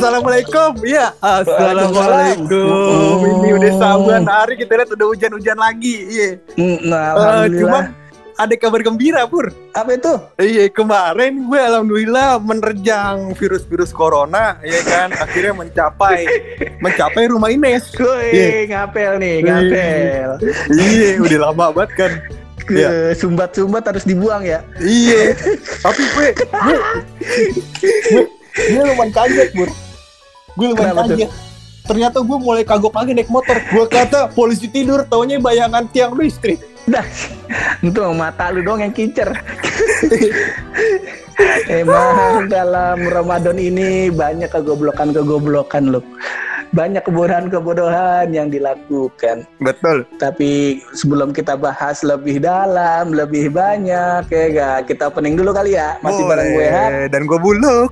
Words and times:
Assalamualaikum, 0.00 0.80
iya. 0.80 1.12
Assalamualaikum. 1.20 3.20
Ini 3.20 3.48
udah 3.52 3.72
saban 3.76 4.24
hari 4.24 4.56
kita 4.56 4.72
lihat 4.74 4.88
udah 4.88 5.06
hujan-hujan 5.12 5.58
lagi, 5.60 5.94
iya. 6.08 6.28
Nah, 6.80 6.96
Eh, 7.12 7.12
alhamdulillah. 7.12 7.60
cuma 7.60 7.78
ada 8.34 8.54
kabar 8.56 8.80
gembira, 8.80 9.28
Pur. 9.28 9.52
apa 9.70 9.92
itu? 9.92 10.12
Iya, 10.40 10.72
kemarin 10.72 11.44
gue 11.44 11.60
alhamdulillah 11.60 12.40
menerjang 12.40 13.36
virus-virus 13.36 13.92
corona, 13.92 14.56
ya 14.64 14.80
kan. 14.82 15.12
Akhirnya 15.12 15.52
mencapai 15.52 16.24
mencapai 16.84 17.28
rumah 17.28 17.52
Ines. 17.52 17.92
Woi, 17.92 18.32
Iya. 18.32 18.48
ngapel 18.72 19.20
nih, 19.20 19.36
ngapel. 19.44 20.28
Iya, 20.72 21.08
udah 21.20 21.38
lama 21.44 21.66
banget 21.76 21.92
kan. 21.92 22.12
Iya. 22.72 23.12
Sumbat-sumbat 23.12 23.84
harus 23.84 24.08
dibuang 24.08 24.40
ya. 24.40 24.64
Iya. 24.80 25.36
Tapi 25.84 26.02
gue 26.08 26.26
gue 26.32 26.76
gue, 28.08 28.24
gue 28.48 28.82
lumayan 28.82 29.12
kaget, 29.12 29.52
Bur. 29.52 29.68
Gue 30.60 30.76
lumayan 30.76 30.92
Kenapa 30.92 31.08
tuh? 31.08 31.16
kaget. 31.16 31.30
Ternyata 31.88 32.18
gue 32.20 32.38
mulai 32.38 32.62
kagok 32.68 32.92
lagi 32.92 33.16
naik 33.16 33.32
motor. 33.32 33.56
Gue 33.72 33.88
kata 33.88 34.28
polisi 34.36 34.68
tidur, 34.68 35.08
taunya 35.08 35.40
bayangan 35.40 35.88
tiang 35.88 36.12
listrik. 36.12 36.60
Dah. 36.84 37.02
Itu 37.88 38.04
mata 38.12 38.52
lu 38.52 38.60
dong 38.60 38.84
yang 38.84 38.92
kicer. 38.92 39.32
Emang 41.72 42.52
dalam 42.52 43.00
Ramadan 43.08 43.56
ini 43.56 44.12
banyak 44.12 44.52
kegoblokan-kegoblokan 44.52 45.88
loh. 45.88 46.04
Banyak 46.70 47.02
kebodohan-kebodohan 47.08 48.30
yang 48.30 48.52
dilakukan. 48.52 49.48
Betul. 49.58 50.06
Tapi 50.20 50.78
sebelum 50.94 51.32
kita 51.32 51.56
bahas 51.56 52.04
lebih 52.04 52.38
dalam, 52.44 53.10
lebih 53.10 53.50
banyak, 53.50 54.28
ya 54.28 54.44
gak? 54.52 54.92
Kita 54.92 55.08
opening 55.10 55.34
dulu 55.34 55.50
kali 55.50 55.74
ya. 55.74 55.96
Masih 56.04 56.22
bareng 56.28 56.48
gue 56.54 56.66
Hat. 56.68 56.90
Dan 57.10 57.24
gue 57.24 57.38
buluk. 57.40 57.90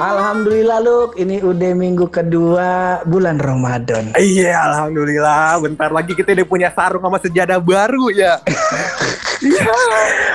Alhamdulillah 0.00 0.80
Luk, 0.80 1.12
ini 1.20 1.44
udah 1.44 1.76
minggu 1.76 2.08
kedua 2.08 3.04
bulan 3.04 3.36
Ramadan. 3.36 4.16
Iya, 4.16 4.56
alhamdulillah. 4.56 5.60
Bentar 5.60 5.92
lagi 5.92 6.16
kita 6.16 6.32
udah 6.32 6.48
punya 6.48 6.72
sarung 6.72 7.04
sama 7.04 7.20
sejadah 7.20 7.60
baru 7.60 8.08
ya. 8.08 8.40
Iya. 9.40 9.72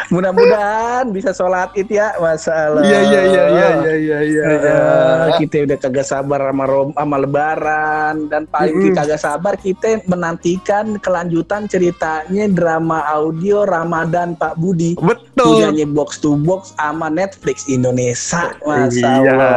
Mudah-mudahan 0.09 1.13
bisa 1.13 1.30
sholat 1.30 1.69
id 1.77 1.94
ya, 1.94 2.17
masalah. 2.17 2.81
Iya, 2.81 2.99
iya, 3.05 3.22
iya, 3.22 3.44
iya, 3.53 3.69
iya, 3.69 3.95
iya, 4.02 4.17
iya. 4.25 4.45
kita 5.38 5.61
udah 5.69 5.77
kagak 5.77 6.09
sabar 6.09 6.41
sama 6.50 6.66
rom 6.66 6.89
sama 6.89 7.22
lebaran 7.22 8.25
dan 8.33 8.50
paling 8.50 8.73
Mm-mm. 8.81 8.97
kagak 8.97 9.22
sabar 9.22 9.53
kita 9.61 10.02
menantikan 10.09 10.97
kelanjutan 10.97 11.69
ceritanya 11.69 12.50
drama 12.50 13.06
audio 13.06 13.62
Ramadan 13.62 14.34
Pak 14.34 14.57
Budi. 14.57 14.97
Betul. 14.97 15.69
Punyanya 15.69 15.85
box 15.85 16.18
to 16.18 16.34
box 16.41 16.73
sama 16.73 17.06
Netflix 17.13 17.69
Indonesia. 17.69 18.57
Masa 18.66 19.22
Iya. 19.22 19.54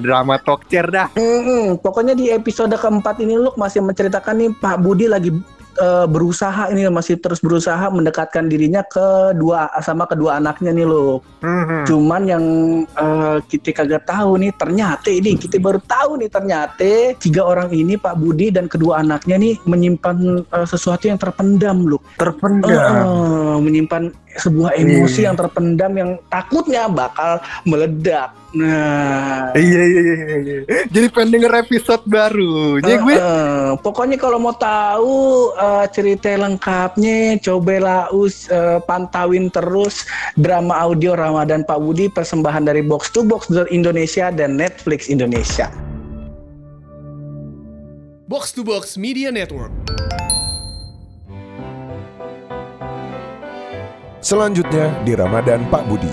Drama 0.00 0.36
talk 0.40 0.66
chair 0.70 0.86
dah. 0.88 1.08
Mm-mm. 1.14 1.78
Pokoknya 1.80 2.14
di 2.16 2.30
episode 2.30 2.74
keempat 2.74 3.20
ini 3.22 3.36
Luk 3.38 3.56
masih 3.58 3.82
menceritakan 3.84 4.34
nih 4.36 4.50
Pak 4.58 4.76
Budi 4.82 5.06
lagi 5.10 5.30
eh, 5.80 6.06
berusaha 6.06 6.70
ini 6.70 6.86
masih 6.90 7.18
terus 7.18 7.38
berusaha 7.40 7.88
mendekatkan 7.90 8.50
dirinya 8.50 8.82
ke 8.84 9.34
dua 9.38 9.70
sama 9.80 10.04
kedua 10.06 10.38
anaknya 10.38 10.74
nih 10.74 10.86
Luk. 10.86 11.22
Mhm. 11.40 11.88
Cuman 11.88 12.22
yang 12.28 12.44
eh, 12.86 13.36
kita 13.48 13.70
kagak 13.74 14.04
tahu 14.06 14.40
nih 14.40 14.52
ternyata 14.54 15.08
ini 15.08 15.36
kita 15.38 15.56
baru 15.62 15.80
tahu 15.82 16.20
nih 16.20 16.30
ternyata 16.30 17.16
tiga 17.18 17.42
orang 17.46 17.70
ini 17.72 17.96
Pak 17.96 18.14
Budi 18.18 18.52
dan 18.52 18.66
kedua 18.68 19.00
anaknya 19.00 19.36
nih 19.40 19.54
menyimpan 19.64 20.46
eh, 20.46 20.66
sesuatu 20.66 21.08
yang 21.08 21.18
terpendam 21.18 21.86
Luk. 21.86 22.02
Terpendam. 22.18 22.70
Eh, 22.70 23.56
menyimpan 23.60 24.12
sebuah 24.36 24.78
emosi 24.78 25.22
Iya. 25.22 25.26
yang 25.30 25.36
terpendam 25.36 25.92
yang 25.94 26.10
takutnya 26.30 26.86
bakal 26.86 27.42
meledak. 27.64 28.30
Nah, 28.50 29.54
Iya, 29.54 29.82
iya, 29.86 30.02
iya, 30.02 30.36
iya. 30.42 30.58
Jadi 30.90 31.06
pengen 31.10 31.38
denger 31.38 31.62
episode 31.62 32.02
baru. 32.04 32.82
Jadi 32.82 32.98
gue 32.98 33.14
Eh, 33.14 33.22
eh, 33.22 33.70
pokoknya 33.78 34.18
kalau 34.18 34.42
mau 34.42 34.54
tahu 34.54 35.18
eh, 35.54 35.86
cerita 35.90 36.34
lengkapnya, 36.34 37.38
cobalah 37.38 38.10
us 38.10 38.50
eh, 38.50 38.82
pantauin 38.82 39.50
terus 39.50 40.02
drama 40.34 40.74
audio 40.82 41.14
Ramadan 41.14 41.62
Pak 41.62 41.78
Budi 41.78 42.10
persembahan 42.10 42.66
dari 42.66 42.82
Box 42.82 43.14
to 43.14 43.22
Box 43.22 43.50
Indonesia 43.70 44.30
dan 44.30 44.58
Netflix 44.58 45.06
Indonesia. 45.06 45.70
Box 48.26 48.54
to 48.54 48.62
Box 48.62 48.94
Media 48.94 49.34
Network. 49.34 49.74
Selanjutnya 54.20 55.00
di 55.00 55.16
Ramadan 55.16 55.64
Pak 55.72 55.82
Budi. 55.88 56.12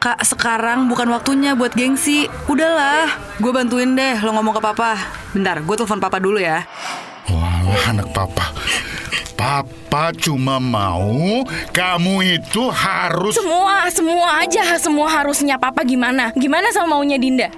Kak, 0.00 0.20
sekarang 0.24 0.88
bukan 0.88 1.08
waktunya 1.12 1.56
buat 1.56 1.72
gengsi. 1.72 2.28
Udahlah, 2.48 3.08
gue 3.40 3.52
bantuin 3.52 3.92
deh 3.92 4.20
lo 4.20 4.36
ngomong 4.36 4.56
ke 4.56 4.62
papa. 4.64 4.96
Bentar, 5.32 5.60
gue 5.64 5.74
telepon 5.76 6.00
papa 6.00 6.16
dulu 6.20 6.40
ya. 6.40 6.64
Wah, 7.28 7.88
anak 7.88 8.08
papa. 8.12 8.52
Papa 9.36 10.12
cuma 10.16 10.56
mau 10.56 11.44
kamu 11.72 12.40
itu 12.40 12.72
harus 12.72 13.36
Semua, 13.36 13.88
semua 13.92 14.40
aja, 14.40 14.64
semua 14.80 15.08
harusnya 15.08 15.60
papa 15.60 15.84
gimana? 15.84 16.32
Gimana 16.32 16.72
sama 16.72 16.96
maunya 16.96 17.20
Dinda? 17.20 17.52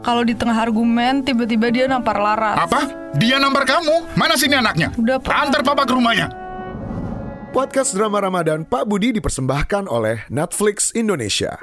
Kalau 0.00 0.24
di 0.24 0.32
tengah 0.32 0.56
argumen, 0.56 1.20
tiba-tiba 1.20 1.68
dia 1.68 1.84
nampar 1.84 2.16
Laras. 2.16 2.56
apa? 2.64 2.80
Dia 3.16 3.36
nampar 3.36 3.68
kamu? 3.68 4.16
Mana 4.16 4.36
sini 4.36 4.56
anaknya? 4.56 4.92
Udah, 4.96 5.20
Pak. 5.20 5.32
Antar 5.32 5.60
papa 5.64 5.84
ke 5.84 5.92
rumahnya. 5.92 6.45
Podcast 7.56 7.96
drama 7.96 8.20
Ramadan 8.20 8.68
Pak 8.68 8.84
Budi 8.84 9.16
dipersembahkan 9.16 9.88
oleh 9.88 10.20
Netflix 10.28 10.92
Indonesia. 10.92 11.56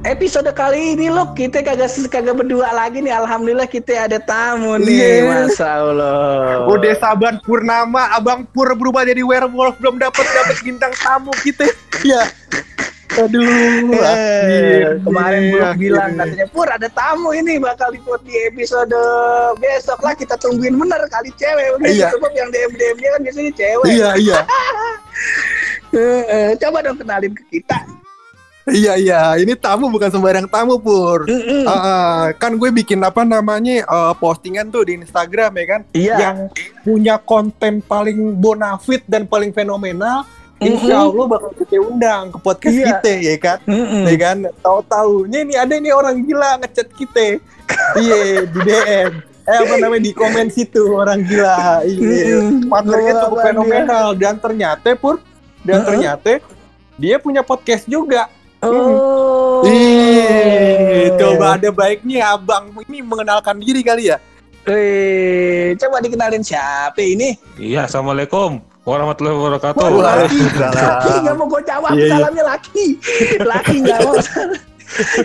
Episode 0.00 0.48
kali 0.56 0.96
ini 0.96 1.12
loh 1.12 1.36
kita 1.36 1.60
kagak 1.60 1.92
kagak 2.08 2.40
berdua 2.40 2.72
lagi 2.72 3.04
nih. 3.04 3.12
Alhamdulillah 3.12 3.68
kita 3.68 4.08
ada 4.08 4.16
tamu 4.16 4.80
nih. 4.80 5.20
Iya. 5.20 5.44
Masya 5.44 5.68
Allah. 5.76 6.64
udah 6.72 6.96
saban 6.96 7.36
purnama, 7.44 8.08
Abang 8.16 8.48
Pur 8.48 8.72
berubah 8.72 9.04
jadi 9.04 9.20
werewolf 9.20 9.76
belum 9.76 10.00
dapat 10.00 10.24
dapat 10.24 10.56
bintang 10.64 10.96
tamu 10.96 11.36
kita. 11.44 11.68
Ya. 12.00 12.24
Aduh, 13.10 13.90
Eh, 13.90 13.98
akhirnya, 13.98 15.02
kemarin 15.02 15.42
belum 15.50 15.70
bilang 15.76 16.10
katanya 16.14 16.46
Pur 16.46 16.68
ada 16.70 16.88
tamu 16.88 17.34
ini 17.34 17.58
bakal 17.58 17.90
ikut 17.90 18.20
di 18.22 18.34
episode 18.46 18.94
besok 19.58 19.98
lah 20.00 20.14
kita 20.14 20.38
tungguin 20.38 20.78
bener 20.78 21.02
kali 21.06 21.34
cewek 21.34 21.82
Iya. 21.82 22.14
sebab 22.14 22.30
yang 22.30 22.48
DM 22.48 22.72
DM 22.72 22.96
nya 22.96 23.08
kan 23.10 23.20
biasanya 23.20 23.52
cewek 23.52 23.86
Iya, 23.88 24.10
iya. 24.16 24.38
Eh, 25.90 26.22
eh, 26.22 26.48
coba 26.56 26.80
dong 26.80 26.96
kenalin 26.96 27.34
ke 27.34 27.42
kita 27.50 27.82
Iya 28.68 28.94
iya, 28.94 29.20
ini 29.34 29.58
tamu 29.58 29.90
bukan 29.90 30.06
sembarang 30.06 30.46
tamu 30.46 30.78
pur. 30.78 31.26
Mm-mm. 31.26 31.66
Ah, 31.66 31.74
ah, 31.74 32.20
kan 32.30 32.54
gue 32.54 32.70
bikin 32.70 33.02
apa 33.02 33.24
namanya 33.24 33.82
eh, 33.82 34.14
postingan 34.14 34.70
tuh 34.70 34.86
di 34.86 34.94
Instagram 34.94 35.50
ya 35.50 35.64
kan, 35.66 35.80
Iya. 35.90 36.14
yang 36.14 36.36
punya 36.86 37.18
konten 37.18 37.82
paling 37.82 38.38
bonafit 38.38 39.02
dan 39.08 39.26
paling 39.26 39.50
fenomenal. 39.50 40.22
Insya 40.60 41.08
Allah 41.08 41.24
bakal 41.24 41.50
kita 41.56 41.80
undang 41.80 42.28
ke 42.28 42.38
podcast 42.38 42.76
Iya. 42.76 42.86
kita 43.00 43.12
ya 43.16 43.34
kan, 43.40 43.58
Mm-mm. 43.64 44.04
ya 44.04 44.16
kan. 44.20 44.36
Tahu-taunya 44.60 45.38
ini 45.40 45.54
ada 45.56 45.72
nih 45.72 45.92
orang 45.96 46.20
gila 46.20 46.60
ngechat 46.60 46.88
kita, 46.92 47.40
iya 47.96 48.44
di 48.44 48.60
DM. 48.60 49.12
Eh 49.48 49.56
apa 49.56 49.74
namanya 49.80 50.04
di 50.04 50.12
komen 50.12 50.52
situ 50.52 50.84
orang 50.92 51.24
gila, 51.24 51.80
iya. 51.82 52.44
Partnernya 52.68 53.12
cukup 53.24 53.38
fenomenal 53.40 54.06
dan 54.14 54.36
ternyata 54.36 54.88
pur, 55.00 55.16
dan 55.64 55.80
ternyata 55.82 56.44
dia 57.00 57.16
punya 57.16 57.40
podcast 57.40 57.88
juga. 57.88 58.28
Oh. 58.60 59.64
Ih, 59.64 61.08
coba 61.16 61.56
ada 61.56 61.72
baiknya 61.72 62.36
abang 62.36 62.68
ini 62.84 63.00
mengenalkan 63.00 63.56
diri 63.56 63.80
kali 63.80 64.12
ya. 64.12 64.20
Eh, 64.68 65.72
coba 65.80 66.04
dikenalin 66.04 66.44
siapa 66.44 67.00
ini? 67.00 67.32
Iya, 67.56 67.88
assalamualaikum 67.88 68.60
warahmatullahi 68.90 69.34
wabarakatuh. 69.38 69.78
Wah, 69.78 69.90
laki, 70.26 70.38
laki 70.58 71.12
nggak 71.22 71.34
mau 71.38 71.46
gue 71.46 71.62
jawab 71.62 71.92
Iya, 71.94 72.02
iya. 72.02 72.10
salamnya 72.18 72.44
laki, 72.50 72.86
laki 73.40 73.76
nggak 73.86 73.98
mau, 74.02 74.14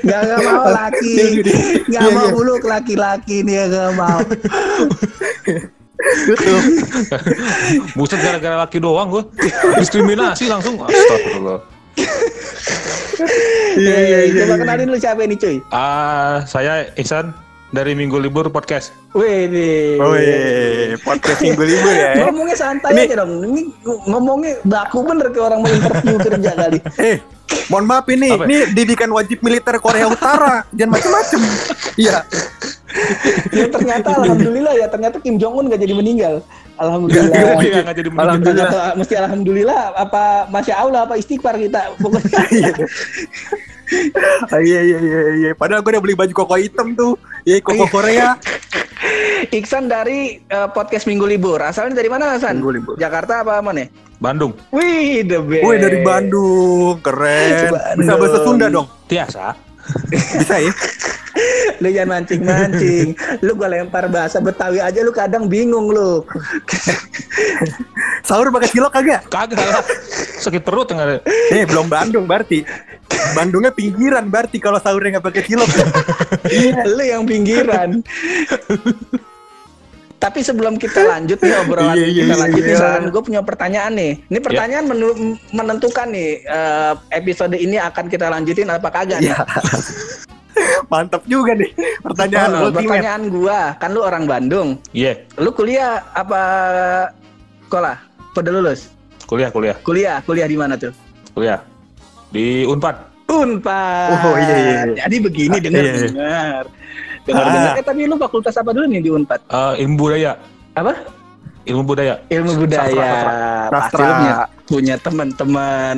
nggak 0.05 0.19
nggak 0.21 0.41
mau 0.45 0.65
laki, 0.69 1.13
Iya, 1.17 1.25
nggak 1.89 2.01
Iya, 2.05 2.13
mau 2.13 2.25
iya. 2.29 2.33
buluk 2.37 2.63
laki-laki 2.63 3.35
nih 3.41 3.65
nggak 3.65 3.91
mau. 3.97 4.19
Buset 7.97 8.19
gara-gara 8.21 8.55
laki 8.61 8.77
doang 8.77 9.09
gue. 9.09 9.23
Diskriminasi 9.81 10.45
langsung. 10.51 10.77
Astagfirullah. 10.83 11.59
Iya 13.79 13.97
iya 14.03 14.19
iya. 14.27 14.43
Coba 14.45 14.55
kenalin 14.61 14.87
lu 14.91 14.97
siapa 14.99 15.23
ini 15.23 15.35
cuy? 15.39 15.57
Ah, 15.71 16.43
saya 16.43 16.91
Ihsan 16.99 17.31
dari 17.75 17.91
Minggu 17.91 18.15
Libur 18.15 18.47
Podcast. 18.47 18.95
Wih 19.11 19.51
nih. 19.51 19.99
Oh 19.99 20.15
podcast 21.03 21.43
minggu 21.43 21.59
libur 21.67 21.91
ya. 21.91 22.23
Ngomongnya 22.23 22.55
santai 22.55 22.91
Ini- 22.95 23.03
aja 23.11 23.15
dong. 23.27 23.31
Ini 23.43 23.61
ngomongnya 24.07 24.53
baku 24.63 25.03
bener 25.03 25.27
kayak 25.35 25.45
orang 25.51 25.59
mau 25.59 25.71
interview 25.71 26.15
kerja 26.23 26.51
kali. 26.55 26.79
Eh, 27.05 27.17
mohon 27.69 27.85
maaf 27.85 28.07
ini, 28.09 28.31
Apa? 28.33 28.47
ini 28.49 28.71
didikan 28.73 29.11
wajib 29.13 29.43
militer 29.45 29.77
Korea 29.77 30.09
Utara, 30.09 30.65
jangan 30.73 30.97
macem-macem. 30.97 31.41
Iya. 31.99 32.25
Ya 33.53 33.65
ternyata 33.69 34.09
alhamdulillah 34.17 34.73
ya 34.73 34.87
ternyata 34.89 35.19
Kim 35.21 35.35
Jong 35.37 35.53
Un 35.53 35.65
gak 35.69 35.83
jadi 35.83 35.93
meninggal. 35.93 36.41
Alhamdulillah. 36.79 37.59
Iya, 37.61 37.79
nggak 37.85 37.95
jadi 38.01 38.09
meninggal. 38.09 38.25
Alhamdulillah. 38.25 38.67
Ternyata 38.71 38.97
mesti 38.97 39.13
alhamdulillah 39.19 39.81
apa 39.99 40.23
masya 40.49 40.73
Allah 40.79 40.99
apa 41.05 41.13
istighfar 41.19 41.59
kita 41.59 41.91
pokoknya. 41.99 42.39
Iya 44.49 44.79
iya 44.81 44.97
iya 44.97 45.19
iya. 45.37 45.51
Padahal 45.53 45.85
gue 45.85 45.91
udah 45.93 46.01
beli 46.01 46.17
baju 46.17 46.33
koko 46.33 46.57
hitam 46.57 46.97
tuh. 46.97 47.13
Iya, 47.45 47.61
koko 47.61 47.85
Korea. 47.93 48.41
Iksan 49.61 49.85
dari 49.85 50.41
eh, 50.41 50.69
podcast 50.73 51.05
Minggu 51.05 51.29
Libur. 51.29 51.61
Asalnya 51.61 52.01
dari 52.01 52.09
mana 52.09 52.33
Hasan? 52.33 52.57
Minggu 52.57 52.73
Libur. 52.73 52.95
Jakarta 52.97 53.45
apa 53.45 53.61
mana? 53.61 53.85
Bandung. 54.17 54.57
Wih, 54.73 55.21
the 55.21 55.37
best. 55.45 55.61
Woi 55.61 55.77
dari 55.77 56.01
Bandung, 56.01 56.97
keren. 57.05 57.69
Bandung. 57.69 58.01
Bisa 58.01 58.13
bahasa 58.17 58.37
Sunda 58.41 58.65
dong. 58.65 58.89
Tiasa. 59.05 59.53
Bisa 60.41 60.57
ya? 60.57 60.73
Lu 61.83 61.91
jangan 61.91 62.23
mancing-mancing. 62.23 63.11
lu 63.43 63.59
gua 63.59 63.67
lempar 63.67 64.07
bahasa 64.07 64.39
Betawi 64.39 64.79
aja 64.79 65.03
lu 65.03 65.11
kadang 65.11 65.51
bingung 65.51 65.91
lu. 65.91 66.23
Sahur 68.23 68.47
pakai 68.55 68.71
cilok 68.71 68.91
kagak? 68.95 69.21
Kagak 69.27 69.59
lah. 69.59 69.83
Sakit 70.39 70.63
perut 70.63 70.87
ada. 70.95 71.19
Eh, 71.51 71.67
belum 71.67 71.91
Bandung 71.91 72.23
berarti. 72.23 72.63
Bandungnya 73.33 73.71
pinggiran 73.71 74.27
berarti 74.27 74.57
kalau 74.57 74.77
sahurnya 74.77 75.17
nggak 75.17 75.25
pakai 75.25 75.41
cilok. 75.43 75.69
lu 76.91 77.03
yang 77.03 77.23
pinggiran. 77.23 78.03
Tapi 80.15 80.41
sebelum 80.41 80.75
kita 80.75 81.05
lanjut 81.05 81.37
nih 81.37 81.53
obrolan 81.59 81.93
Iya, 81.93 82.07
iya, 82.07 82.21
kita 82.23 82.33
iya, 82.33 82.41
lanjut 82.41 82.63
nih, 82.63 82.71
iya. 82.71 82.79
San, 82.79 83.03
gue 83.07 83.21
punya 83.21 83.41
pertanyaan 83.41 83.93
nih. 83.93 84.11
Ini 84.25 84.39
pertanyaan 84.39 84.85
menu- 84.85 85.17
menentukan 85.49 86.07
nih 86.07 86.29
eh, 86.41 86.93
episode 87.11 87.53
ini 87.53 87.77
akan 87.77 88.05
kita 88.07 88.25
lanjutin 88.27 88.67
apa 88.67 88.89
kagak 88.89 89.21
nih. 89.21 89.29
Iya. 89.29 89.37
Mantap 90.91 91.21
juga 91.25 91.51
nih 91.51 91.67
pertanyaan 91.99 92.49
Oh, 92.53 92.59
ultimate. 92.63 92.87
pertanyaan 92.87 93.23
gua, 93.27 93.59
kan 93.75 93.89
lu 93.91 94.01
orang 94.01 94.23
Bandung. 94.23 94.79
Iya, 94.91 95.19
Lu 95.35 95.51
kuliah 95.51 95.99
apa 96.09 96.41
sekolah? 97.65 97.97
Pada 98.31 98.49
lulus? 98.49 98.91
kuliah, 99.25 99.49
kuliah, 99.49 99.73
Kuliah, 99.79 100.17
kuliah 100.21 100.45
di 100.45 100.53
mana 100.53 100.73
tuh? 100.75 100.93
kuliah. 101.33 101.57
Di 102.29 102.61
Unpad. 102.63 103.14
Unpad. 103.25 104.09
Oh, 104.23 104.35
iya, 104.35 104.55
iya, 104.55 104.71
iya. 104.85 104.95
Jadi 105.01 105.15
begini 105.19 105.57
dengar 105.57 105.81
Iya, 105.81 105.91
iya. 105.91 106.01
dengar. 106.05 106.63
Dengar 107.25 107.41
Ah. 107.41 107.51
dengar. 107.51 107.73
Eh 107.75 107.83
tapi 107.83 108.01
lu 108.05 108.15
fakultas 108.15 108.53
apa 108.53 108.69
dulu 108.69 108.85
nih 108.85 109.01
di 109.01 109.09
Unpad? 109.09 109.41
Eh, 109.45 109.73
ilmu 109.81 109.95
budaya. 109.97 110.31
Apa? 110.73 110.93
Ilmu 111.65 111.81
budaya. 111.83 112.21
Ilmu 112.27 112.51
budaya. 112.59 112.85
Sastra, 112.85 113.67
Pasti 113.67 113.81
Sastra. 113.89 113.97
lu 113.97 114.13
punya, 114.13 114.35
punya 114.67 114.95
teman-teman. 114.99 115.97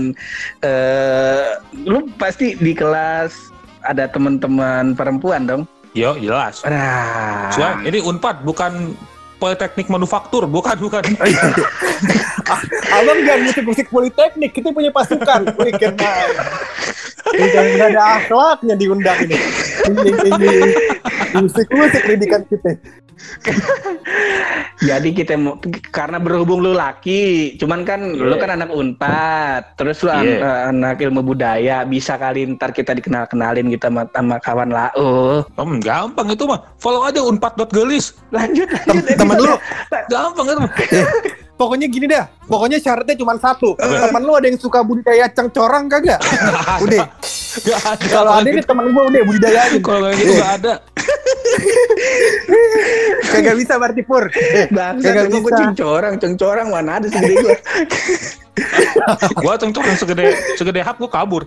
Eh, 0.63 1.47
lu 1.83 1.97
pasti 2.15 2.55
di 2.55 2.71
kelas 2.71 3.51
ada 3.83 4.07
teman-teman 4.07 4.95
perempuan 4.95 5.43
dong. 5.43 5.63
Yo, 5.91 6.15
jelas. 6.15 6.63
Nah. 6.63 7.51
Soalnya 7.51 7.83
ini 7.85 7.99
Unpad 7.99 8.43
bukan 8.43 8.95
Politeknik 9.37 9.87
Manufaktur, 9.87 10.49
bukan, 10.49 10.75
bukan. 10.81 11.03
Abang 12.97 13.19
jangan 13.21 13.41
musik-musik 13.45 13.85
politeknik, 13.93 14.51
kita 14.57 14.73
punya 14.73 14.89
pasukan. 14.89 15.53
Wih. 15.61 15.73
Udah 17.37 17.63
nggak 17.75 17.89
ada 17.93 18.03
akhlaknya 18.17 18.75
diundang 18.79 19.19
ini. 19.29 19.37
Ini, 19.87 20.09
ini, 20.25 20.53
musik-musik 21.37 22.01
pendidikan 22.01 22.41
kita. 22.49 22.81
Jadi 24.87 25.09
kita 25.11 25.33
mau 25.35 25.57
karena 25.89 26.17
berhubung 26.17 26.61
lu 26.61 26.71
laki, 26.71 27.55
cuman 27.57 27.81
kan 27.81 27.99
lu 28.07 28.29
Iya. 28.29 28.39
kan 28.39 28.49
anak 28.53 28.69
Unpad, 28.69 29.61
terus 29.75 30.01
lu 30.01 30.09
an- 30.09 30.21
Iya. 30.23 30.37
eh, 30.39 30.59
anak 30.69 31.01
ilmu 31.01 31.21
budaya, 31.23 31.81
bisa 31.83 32.15
kali 32.15 32.45
ntar 32.47 32.69
kita 32.71 32.93
dikenal-kenalin 32.93 33.67
kita 33.67 33.89
sama, 33.89 34.05
sama 34.07 34.37
kawan 34.37 34.69
lau. 34.69 35.41
Hmm, 35.51 35.79
gampang 35.79 36.27
itu 36.29 36.43
mah. 36.45 36.61
Follow 36.77 37.03
aja 37.03 37.19
unpad.gelis. 37.19 38.13
Lanjut, 38.29 38.69
lanjut. 38.69 39.03
Temen 39.11 39.37
lu, 39.37 39.55
Gampang 40.07 40.45
itu 40.45 40.59
mah. 40.59 40.71
pokoknya 41.57 41.87
gini 41.89 42.05
dah. 42.05 42.29
Pokoknya 42.45 42.77
syaratnya 42.77 43.17
cuma 43.17 43.33
satu. 43.35 43.73
Temen 43.75 44.21
lu 44.21 44.37
ada 44.37 44.45
yang 44.45 44.55
suka 44.55 44.85
budidaya 44.85 45.25
cengcorang 45.27 45.89
kagak? 45.89 46.21
Udah. 46.85 47.09
Gak 47.57 47.81
ada. 47.81 48.05
Kalau 48.05 48.31
ada 48.31 48.45
nih 48.45 48.61
temen 48.61 48.93
gua 48.93 49.09
udah 49.09 49.21
budidayain. 49.25 49.81
Kalau 49.81 50.07
gitu 50.13 50.33
gak 50.37 50.53
ada. 50.61 50.73
Kagak 53.27 53.55
bisa 53.59 53.73
berarti 53.77 54.01
pur. 54.05 54.29
Bangsa 54.71 55.05
Kagak 55.11 55.23
emang 55.27 55.31
gue 55.31 55.41
bisa. 55.41 55.57
cengcorang, 55.61 56.13
cengcorang 56.21 56.67
mana 56.71 56.91
ada 57.01 57.07
segede 57.09 57.35
gue. 57.41 57.57
Gua 59.37 59.53
cengcok 59.61 59.85
yang 59.85 59.97
segede 59.99 60.25
segede 60.57 60.79
hap 60.81 60.97
gua 60.97 61.09
kabur. 61.09 61.43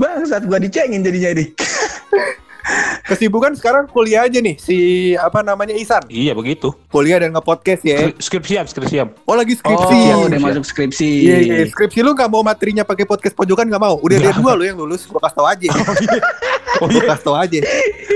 Bangsat 0.00 0.44
gue 0.44 0.58
dicengin 0.68 1.00
jadinya 1.04 1.30
ini. 1.36 1.44
Kesibukan 3.04 3.54
sekarang 3.54 3.86
kuliah 3.86 4.26
aja 4.26 4.38
nih 4.38 4.56
si 4.56 4.76
apa 5.14 5.40
namanya 5.40 5.72
Isan. 5.72 6.02
Iya 6.06 6.32
begitu. 6.32 6.74
Kuliah 6.88 7.18
dan 7.18 7.30
nge-podcast 7.30 7.82
ya. 7.82 8.10
Skri- 8.10 8.18
Skripsiam, 8.36 8.64
skripsiam. 8.64 9.08
Oh 9.22 9.32
lagi 9.32 9.54
skripsi. 9.54 9.98
Oh, 10.12 10.26
udah 10.26 10.38
masuk 10.38 10.64
skripsi. 10.64 11.10
Iya, 11.22 11.36
iya, 11.40 11.56
skripsi 11.64 12.00
lu 12.00 12.12
gak 12.12 12.26
mau 12.26 12.42
materinya 12.42 12.82
pakai 12.82 13.04
podcast 13.04 13.32
pojokan 13.32 13.66
gak 13.66 13.78
mau. 13.78 13.96
Udah 13.98 14.18
ada 14.18 14.34
dua 14.34 14.52
lu 14.52 14.62
yang 14.62 14.76
lulus, 14.76 15.06
gua 15.06 15.22
kasih 15.22 15.36
tau 15.36 15.46
aja. 15.46 15.68
Oh 16.76 16.84
Gua 16.84 17.00
iya. 17.00 17.08
kasih 17.08 17.24
tau 17.24 17.32
aja. 17.32 17.58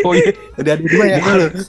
Oh 0.05 0.12
iya. 0.12 0.37
Udah 0.55 0.73
ada 0.75 0.85
dua 0.85 1.05
yang 1.06 1.23
lulus. 1.25 1.64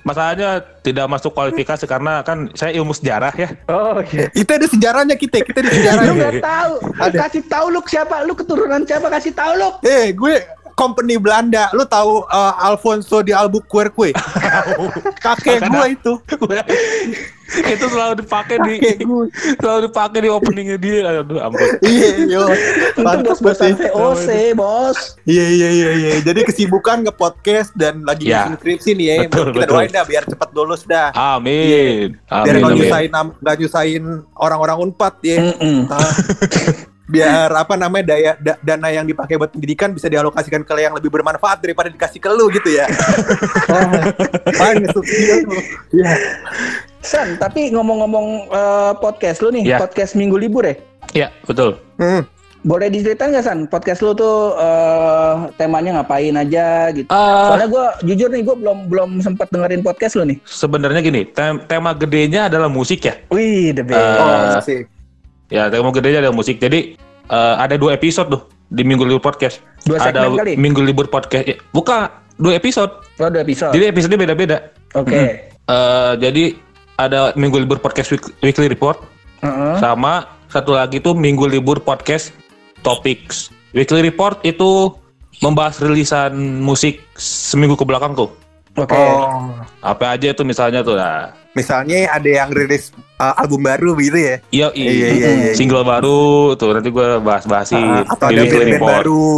Masalahnya 0.00 0.48
tidak 0.80 1.06
masuk 1.08 1.34
kualifikasi 1.34 1.82
karena 1.84 2.22
kan 2.22 2.46
saya 2.54 2.70
ilmu 2.72 2.94
sejarah 2.94 3.34
ya. 3.34 3.50
Oh, 3.66 3.98
iya. 4.06 4.30
Itu 4.30 4.46
ada 4.46 4.62
sejarahnya 4.64 5.18
kita, 5.18 5.42
kita 5.42 5.58
ada 5.58 5.66
Lu 5.66 5.74
sejarahnya. 5.74 6.12
nggak 6.14 6.34
tahu. 6.38 6.72
Ada. 7.02 7.16
Kasih 7.26 7.42
tahu 7.44 7.66
lu 7.66 7.80
siapa? 7.82 8.22
Lu 8.22 8.38
keturunan 8.38 8.78
siapa? 8.80 9.10
Kasih 9.10 9.34
tahu 9.34 9.52
lu. 9.58 9.68
Eh, 9.82 10.14
gue 10.14 10.34
company 10.76 11.16
Belanda. 11.16 11.72
Lu 11.72 11.88
tahu 11.88 12.22
uh, 12.28 12.54
Alfonso 12.60 13.24
di 13.24 13.32
Albuquerque? 13.32 14.12
Kakek 15.24 15.64
gue 15.66 15.86
itu. 15.96 16.12
itu 17.72 17.86
selalu 17.88 18.20
dipakai 18.20 18.58
di 18.66 18.74
gue. 19.00 19.26
selalu 19.62 19.80
dipakai 19.88 20.18
di 20.22 20.30
openingnya 20.30 20.78
dia. 20.78 21.24
Aduh, 21.24 21.40
ampun. 21.40 21.64
Iya, 21.80 22.44
bos-bosan 23.24 23.74
banget. 23.74 23.90
VOC, 23.96 24.28
bos. 24.54 24.98
Iya, 25.24 25.46
iya, 25.48 25.68
iya, 25.72 25.90
iya. 25.96 26.10
Jadi 26.20 26.44
kesibukan 26.44 27.08
nge-podcast 27.08 27.72
dan 27.74 28.04
lagi 28.04 28.28
Ya. 28.28 28.50
skripsi 28.58 28.92
nih 28.98 29.06
ya. 29.06 29.16
Betul, 29.30 29.54
kita 29.56 29.64
betul. 29.64 29.72
doain 29.72 29.90
dah 29.94 30.04
biar 30.04 30.24
cepat 30.28 30.48
lulus 30.52 30.82
dah. 30.84 31.08
Amin. 31.16 32.18
biar 32.26 32.44
Amin. 32.44 32.60
nggak 32.60 32.72
amin. 32.74 32.82
nyusahin 32.84 33.10
nggak 33.40 33.56
nyusahin 33.62 34.04
orang-orang 34.36 34.76
unpad 34.90 35.14
ya 35.24 35.38
Mm-mm. 35.40 35.86
Ah. 35.88 36.12
Biar 37.06 37.54
apa 37.54 37.74
namanya 37.74 38.12
daya 38.12 38.32
da- 38.36 38.58
dana 38.58 38.90
yang 38.90 39.06
dipakai 39.06 39.34
buat 39.34 39.48
pendidikan 39.48 39.90
bisa 39.90 40.06
dialokasikan 40.06 40.60
ke 40.60 40.74
yang 40.76 40.90
lebih 40.90 41.06
bermanfaat 41.08 41.58
daripada 41.58 41.86
dikasih 41.86 42.18
ke 42.18 42.28
lu 42.28 42.50
gitu 42.50 42.66
ya 42.72 42.86
Pan 44.52 44.74
ngesubsidi 44.76 45.24
lu. 45.42 45.58
Iya. 45.92 46.12
San, 47.00 47.38
tapi 47.38 47.70
ngomong-ngomong 47.70 48.26
eh, 48.50 48.92
podcast 48.98 49.38
lu 49.38 49.54
nih, 49.54 49.62
Ya. 49.64 49.78
podcast 49.78 50.14
minggu 50.14 50.34
libur 50.34 50.66
ya? 50.66 50.74
Iya, 51.14 51.28
betul. 51.46 51.78
Hmm. 51.96 52.26
Boleh 52.60 52.90
diceritain 52.90 53.30
nggak 53.30 53.46
San, 53.46 53.58
podcast 53.66 54.02
lu 54.02 54.10
tuh 54.10 54.58
eh, 54.58 55.34
temanya 55.54 56.02
ngapain 56.02 56.34
aja 56.34 56.90
gitu? 56.90 57.06
Ah. 57.06 57.54
Soalnya 57.54 57.68
gue 57.70 57.84
jujur 58.10 58.28
nih, 58.28 58.42
gue 58.42 58.56
belum 58.58 58.78
belum 58.90 59.10
sempat 59.20 59.46
dengerin 59.48 59.86
podcast 59.86 60.18
lu 60.18 60.26
nih. 60.26 60.38
Sebenarnya 60.42 60.98
gini, 60.98 61.22
tem- 61.24 61.62
tema 61.62 61.94
gedenya 61.94 62.50
adalah 62.50 62.66
musik 62.66 63.06
ya. 63.06 63.14
Wih, 63.30 63.70
the 63.70 63.86
best. 63.86 63.94
Eh, 63.96 64.18
Oh, 64.18 64.58
asik. 64.58 64.82
Ya, 65.46 65.70
tema 65.70 65.94
gedenya 65.94 66.18
adalah 66.26 66.34
musik. 66.34 66.58
Jadi 66.58 66.98
eh, 67.26 67.54
ada 67.56 67.74
dua 67.78 67.94
episode 67.94 68.28
tuh 68.30 68.42
di 68.66 68.82
Minggu 68.82 69.06
Libur 69.06 69.22
Podcast. 69.22 69.62
Dua 69.86 70.02
ada 70.02 70.26
kali? 70.26 70.58
Minggu 70.58 70.82
Libur 70.82 71.06
Podcast. 71.06 71.46
Ya, 71.46 71.56
bukan 71.70 72.10
dua 72.36 72.58
episode. 72.58 72.90
Oh, 73.22 73.30
dua 73.30 73.42
episode. 73.46 73.72
Jadi 73.72 73.84
episode 73.86 74.14
beda-beda. 74.18 74.58
Oke. 74.94 75.54
Eh, 75.66 76.12
jadi 76.18 76.44
ada 76.96 77.30
Minggu 77.38 77.60
Libur 77.62 77.78
Podcast 77.78 78.10
Week- 78.10 78.30
Weekly 78.40 78.66
Report 78.72 78.98
Heeh. 79.44 79.76
sama 79.78 80.26
satu 80.48 80.74
lagi 80.74 80.98
tuh 80.98 81.12
Minggu 81.14 81.46
Libur 81.46 81.78
Podcast 81.78 82.32
Topics. 82.82 83.52
Weekly 83.76 84.00
Report 84.02 84.40
itu 84.42 84.94
membahas 85.44 85.76
rilisan 85.84 86.32
musik 86.64 87.04
seminggu 87.18 87.76
ke 87.76 87.84
belakang 87.84 88.16
tuh. 88.16 88.32
Oke. 88.76 88.96
Oh, 88.96 89.52
Apa 89.84 90.16
aja 90.16 90.32
tuh 90.32 90.44
misalnya 90.48 90.80
tuh 90.80 90.96
nah. 90.96 91.32
Misalnya 91.56 92.12
ada 92.12 92.28
yang 92.28 92.52
rilis 92.52 92.92
uh, 93.16 93.32
album 93.34 93.64
baru 93.64 93.96
gitu 93.96 94.14
ya 94.14 94.36
Iya, 94.52 94.68
Iya, 94.70 94.90
iya, 94.92 95.08
iya, 95.10 95.28
iya. 95.32 95.52
single 95.56 95.82
baru 95.82 96.20
tuh 96.54 96.76
nanti 96.76 96.92
gue 96.92 97.08
bahas-bahasin 97.18 97.80
Ah, 97.80 98.04
atau 98.06 98.28
di 98.28 98.36
ada 98.36 98.42
Weekly 98.44 98.56
band-band 98.60 98.74
Report. 98.76 98.92
baru 98.92 99.30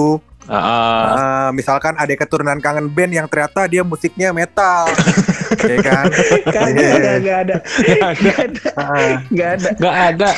Ah, 0.48 0.56
ah. 0.56 1.02
Ah, 1.12 1.48
misalkan 1.52 1.92
ada 1.94 2.08
keturunan 2.10 2.56
kangen 2.56 2.88
band 2.88 3.12
yang 3.12 3.28
ternyata 3.28 3.68
dia 3.68 3.84
musiknya 3.84 4.32
metal. 4.32 4.88
ya 5.68 5.76
kan? 5.78 6.08
Kagak 6.48 6.72
Iya. 6.72 6.88
ada, 6.88 7.10
nggak 7.20 7.38
ada, 7.38 7.56
nggak 8.16 8.38
ada, 8.40 8.60
nggak 9.28 9.48
ada. 9.52 9.68
Nggak 9.76 9.96
ada. 10.08 10.30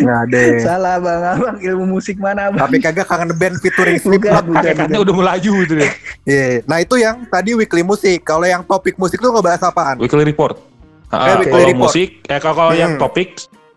nggak 0.00 0.18
ada. 0.24 0.40
Salah 0.64 0.96
bang, 0.96 1.22
abang 1.28 1.58
ilmu 1.60 1.84
musik 1.92 2.16
mana 2.16 2.48
abang? 2.48 2.64
Tapi 2.64 2.80
kagak 2.80 3.04
kangen 3.04 3.36
band 3.36 3.60
featuring 3.60 4.00
Bukan, 4.00 4.06
Slipknot. 4.16 4.44
Kakeknya 4.48 4.98
udah 4.98 5.14
melaju 5.14 5.50
gitu 5.60 5.74
deh. 5.76 5.90
Iya. 6.24 6.64
Nah 6.64 6.80
itu 6.80 6.94
yang 6.96 7.28
tadi 7.28 7.52
weekly 7.52 7.84
musik. 7.84 8.24
Kalau 8.24 8.48
yang 8.48 8.64
topik 8.64 8.96
musik 8.96 9.20
tuh 9.20 9.28
ngebahas 9.28 9.60
apaan? 9.60 10.00
Weekly 10.00 10.24
report. 10.24 10.56
Ah, 11.12 11.36
weekly 11.36 11.52
kalau 11.52 11.66
report. 11.66 11.82
musik, 11.84 12.08
eh 12.24 12.38
kalau 12.38 12.56
kalau 12.56 12.72
yang 12.72 12.96
Hmm. 12.96 13.00
topik 13.00 13.28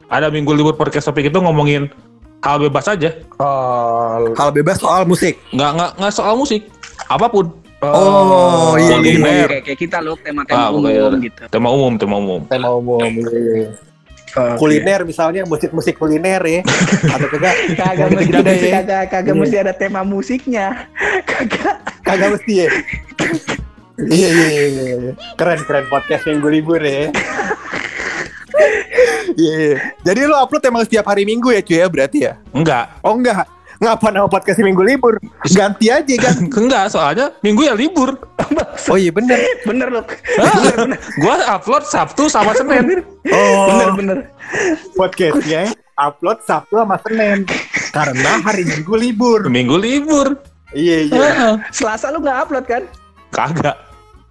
ada 0.08 0.28
minggu 0.28 0.52
libur 0.52 0.74
podcast 0.74 1.06
topik 1.06 1.28
itu 1.28 1.36
ngomongin 1.36 1.92
hal 2.40 2.58
bebas 2.58 2.88
aja. 2.88 3.12
Oh, 3.36 4.32
Hal 4.32 4.50
bebas 4.50 4.80
soal 4.80 5.04
musik. 5.04 5.36
Nggak 5.52 5.72
nggak 5.74 5.92
nggak 5.98 6.14
soal 6.14 6.34
musik, 6.34 6.64
apa 7.06 7.28
pun. 7.28 7.52
Oh, 7.82 8.74
iya, 8.80 8.98
iya, 8.98 9.12
iya. 9.14 9.46
Kayak, 9.46 9.64
kayak 9.64 9.80
kita 9.80 9.98
loh 10.00 10.16
tema-tema 10.18 10.58
Ah, 10.58 10.72
umum 10.72 10.88
pokoknya 10.88 11.20
gitu. 11.22 11.42
Tema 11.50 11.70
umum, 11.70 11.94
tema 11.96 12.16
umum. 12.18 12.42
Tema 12.48 12.70
umum. 12.72 12.98
Oke. 13.04 14.58
Kuliner 14.58 15.02
misalnya 15.04 15.42
musik-musik 15.44 15.96
kuliner 15.96 16.42
ya. 16.42 16.62
Atau 17.14 17.28
kagak? 17.30 17.56
Kagak 17.74 18.08
mesti, 18.10 18.26
gitu-gitu 18.26 18.42
deh 18.42 18.58
ya. 18.58 18.72
kagak, 18.74 19.04
kagak 19.08 19.32
Iya. 19.32 19.40
mesti 19.40 19.56
ada 19.58 19.74
tema 19.74 20.02
musiknya. 20.02 20.66
Kagak. 21.30 21.76
Kagak 22.02 22.30
mesti 22.36 22.54
ya. 22.58 22.68
Iya 24.06 24.30
iya 24.30 24.48
iya. 24.50 24.96
iya. 25.02 25.14
Keren 25.38 25.60
keren 25.66 25.86
podcast 25.90 26.24
minggu 26.30 26.48
libur 26.50 26.82
ya. 26.82 27.10
Iya. 29.36 29.56
iya. 29.60 29.78
Jadi 30.06 30.20
lo 30.30 30.36
upload 30.40 30.64
emang 30.64 30.84
setiap 30.88 31.06
hari 31.12 31.28
minggu 31.28 31.52
ya 31.52 31.62
cuy 31.62 31.78
ya 31.82 31.88
berarti 31.92 32.18
ya? 32.24 32.34
Enggak. 32.56 33.02
Oh 33.04 33.18
enggak. 33.18 33.48
Ngapa 33.76 34.08
nama 34.08 34.32
podcast 34.32 34.64
minggu 34.64 34.80
libur? 34.88 35.20
Ganti 35.52 35.92
aja 35.92 36.16
kan. 36.16 36.48
Enggak, 36.64 36.96
soalnya 36.96 37.36
minggu 37.44 37.68
ya 37.68 37.76
libur. 37.76 38.16
Oh 38.88 38.96
iya 38.96 39.12
bener. 39.12 39.36
Bener 39.68 39.92
loh. 39.92 40.06
Gua 41.20 41.36
upload 41.60 41.84
Sabtu 41.84 42.32
sama 42.32 42.56
Senin. 42.56 43.04
Oh 43.36 43.68
Bener 43.68 43.90
bener. 44.00 44.18
podcastnya 44.96 45.76
upload 46.00 46.40
Sabtu 46.48 46.80
sama 46.80 46.96
Senin 47.04 47.44
karena 47.92 48.32
hari 48.44 48.64
Minggu 48.64 48.96
libur. 48.96 49.40
Minggu 49.52 49.76
libur. 49.76 50.40
Iya 50.72 51.12
iya. 51.12 51.48
Selasa 51.76 52.16
lu 52.16 52.24
nggak 52.24 52.48
upload 52.48 52.66
kan? 52.68 52.84
Kagak. 53.36 53.76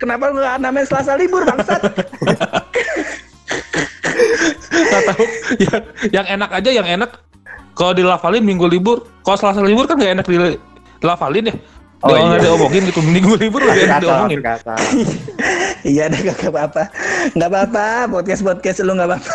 Kenapa 0.05 0.29
lu 0.29 0.37
nggak 0.37 0.61
namanya 0.61 0.85
Selasa 0.85 1.17
libur 1.17 1.49
bangsat? 1.49 1.81
Nggak 4.69 5.03
tahu. 5.09 5.25
yang, 5.65 5.83
yang 6.13 6.27
enak 6.29 6.51
aja, 6.53 6.71
yang 6.71 6.85
enak. 6.85 7.11
Kalau 7.73 7.97
dilafalin 7.97 8.45
minggu 8.45 8.69
libur, 8.69 9.03
kalau 9.25 9.35
selasa 9.41 9.65
libur 9.65 9.89
kan 9.89 9.97
nggak 9.97 10.21
enak 10.21 10.27
dilafalin 11.01 11.49
ya. 11.51 11.55
Oh, 12.05 12.13
Oh, 12.13 12.37
iya. 12.37 12.37
diomongin 12.37 12.85
gitu. 12.93 13.01
Minggu 13.01 13.33
libur 13.41 13.65
lebih 13.65 13.89
enak 13.89 14.05
diomongin. 14.05 14.39
Iya 15.85 16.13
deh 16.13 16.21
gak 16.21 16.53
apa-apa. 16.53 16.93
Nggak 17.33 17.49
apa-apa. 17.49 17.87
Podcast 18.13 18.45
podcast 18.45 18.85
lu 18.85 18.93
nggak 18.93 19.09
apa-apa. 19.09 19.33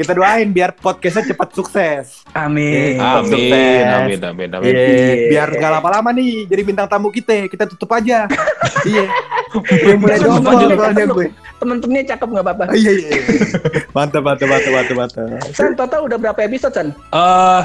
Kita 0.00 0.16
doain 0.16 0.48
biar 0.48 0.72
podcastnya 0.72 1.28
cepat 1.28 1.52
sukses. 1.52 2.24
Amin. 2.32 2.96
Amin. 2.96 3.52
Amin, 3.52 3.84
amin, 3.84 4.20
amin, 4.24 4.48
amin. 4.56 4.72
Iya, 4.72 5.28
biar 5.28 5.48
nggak 5.52 5.72
lama-lama 5.76 6.08
nih 6.16 6.48
jadi 6.48 6.62
bintang 6.64 6.88
tamu 6.88 7.12
kita. 7.12 7.44
Kita 7.44 7.68
tutup 7.68 7.92
aja. 7.92 8.24
iya. 8.88 9.04
Gue 9.52 10.00
mulai 10.00 10.16
jongkol 10.16 10.56
lupa, 10.72 10.88
soalnya 10.88 11.04
gue. 11.04 11.26
Temen-temennya 11.60 12.04
cakep 12.08 12.28
nggak 12.32 12.44
apa-apa. 12.48 12.64
Oh, 12.64 12.72
Iya 12.72 12.92
iya. 12.96 13.08
iya. 13.12 13.22
Mantap 13.96 14.22
mantap 14.24 14.48
mantap 14.48 14.72
mantap 14.72 14.96
mantap. 14.96 15.52
San 15.52 15.76
total 15.76 16.00
udah 16.08 16.16
berapa 16.16 16.40
episode 16.40 16.72
San? 16.72 16.88
Eh, 16.96 17.62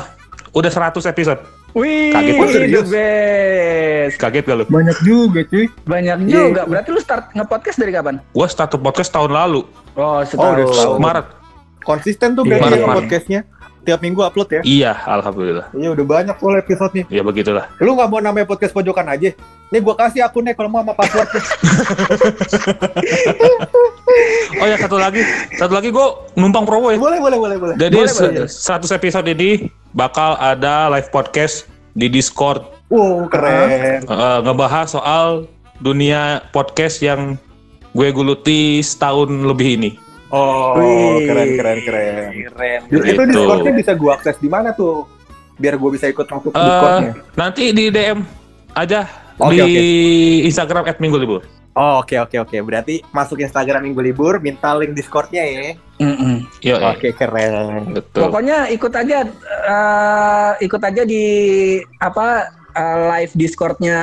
udah 0.51 0.72
100 0.92 1.08
episode. 1.08 1.39
Wih, 1.72 2.12
Kaget 2.12 2.36
serius. 2.51 2.88
best. 2.88 4.15
Kaget 4.20 4.44
gak 4.44 4.58
lu? 4.58 4.65
Banyak 4.68 4.98
juga 5.04 5.39
cuy. 5.46 5.72
Banyak 5.84 6.18
Iya. 6.24 6.51
juga. 6.51 6.62
Berarti 6.68 6.89
lu 6.92 7.00
start 7.00 7.32
nge-podcast 7.32 7.80
dari 7.80 7.92
kapan? 7.92 8.15
Gua 8.32 8.48
start 8.48 8.75
podcast 8.75 9.08
tahun 9.08 9.32
lalu, 9.32 9.63
Oh, 9.96 10.20
Oh, 10.20 10.20
setahun. 10.20 10.51
udah 10.54 10.65
setahun. 10.70 11.00
Maret. 11.00 11.27
Konsisten 11.86 12.34
tuh 12.34 12.44
Iya, 12.44 12.58
iya, 12.58 12.68
ya 12.68 12.77
iya. 12.82 12.88
podcastnya. 12.92 13.42
Tiap 13.86 14.01
minggu 14.01 14.18
upload 14.18 14.50
ya. 14.50 14.62
Iya, 14.65 14.92
alhamdulillah. 15.06 15.70
Iya 15.72 15.94
udah 15.94 16.01
banyak 16.04 16.36
full 16.36 16.58
episode-nya. 16.58 17.06
Ya 17.08 17.22
begitulah. 17.22 17.70
Lu 17.77 17.94
nggak 17.94 18.10
mau 18.10 18.18
namanya 18.18 18.44
podcast 18.44 18.74
pojokan 18.74 19.06
aja? 19.06 19.30
Nih 19.70 19.80
gua 19.80 19.94
kasih 19.94 20.25
akunnya 20.25 20.51
kalau 20.51 20.68
mau 20.68 20.82
sama 20.82 20.94
passwordnya. 20.94 21.42
Oh 24.56 24.65
ya 24.65 24.80
satu 24.80 24.96
lagi, 24.96 25.20
satu 25.54 25.75
lagi 25.75 25.92
gue 25.92 26.08
numpang 26.34 26.63
promo 26.63 26.88
ya. 26.88 26.96
boleh 26.96 27.20
boleh 27.20 27.36
boleh 27.36 27.58
boleh. 27.60 27.75
Jadi 27.75 28.00
Boleh, 28.00 28.08
boleh. 28.08 28.48
100 28.48 28.88
episode 28.89 29.27
ini 29.27 29.68
bakal 29.92 30.39
ada 30.39 30.88
live 30.89 31.12
podcast 31.12 31.68
di 31.92 32.08
Discord 32.08 32.63
Wow 32.88 33.27
keren. 33.27 34.00
eh, 34.01 34.39
ngebahas 34.42 34.88
soal 34.88 35.50
dunia 35.77 36.39
podcast 36.50 37.04
yang 37.04 37.36
gue 37.92 38.10
geluti 38.10 38.80
setahun 38.80 39.27
lebih 39.27 39.75
ini. 39.75 39.92
Oh 40.27 40.74
Wih. 40.75 41.27
keren 41.27 41.50
keren 41.53 41.77
keren. 41.82 42.13
Keren. 42.50 42.79
Itu. 42.89 43.22
Discordnya 43.25 43.74
bisa 43.74 43.91
gua 43.94 44.12
akses 44.15 44.38
di 44.38 44.48
mana 44.48 44.72
tuh? 44.72 45.05
Biar 45.55 45.77
gua 45.77 45.94
bisa 45.94 46.05
ikut 46.05 46.25
masuk 46.25 46.51
Eh, 46.51 46.60
Discordnya. 46.60 47.12
nanti 47.34 47.63
di 47.70 47.86
DM 47.88 48.20
aja 48.74 49.05
Oke, 49.38 49.53
di 49.53 49.62
oke. 49.62 49.84
Instagram 50.46 50.84
@minggu 50.98 51.17
libur. 51.17 51.41
Oh, 51.75 52.00
oke 52.00 52.15
oke 52.17 52.39
oke. 52.39 52.55
Berarti 52.62 53.03
masuk 53.12 53.38
Instagram 53.38 53.84
minggu 53.84 54.00
libur, 54.01 54.39
minta 54.39 54.72
link 54.74 54.96
Discordnya 54.96 55.44
ya. 55.44 55.75
Mm-mm. 55.96 56.44
Yo, 56.60 56.75
Oke 56.82 57.12
keren. 57.12 57.91
betul. 57.91 58.27
Pokoknya 58.27 58.67
ikut 58.67 58.91
aja, 58.91 59.27
eh, 59.65 60.51
ikut 60.60 60.79
aja 60.79 61.03
di 61.03 61.24
apa 61.98 62.48
eh, 62.75 62.98
live 63.15 63.34
Discordnya 63.34 64.00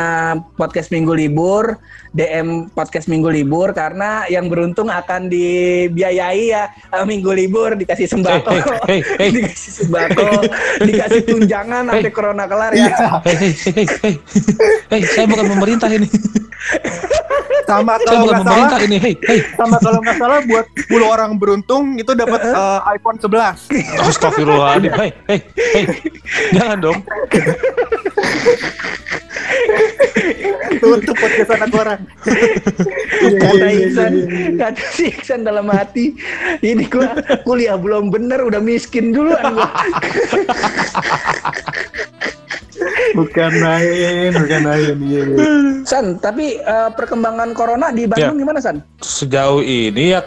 podcast 0.57 0.88
Minggu 0.88 1.12
Libur, 1.12 1.76
DM 2.17 2.73
podcast 2.73 3.07
Minggu 3.07 3.29
Libur 3.29 3.73
karena 3.76 4.25
yang 4.26 4.49
beruntung 4.49 4.88
akan 4.88 5.29
dibiayai 5.29 6.50
ya 6.50 6.73
eh, 6.73 7.05
Minggu 7.05 7.33
Libur 7.37 7.76
dikasih 7.76 8.09
sembako, 8.09 8.50
Hey, 8.88 9.00
hey, 9.00 9.00
hey, 9.05 9.17
hey. 9.21 9.31
dikasih 9.37 9.73
sembako, 9.85 10.29
dikasih 10.83 11.21
tunjangan 11.29 11.83
sampai 11.93 12.00
Hey. 12.02 12.14
corona 12.14 12.45
kelar 12.49 12.73
ya. 12.73 13.21
Hei, 13.23 13.52
hei, 14.91 15.02
saya 15.05 15.25
bukan 15.29 15.47
pemerintah 15.52 15.88
ini. 15.93 16.09
Sama 17.67 17.97
kalau 18.02 18.26
nggak 18.29 18.43
pemerintah 18.45 18.79
salah, 18.79 18.87
ini. 18.87 18.97
Hei, 18.99 19.14
hei. 19.29 19.41
sama 19.57 19.76
kalau 19.81 19.99
nggak 20.02 20.19
salah 20.19 20.38
buat 20.45 20.67
10 20.91 21.02
orang 21.02 21.31
beruntung 21.38 21.97
itu 21.97 22.12
dapat 22.12 22.41
eh, 22.45 22.81
iPhone 22.99 23.19
11. 23.19 23.71
Astagfirullahaladzim. 24.02 24.93
Hei, 24.93 25.11
hei, 25.31 25.38
hei. 25.75 25.85
Jangan 26.52 26.79
dong. 26.83 26.99
Tutup 30.83 31.14
podcast 31.14 31.50
anak 31.52 31.73
orang. 31.73 32.00
Kata 33.38 33.66
Iksan, 33.71 34.12
kata 34.57 34.83
si 34.90 35.02
Iksan 35.09 35.40
dalam 35.42 35.66
hati, 35.69 36.14
ini 36.61 36.85
gua 36.87 37.12
kuliah 37.42 37.76
belum 37.76 38.09
bener 38.09 38.40
udah 38.40 38.59
miskin 38.59 39.12
duluan 39.12 39.40
gua. 39.52 39.69
bukan 43.12 43.50
main, 43.54 44.31
bukan 44.35 44.61
main. 44.64 44.95
Iya. 44.99 45.21
iya. 45.23 45.45
San, 45.85 46.16
tapi 46.19 46.59
eh, 46.59 46.88
perkembangan 46.92 47.52
corona 47.52 47.90
di 47.90 48.07
Bandung 48.07 48.35
Ya. 48.35 48.40
gimana 48.42 48.59
San? 48.59 48.76
Sejauh 48.99 49.61
ini 49.61 50.11
ya 50.11 50.21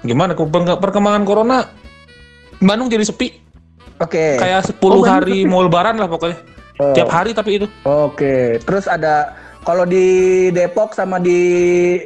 gimana 0.00 0.32
Perkemb- 0.32 0.78
perkembangan 0.78 1.22
corona 1.22 1.56
Bandung 2.58 2.88
jadi 2.88 3.04
sepi. 3.04 3.38
Oke. 3.98 4.38
Kayak 4.38 4.64
10 4.64 4.78
Oh, 4.80 5.02
hari 5.02 5.42
mau 5.42 5.60
lebaran 5.60 5.94
lah 5.94 6.06
pokoknya. 6.06 6.38
Oh. 6.78 6.94
Tiap 6.94 7.10
hari 7.10 7.34
tapi 7.34 7.58
itu. 7.62 7.66
Oke. 7.82 8.62
Terus 8.62 8.86
ada 8.86 9.34
kalau 9.66 9.84
di 9.84 10.48
Depok 10.54 10.94
sama 10.94 11.18
di 11.18 11.38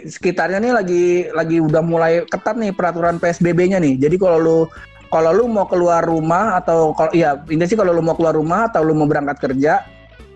sekitarnya 0.09 0.59
nih 0.59 0.73
lagi 0.73 1.05
lagi 1.31 1.57
udah 1.61 1.83
mulai 1.85 2.25
ketat 2.26 2.57
nih 2.57 2.73
peraturan 2.73 3.21
PSBB-nya 3.21 3.79
nih. 3.79 4.00
Jadi 4.00 4.17
kalau 4.17 4.38
lu 4.41 4.59
kalau 5.12 5.31
lu 5.31 5.45
mau 5.45 5.69
keluar 5.69 6.00
rumah 6.02 6.57
atau 6.57 6.97
kalau 6.97 7.12
ya 7.12 7.37
ini 7.52 7.69
sih 7.69 7.76
kalau 7.76 7.93
lu 7.93 8.00
mau 8.00 8.17
keluar 8.17 8.33
rumah 8.33 8.73
atau 8.73 8.81
lu 8.81 8.97
mau 8.97 9.05
berangkat 9.05 9.45
kerja 9.45 9.85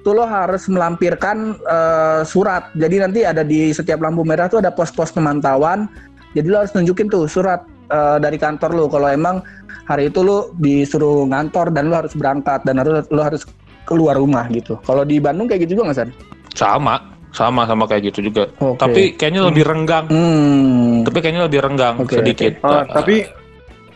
tuh 0.04 0.14
lo 0.14 0.28
harus 0.28 0.68
melampirkan 0.68 1.56
eh, 1.64 2.22
surat. 2.22 2.70
Jadi 2.76 3.02
nanti 3.02 3.20
ada 3.24 3.42
di 3.42 3.72
setiap 3.72 4.04
lampu 4.04 4.22
merah 4.22 4.46
tuh 4.46 4.60
ada 4.60 4.70
pos-pos 4.70 5.10
pemantauan. 5.10 5.88
Jadi 6.36 6.46
lo 6.46 6.60
harus 6.62 6.76
nunjukin 6.76 7.08
tuh 7.08 7.24
surat 7.26 7.64
eh, 7.88 8.20
dari 8.20 8.36
kantor 8.36 8.70
lu 8.76 8.86
kalau 8.86 9.08
emang 9.08 9.40
hari 9.88 10.12
itu 10.12 10.22
lu 10.22 10.52
disuruh 10.62 11.24
ngantor 11.26 11.72
dan 11.72 11.88
lu 11.88 11.98
harus 11.98 12.12
berangkat 12.14 12.62
dan 12.62 12.78
harus 12.78 13.08
lu 13.08 13.18
harus 13.18 13.42
keluar 13.86 14.18
rumah 14.18 14.44
gitu. 14.50 14.76
Kalau 14.82 15.06
di 15.06 15.22
Bandung 15.22 15.46
kayak 15.46 15.64
gitu 15.64 15.78
juga 15.78 15.88
nggak 15.88 15.98
San? 16.02 16.10
Sama, 16.52 16.98
sama 17.30 17.62
sama 17.64 17.86
kayak 17.86 18.10
gitu 18.12 18.26
juga. 18.28 18.50
Oke. 18.58 18.76
Tapi 18.76 19.02
kayaknya 19.14 19.46
lebih 19.46 19.64
renggang. 19.64 20.04
Hmm. 20.10 21.06
Tapi 21.06 21.18
kayaknya 21.22 21.42
lebih 21.46 21.60
renggang 21.62 21.94
Oke, 22.02 22.18
sedikit. 22.18 22.58
Oh, 22.66 22.82
tapi 22.82 23.24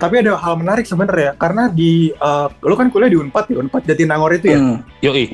tapi 0.01 0.15
ada 0.25 0.33
hal 0.41 0.57
menarik 0.57 0.89
sebenarnya 0.89 1.37
karena 1.37 1.69
di 1.69 2.09
eh, 2.09 2.47
lu 2.65 2.75
kan 2.79 2.89
kuliah 2.89 3.11
di 3.13 3.19
Unpad 3.19 3.45
ya, 3.53 3.59
Unpad 3.61 3.83
Jatinangor 3.85 4.33
itu 4.33 4.47
ya. 4.55 4.59
Hmm. 4.63 4.79
Yoi. 5.03 5.27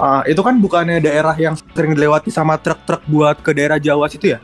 Ah, 0.00 0.24
itu 0.24 0.40
kan 0.40 0.56
bukannya 0.56 0.96
daerah 1.04 1.36
yang 1.36 1.52
sering 1.76 1.92
dilewati 1.92 2.32
sama 2.32 2.56
truk-truk 2.56 3.04
buat 3.04 3.36
ke 3.44 3.52
daerah 3.52 3.76
Jawa 3.76 4.08
situ 4.08 4.32
ya? 4.32 4.40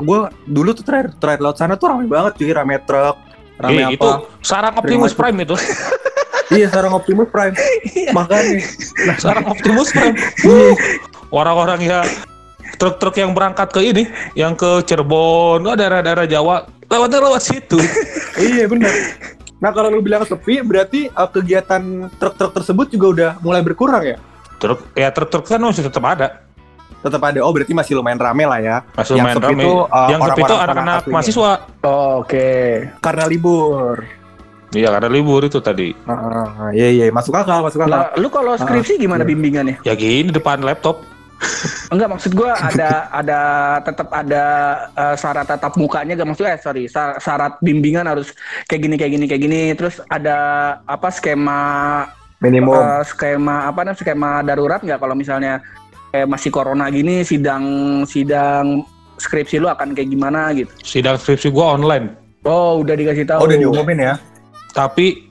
Gue 0.00 0.32
dulu 0.48 0.72
tuh 0.72 0.80
terakhir 0.80 1.12
terakhir 1.20 1.44
laut 1.44 1.60
sana 1.60 1.76
tuh 1.76 1.92
ramai 1.92 2.08
banget 2.08 2.40
cuy, 2.40 2.48
rame 2.56 2.80
truk, 2.88 3.20
rame 3.60 3.76
Eh, 3.76 3.84
apa? 3.84 3.92
itu 3.92 4.08
sarang 4.40 4.74
Optimus. 4.80 5.12
Prime 5.12 5.44
itu. 5.44 5.52
Iya 6.48 6.66
seorang 6.72 6.92
Optimus 6.96 7.28
Prime. 7.28 7.54
Makanya. 8.16 8.58
Nah, 9.04 9.16
Sekarang 9.20 9.44
Optimus 9.52 9.88
Prime. 9.92 10.16
Orang-orang 11.28 11.80
ya 11.84 12.00
truk-truk 12.80 13.16
yang 13.20 13.36
berangkat 13.36 13.68
ke 13.68 13.80
ini, 13.84 14.04
yang 14.32 14.56
ke 14.56 14.80
Cirebon, 14.86 15.60
oh, 15.60 15.76
daerah-daerah 15.76 16.24
Jawa, 16.24 16.64
lewatnya 16.88 17.18
lewat 17.20 17.42
situ. 17.44 17.76
iya 18.40 18.64
benar. 18.64 18.92
Nah 19.58 19.70
kalau 19.74 19.90
lu 19.90 20.00
bilang 20.00 20.22
sepi 20.22 20.62
berarti 20.62 21.10
uh, 21.10 21.26
kegiatan 21.26 22.06
truk-truk 22.16 22.54
tersebut 22.54 22.86
juga 22.94 23.06
udah 23.10 23.30
mulai 23.42 23.60
berkurang 23.60 24.06
ya? 24.06 24.16
Truk, 24.62 24.94
ya 24.94 25.10
truk-truk 25.10 25.44
kan 25.50 25.58
masih 25.58 25.84
tetap 25.86 26.02
ada. 26.06 26.46
Tetap 27.02 27.22
ada. 27.22 27.42
Oh 27.42 27.50
berarti 27.50 27.74
masih 27.74 27.98
lumayan 27.98 28.18
rame 28.18 28.46
lah 28.46 28.58
ya. 28.62 28.76
Masih 28.94 29.18
Yang 29.18 29.22
lumayan 29.22 29.36
sepi 29.36 29.46
rame. 29.46 29.62
itu, 29.62 29.72
uh, 29.90 30.08
yang 30.10 30.20
sepi 30.22 30.40
itu 30.42 30.54
anak-anak 30.54 31.02
mahasiswa. 31.10 31.52
Oh, 31.82 32.22
Oke. 32.22 32.48
Karena 33.02 33.24
libur. 33.26 34.06
Iya, 34.76 34.92
karena 34.92 35.08
libur 35.08 35.40
itu 35.48 35.58
tadi. 35.64 35.96
Iya 36.76 36.88
iya 36.92 37.04
masuk 37.08 37.32
akal 37.32 37.64
masuk 37.64 37.88
akal. 37.88 37.92
Lah, 37.92 38.12
lu 38.20 38.28
kalau 38.28 38.52
skripsi 38.52 39.00
gimana 39.00 39.24
iya. 39.24 39.30
bimbingannya? 39.32 39.76
Ya 39.80 39.96
gini 39.96 40.28
depan 40.28 40.60
laptop. 40.60 41.00
Enggak 41.94 42.08
maksud 42.10 42.32
gua 42.34 42.52
ada 42.58 43.08
ada 43.14 43.40
tetap 43.86 44.08
ada 44.10 44.44
eh, 44.90 45.14
syarat 45.14 45.46
tatap 45.46 45.72
mukanya 45.78 46.18
gak 46.18 46.28
maksudnya 46.28 46.58
eh, 46.58 46.60
sorry 46.60 46.84
syarat 46.90 47.62
bimbingan 47.62 48.10
harus 48.10 48.34
kayak 48.66 48.82
gini 48.82 48.94
kayak 48.98 49.12
gini 49.14 49.24
kayak 49.30 49.42
gini 49.46 49.60
terus 49.78 50.02
ada 50.10 50.36
apa 50.82 51.08
skema 51.14 51.60
Minimum. 52.42 52.74
eh, 52.74 53.02
skema 53.06 53.70
apa 53.70 53.86
namanya 53.86 53.98
skema 54.02 54.42
darurat 54.42 54.82
nggak 54.82 54.98
kalau 54.98 55.14
misalnya 55.14 55.62
eh, 56.10 56.26
masih 56.26 56.50
corona 56.50 56.90
gini 56.90 57.22
sidang 57.22 58.02
sidang 58.02 58.82
skripsi 59.18 59.62
lu 59.62 59.70
akan 59.70 59.94
kayak 59.94 60.10
gimana 60.10 60.50
gitu 60.58 60.70
Sidang 60.82 61.22
skripsi 61.22 61.54
gua 61.54 61.78
online. 61.78 62.18
oh 62.46 62.82
udah 62.82 62.94
dikasih 62.98 63.26
tahu 63.26 63.38
oh 63.42 63.46
udah 63.46 63.58
diumumin 63.62 63.98
ya? 63.98 64.14
Tapi 64.70 65.28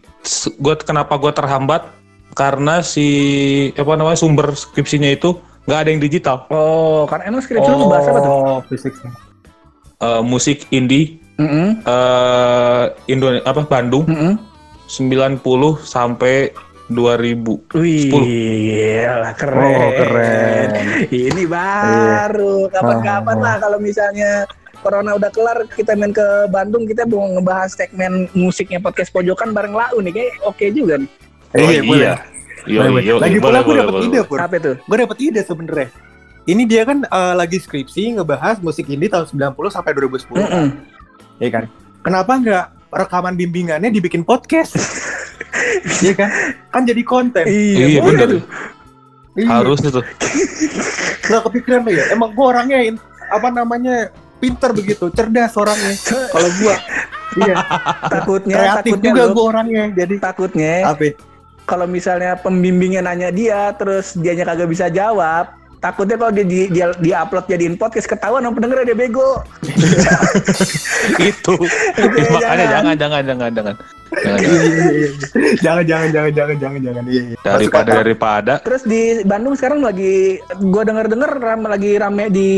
gua 0.58 0.76
kenapa 0.76 1.16
gua 1.16 1.32
terhambat? 1.32 1.88
Karena 2.34 2.86
si 2.86 3.08
apa 3.74 3.98
namanya 3.98 4.18
sumber 4.18 4.54
skripsinya 4.54 5.10
itu 5.10 5.34
nggak 5.66 5.80
ada 5.84 5.90
yang 5.90 6.00
digital. 6.00 6.48
oh 6.48 7.04
kan 7.10 7.20
emang 7.26 7.42
skripsi 7.44 7.68
lu 7.68 7.78
ngebahas 7.84 8.06
apa 8.08 8.20
tuh 8.22 8.32
Oh 8.32 8.60
fisik. 8.72 8.94
Eh, 9.98 10.22
musik 10.22 10.70
indie 10.70 11.18
Mm-mm, 11.38 11.82
eh 11.82 12.84
Indo 13.10 13.30
apa 13.42 13.62
Bandung 13.66 14.06
mm-mm. 14.06 14.38
90 14.88 15.44
sampai 15.84 16.50
2000. 16.88 17.76
Wih, 17.76 18.08
10. 18.08 18.24
gila, 18.24 19.32
keren. 19.36 19.76
Oh, 19.76 19.90
keren. 19.92 20.70
Ini 21.12 21.44
baru. 21.44 22.72
Kapan-kapan 22.72 23.36
Oh. 23.38 23.44
lah 23.44 23.56
kalau 23.60 23.78
misalnya 23.78 24.48
Corona 24.80 25.16
udah 25.16 25.30
kelar, 25.30 25.66
kita 25.72 25.94
main 25.94 26.14
ke 26.14 26.24
Bandung, 26.48 26.86
kita 26.86 27.04
mau 27.06 27.26
ngebahas 27.28 27.74
segmen 27.74 28.28
musiknya 28.32 28.78
podcast 28.78 29.10
pojokan 29.10 29.52
bareng 29.52 29.74
Lau 29.74 29.98
nih, 30.00 30.14
kayak 30.14 30.32
oke 30.44 30.66
juga 30.72 31.02
nih. 31.02 31.10
Iya, 31.54 31.82
boleh. 31.82 32.06
Iya, 32.68 32.80
Boleh, 32.84 33.02
iya, 33.02 33.14
boleh. 33.16 33.24
Lagi 33.24 33.38
iya, 33.40 33.44
pula 33.44 33.60
gue 33.64 33.76
dapet 33.76 33.94
boleh. 33.96 34.08
ide 34.12 34.20
pur. 34.28 34.38
Apa 34.44 34.56
itu? 34.60 34.72
Gue 34.84 34.98
dapet 35.00 35.18
ide 35.24 35.42
sebenernya. 35.42 35.88
Ini 36.44 36.64
dia 36.64 36.82
kan 36.84 36.98
eh, 37.04 37.34
lagi 37.36 37.58
skripsi 37.60 38.20
ngebahas 38.20 38.60
musik 38.60 38.88
indie 38.88 39.08
tahun 39.08 39.28
90 39.32 39.56
sampai 39.72 39.92
2010. 39.96 40.36
Mm-mm. 40.36 40.68
Iya 41.40 41.50
kan? 41.52 41.64
Kenapa 42.04 42.32
nggak 42.36 42.66
rekaman 42.88 43.36
bimbingannya 43.36 43.90
dibikin 43.90 44.24
podcast? 44.24 44.76
Iya 46.00 46.14
kan? 46.14 46.30
Kan 46.70 46.82
jadi 46.86 47.02
konten. 47.04 47.44
Iya, 47.44 48.00
boleh 48.00 48.14
bener. 48.14 48.28
tuh. 48.30 48.44
Iya. 49.36 49.48
Harus 49.50 49.80
itu. 49.82 50.02
Nggak 51.28 51.42
kepikiran 51.50 51.82
lo 51.84 51.92
ya? 51.92 52.04
Emang 52.12 52.30
gue 52.32 52.46
orangnya 52.46 52.80
apa 53.28 53.48
namanya 53.52 54.12
pinter 54.38 54.72
begitu, 54.74 55.10
cerdas 55.12 55.54
orangnya. 55.58 55.94
Kalau 56.06 56.50
gue, 56.62 56.76
iya. 57.44 57.56
Takutnya, 58.08 58.56
Kreatif 58.56 58.94
takutnya 58.98 59.10
juga 59.12 59.24
gue 59.34 59.46
orangnya. 59.46 59.84
Jadi 59.94 60.16
takutnya 60.22 60.74
apa? 60.86 61.06
kalau 61.68 61.86
misalnya 61.86 62.40
pembimbingnya 62.40 63.04
nanya 63.04 63.30
dia, 63.30 63.76
terus 63.76 64.16
dianya 64.16 64.48
kagak 64.48 64.72
bisa 64.72 64.88
jawab, 64.88 65.52
takutnya 65.84 66.16
kalau 66.16 66.32
dia 66.32 66.46
di, 66.48 66.60
dia, 66.72 66.96
dia 67.04 67.16
upload 67.22 67.46
jadiin 67.52 67.76
podcast 67.76 68.08
ketahuan 68.08 68.42
sama 68.48 68.56
pendengar 68.56 68.88
dia 68.88 68.96
bego. 68.96 69.44
itu. 71.30 71.54
Makanya 72.00 72.66
jangan, 72.72 72.96
jangan, 72.96 72.96
jangan, 72.96 73.24
jangan. 73.26 73.52
Jangan, 73.52 73.76
jangan. 74.12 75.84
jangan, 75.84 75.84
jangan, 75.84 76.10
jangan, 76.10 76.32
jangan, 76.32 76.56
jangan, 76.58 76.80
jangan. 76.82 77.04
Iya, 77.08 77.22
iya. 77.22 77.38
Masuk 77.38 77.48
Daripada 77.48 77.92
daripada 78.02 78.54
Terus 78.64 78.84
di 78.88 79.02
Bandung 79.24 79.56
sekarang 79.56 79.80
lagi 79.84 80.40
gua 80.64 80.84
denger-denger 80.88 81.32
ram, 81.40 81.62
lagi 81.68 81.92
rame 82.00 82.26
di 82.32 82.52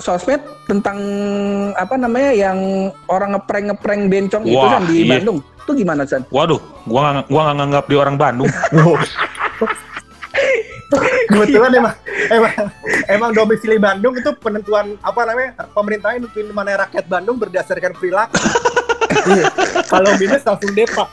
sosmed 0.00 0.40
tentang 0.66 0.98
apa 1.74 1.94
namanya 1.96 2.30
yang 2.32 2.90
orang 3.10 3.36
ngeprank 3.36 3.64
ngeprank 3.74 4.02
bencong 4.08 4.44
itu 4.46 4.66
kan 4.66 4.82
di 4.88 4.96
iya. 5.04 5.10
Bandung. 5.18 5.38
Itu 5.40 5.72
gimana 5.76 6.02
San? 6.08 6.24
Waduh, 6.32 6.60
gua 6.88 7.00
nggak 7.20 7.26
gua 7.28 7.40
nggak 7.48 7.56
nganggap 7.60 7.84
dia 7.88 7.98
orang 7.98 8.16
Bandung. 8.18 8.50
Kebetulan 11.30 11.70
emang, 11.70 11.94
emang, 12.26 12.54
emang 13.06 13.30
domisili 13.30 13.78
Bandung 13.78 14.18
itu 14.18 14.34
penentuan 14.42 14.98
apa 14.98 15.22
namanya 15.22 15.70
pemerintahnya 15.70 16.26
nentuin 16.26 16.50
mana 16.50 16.82
rakyat 16.82 17.06
Bandung 17.06 17.38
berdasarkan 17.38 17.94
perilaku. 17.94 18.34
Iya. 19.26 19.44
Kalau 19.84 20.10
minus 20.16 20.42
langsung 20.42 20.72
depak. 20.72 21.08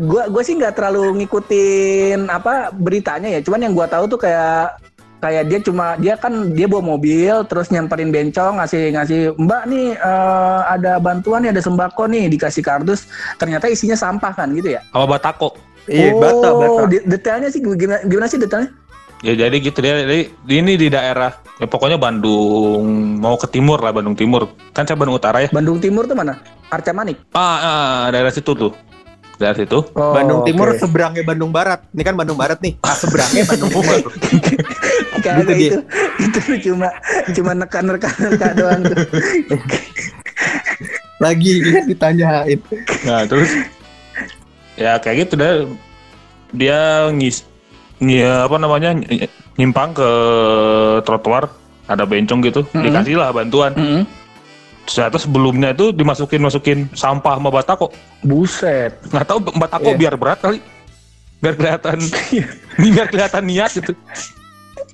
Gua 0.00 0.22
gua 0.28 0.42
sih 0.42 0.54
nggak 0.56 0.74
terlalu 0.76 1.22
ngikutin 1.24 2.28
apa 2.28 2.74
beritanya 2.74 3.28
ya. 3.30 3.40
Cuman 3.42 3.64
yang 3.64 3.74
gua 3.74 3.86
tahu 3.86 4.06
tuh 4.06 4.20
kayak 4.20 4.78
kayak 5.20 5.52
dia 5.52 5.58
cuma 5.60 6.00
dia 6.00 6.16
kan 6.16 6.32
dia 6.56 6.64
bawa 6.64 6.96
mobil 6.96 7.44
terus 7.44 7.68
nyamperin 7.68 8.08
bencong 8.08 8.56
ngasih 8.56 8.96
ngasih 8.96 9.20
mbak 9.36 9.68
nih 9.68 9.92
eh, 9.92 10.60
ada 10.64 10.96
bantuan 10.96 11.44
nih 11.44 11.52
ada 11.52 11.60
sembako 11.60 12.08
nih 12.08 12.32
dikasih 12.32 12.64
kardus 12.64 13.04
ternyata 13.36 13.68
isinya 13.68 13.92
sampah 13.92 14.32
kan 14.32 14.48
gitu 14.56 14.72
ya 14.72 14.80
Sama 14.88 15.04
Batako. 15.04 15.60
Iya, 15.84 16.16
bata, 16.16 16.48
bata. 16.56 16.82
de- 16.88 17.04
detailnya 17.04 17.48
sih 17.52 17.60
gimana, 17.60 18.00
gimana 18.08 18.26
sih 18.32 18.40
detailnya 18.40 18.72
Ya 19.20 19.36
jadi 19.36 19.52
gitu 19.56 19.78
dia 19.78 20.00
jadi 20.00 20.32
ini 20.48 20.74
di 20.74 20.88
daerah 20.88 21.28
ya 21.56 21.68
pokoknya 21.68 22.00
Bandung 22.00 22.84
mau 23.20 23.36
ke 23.36 23.44
timur 23.46 23.76
lah 23.76 23.92
Bandung 23.92 24.16
Timur 24.16 24.48
kan 24.72 24.88
saya 24.88 24.96
Bandung 24.96 25.12
Utara 25.14 25.44
ya 25.44 25.52
Bandung 25.52 25.76
Timur 25.76 26.08
tuh 26.08 26.16
mana 26.16 26.40
Arca 26.66 26.88
Manik 26.90 27.20
ah, 27.30 27.60
ah, 27.60 28.00
daerah 28.08 28.32
situ 28.32 28.56
tuh 28.56 28.72
daerah 29.36 29.52
situ 29.54 29.76
Oh, 29.92 30.16
Bandung 30.16 30.40
Timur 30.42 30.72
oke. 30.72 30.80
seberangnya 30.80 31.20
Bandung 31.20 31.48
Barat. 31.48 31.84
Ini 31.90 32.00
kan 32.02 32.12
Bandung 32.12 32.36
Barat 32.36 32.60
nih. 32.60 32.76
Ah, 32.80 32.92
seberangnya 32.92 33.44
Bandung 33.44 33.72
Timur. 33.72 33.96
Kagak 35.16 35.32
Gitu 35.38 35.52
dia. 35.52 35.70
itu 35.72 35.80
itu 36.20 36.40
cuma 36.68 36.88
cuma 37.32 37.52
nekan-nekan 37.54 38.12
nekan 38.20 38.52
doang 38.60 38.80
tuh. 38.84 38.96
Lagi 41.20 41.52
kan 41.62 41.84
ditanyain. 41.84 42.58
nah 43.04 43.24
terus 43.24 43.52
ya 44.76 44.96
kayak 44.96 45.28
gitu 45.28 45.36
deh 45.36 45.68
dia 46.52 46.80
ngis 47.12 47.44
nyi- 48.00 48.24
apa 48.24 48.56
namanya 48.56 48.90
ny- 48.92 49.28
nyimpang 49.54 49.92
ke 49.92 50.08
trotoar 51.02 51.48
ada 51.84 52.02
bencong 52.02 52.40
gitu 52.40 52.64
Mhm. 52.66 52.82
dikasih 52.82 53.14
lah 53.14 53.30
bantuan 53.30 53.72
Mm-mm. 53.72 54.02
ternyata 54.82 55.16
sebelumnya 55.16 55.70
itu 55.70 55.90
dimasukin 55.90 56.40
masukin 56.40 56.78
sampah 56.92 57.36
sama 57.36 57.50
batako 57.50 57.92
Buset. 58.20 58.96
nggak 59.06 59.26
tahu 59.26 59.38
batako 59.52 59.90
Iya. 59.90 59.98
biar 59.98 60.14
berat 60.16 60.40
kali 60.40 60.58
biar 61.38 61.54
kelihatan 61.54 61.96
biar 62.82 63.06
kelihatan 63.06 63.42
niat 63.44 63.70
gitu 63.72 63.92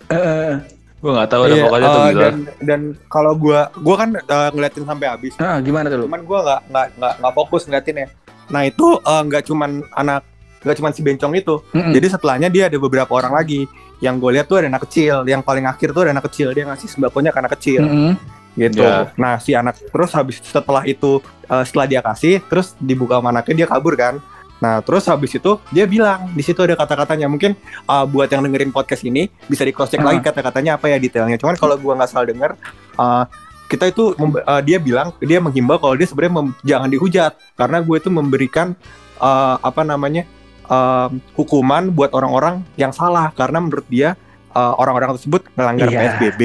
Eh, 0.06 0.52
gua 0.98 1.10
nggak 1.12 1.28
tahu 1.28 1.40
ada 1.42 1.50
Iya, 1.52 1.64
pokoknya 1.66 1.88
tuh 1.88 1.98
eh, 1.98 2.06
gila 2.06 2.22
dan 2.22 2.34
dan 2.62 2.80
kalau 3.06 3.32
gua 3.34 3.60
gua 3.76 3.96
kan 3.98 4.10
eh, 4.14 4.48
ngeliatin 4.52 4.84
sampai 4.84 5.06
habis. 5.08 5.34
ah, 5.36 5.58
gimana 5.58 5.86
tuh 5.88 5.98
lu? 5.98 6.04
Cuman 6.06 6.22
gua 6.22 6.38
nggak 6.40 6.60
nggak 6.70 6.86
nggak 6.94 7.14
nggak 7.18 7.34
fokus 7.34 7.62
ngeliatinnya. 7.66 8.06
Nah 8.46 8.62
itu 8.62 8.86
eh, 8.96 9.22
nggak 9.24 9.42
cuman 9.44 9.70
anak 9.92 10.22
nggak 10.62 10.76
cuman 10.78 10.92
si 10.92 11.00
bencong 11.00 11.32
itu. 11.34 11.54
Mm-mm. 11.72 11.92
Jadi 11.92 12.06
setelahnya 12.08 12.48
dia 12.48 12.68
ada 12.68 12.76
beberapa 12.76 13.12
orang 13.12 13.32
lagi. 13.32 13.64
Yang 13.96 14.14
gue 14.20 14.30
lihat 14.36 14.46
tuh 14.46 14.56
ada 14.60 14.68
anak 14.68 14.82
kecil. 14.88 15.24
Yang 15.24 15.42
paling 15.42 15.64
akhir 15.64 15.88
tuh 15.90 16.02
ada 16.04 16.12
anak 16.12 16.24
kecil. 16.28 16.52
Dia 16.52 16.64
ngasih 16.66 16.88
sembakonya 16.88 17.30
ke 17.32 17.38
anak 17.38 17.52
kecil. 17.58 17.82
Mm-mm. 17.82 18.12
gitu. 18.56 18.80
Ya. 18.80 19.12
Nah 19.20 19.36
si 19.36 19.52
anak 19.52 19.76
terus 19.76 20.16
habis 20.16 20.40
setelah 20.40 20.80
itu 20.82 21.20
eh, 21.44 21.64
setelah 21.64 21.84
dia 21.84 22.00
kasih 22.00 22.40
terus 22.40 22.72
dibuka 22.76 23.20
sama 23.20 23.28
anaknya 23.28 23.64
dia 23.64 23.68
kabur 23.68 23.92
kan. 23.94 24.16
Nah 24.56 24.80
terus 24.80 25.04
habis 25.04 25.36
itu 25.36 25.60
dia 25.68 25.84
bilang 25.84 26.32
di 26.32 26.40
situ 26.40 26.64
ada 26.64 26.72
kata-katanya 26.72 27.28
mungkin 27.28 27.52
eh, 27.84 28.04
buat 28.08 28.32
yang 28.32 28.40
dengerin 28.40 28.72
podcast 28.72 29.04
ini 29.04 29.28
bisa 29.44 29.60
di 29.60 29.76
cross 29.76 29.92
check 29.92 30.00
Ah. 30.00 30.08
lagi 30.08 30.24
kata-katanya 30.24 30.80
apa 30.80 30.88
ya 30.88 30.96
detailnya. 30.96 31.36
Cuman 31.36 31.52
kalau 31.54 31.76
gua 31.76 32.00
nggak 32.00 32.08
salah 32.08 32.24
denger 32.24 32.56
eh, 32.96 33.24
kita 33.66 33.92
itu 33.92 34.16
mem- 34.16 34.40
eh, 34.40 34.62
dia 34.64 34.78
bilang 34.80 35.12
dia 35.20 35.36
menghimbau 35.36 35.76
kalau 35.76 35.92
dia 35.92 36.08
sebenarnya 36.08 36.34
mem- 36.40 36.56
jangan 36.64 36.88
dihujat 36.88 37.32
karena 37.60 37.78
gue 37.84 37.96
itu 37.98 38.08
memberikan 38.08 38.72
eh, 39.18 39.56
apa 39.60 39.84
namanya 39.84 40.24
eh, 40.66 41.09
hukuman 41.35 41.88
buat 41.90 42.11
orang-orang 42.11 42.66
yang 42.74 42.90
salah. 42.90 43.31
Karena 43.33 43.59
menurut 43.59 43.87
dia 43.87 44.14
eh, 44.50 44.72
orang-orang 44.76 45.14
tersebut 45.14 45.46
melanggar 45.55 45.88
Iya. 45.88 45.98
PSBB 46.16 46.42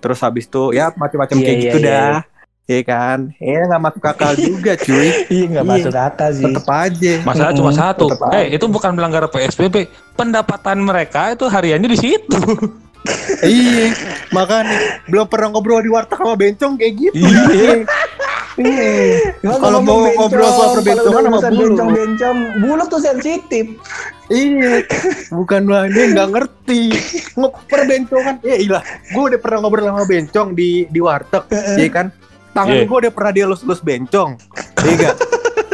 terus 0.00 0.16
habis 0.24 0.48
itu 0.48 0.72
ya 0.72 0.88
macam-macam 0.96 1.36
Iya, 1.36 1.44
kayak 1.44 1.56
iya, 1.56 1.64
gitu 1.64 1.78
iya, 1.78 1.86
dah. 1.86 2.16
Iya. 2.64 2.80
Kan? 2.86 3.18
Ya 3.36 3.60
nggak 3.66 3.82
masuk 3.82 4.04
akal 4.06 4.32
juga 4.38 4.72
cuy. 4.78 5.08
Iya 5.34 5.44
nggak 5.50 5.64
Iya. 5.66 5.72
masuk 5.74 5.92
akal 5.92 6.28
sih. 6.32 6.44
tetep 6.46 6.66
aja. 6.66 7.12
Masalah 7.26 7.52
cuma 7.52 7.70
satu. 7.74 8.06
Eh 8.30 8.46
itu 8.54 8.64
bukan 8.64 8.90
melanggar 8.94 9.26
PSBB 9.26 9.76
pendapatan 10.14 10.78
mereka 10.78 11.34
itu 11.34 11.44
hariannya 11.44 11.88
di 11.88 11.98
situ. 11.98 12.40
Iya. 13.40 13.96
Makanya 14.28 14.76
belum 15.08 15.24
pernah 15.24 15.48
ngobrol 15.48 15.80
di 15.80 15.88
warteg 15.88 16.20
sama 16.20 16.36
bencong 16.36 16.76
kayak 16.76 16.92
gitu. 17.00 17.16
Iya. 17.16 17.88
Gua 18.60 19.56
Kalau 19.56 19.80
mau 19.80 20.04
ngobrol 20.04 20.46
soal 20.46 20.70
udah 20.76 20.94
sama 21.00 21.38
bulu. 21.48 21.74
Bencong-bencong, 21.74 22.36
bulu 22.60 22.82
tuh 22.86 23.00
sensitif. 23.00 23.66
Iya, 24.30 24.86
bukan 25.32 25.66
lah 25.66 25.90
dia 25.90 26.04
nggak 26.06 26.28
ngerti. 26.30 26.82
Nge- 27.34 27.56
Perbencongan, 27.66 28.34
ya 28.44 28.56
ilah. 28.56 28.82
Gue 29.10 29.34
udah 29.34 29.40
pernah 29.42 29.58
ngobrol 29.64 29.88
sama 29.88 30.04
bencong 30.06 30.54
di 30.54 30.86
di 30.86 31.00
warteg, 31.00 31.44
ya 31.50 31.88
kan. 31.90 32.06
Tangan 32.50 32.76
Iya. 32.76 32.86
gue 32.86 32.98
udah 33.06 33.12
pernah 33.14 33.32
dia 33.32 33.46
lus-lus 33.46 33.78
bencong, 33.78 34.34
iya 34.82 34.94
gak? 34.98 35.16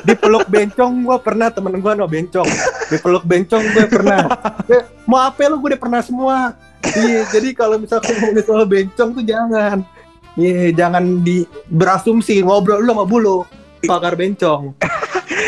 Dipeluk 0.04 0.44
bencong 0.46 0.92
gue 1.02 1.16
pernah 1.18 1.48
temen 1.48 1.80
gue 1.80 1.92
no 1.92 2.04
bencong. 2.04 2.44
Dipeluk 2.86 3.24
bencong 3.24 3.64
gue 3.72 3.84
pernah. 3.88 4.28
Eh, 4.68 4.84
mau 5.04 5.18
apa 5.18 5.48
lu 5.48 5.56
gue 5.58 5.72
udah 5.72 5.80
pernah 5.80 6.00
semua. 6.04 6.52
Iya, 6.86 7.26
jadi 7.28 7.50
kalau 7.50 7.80
misalkan 7.80 8.14
ngomongin 8.14 8.44
soal 8.44 8.64
bencong 8.64 9.08
tuh 9.12 9.24
jangan. 9.24 9.82
Iya, 10.36 10.72
jangan 10.76 11.24
di 11.24 11.48
berasumsi 11.72 12.44
ngobrol 12.44 12.84
lu 12.84 12.92
sama 12.92 13.04
bulu 13.08 13.48
pakar 13.88 14.14
bencong. 14.14 14.76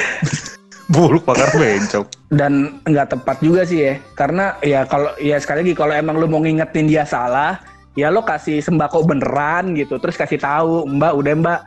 Buruk 0.93 1.29
pakar 1.29 1.53
bencong. 1.53 2.09
dan 2.33 2.81
nggak 2.89 3.13
tepat 3.13 3.37
juga 3.45 3.65
sih 3.69 3.85
ya 3.89 3.95
karena 4.17 4.57
ya 4.65 4.89
kalau 4.89 5.13
ya 5.21 5.37
sekali 5.37 5.65
lagi 5.65 5.73
kalau 5.77 5.93
emang 5.93 6.17
lu 6.17 6.29
mau 6.29 6.41
ngingetin 6.41 6.89
dia 6.89 7.05
salah 7.05 7.61
ya 7.93 8.09
lo 8.09 8.25
kasih 8.25 8.61
sembako 8.61 9.05
beneran 9.05 9.77
gitu 9.77 9.97
terus 9.97 10.17
kasih 10.17 10.37
tahu 10.41 10.89
mbak 10.89 11.13
udah 11.13 11.33
mbak 11.41 11.61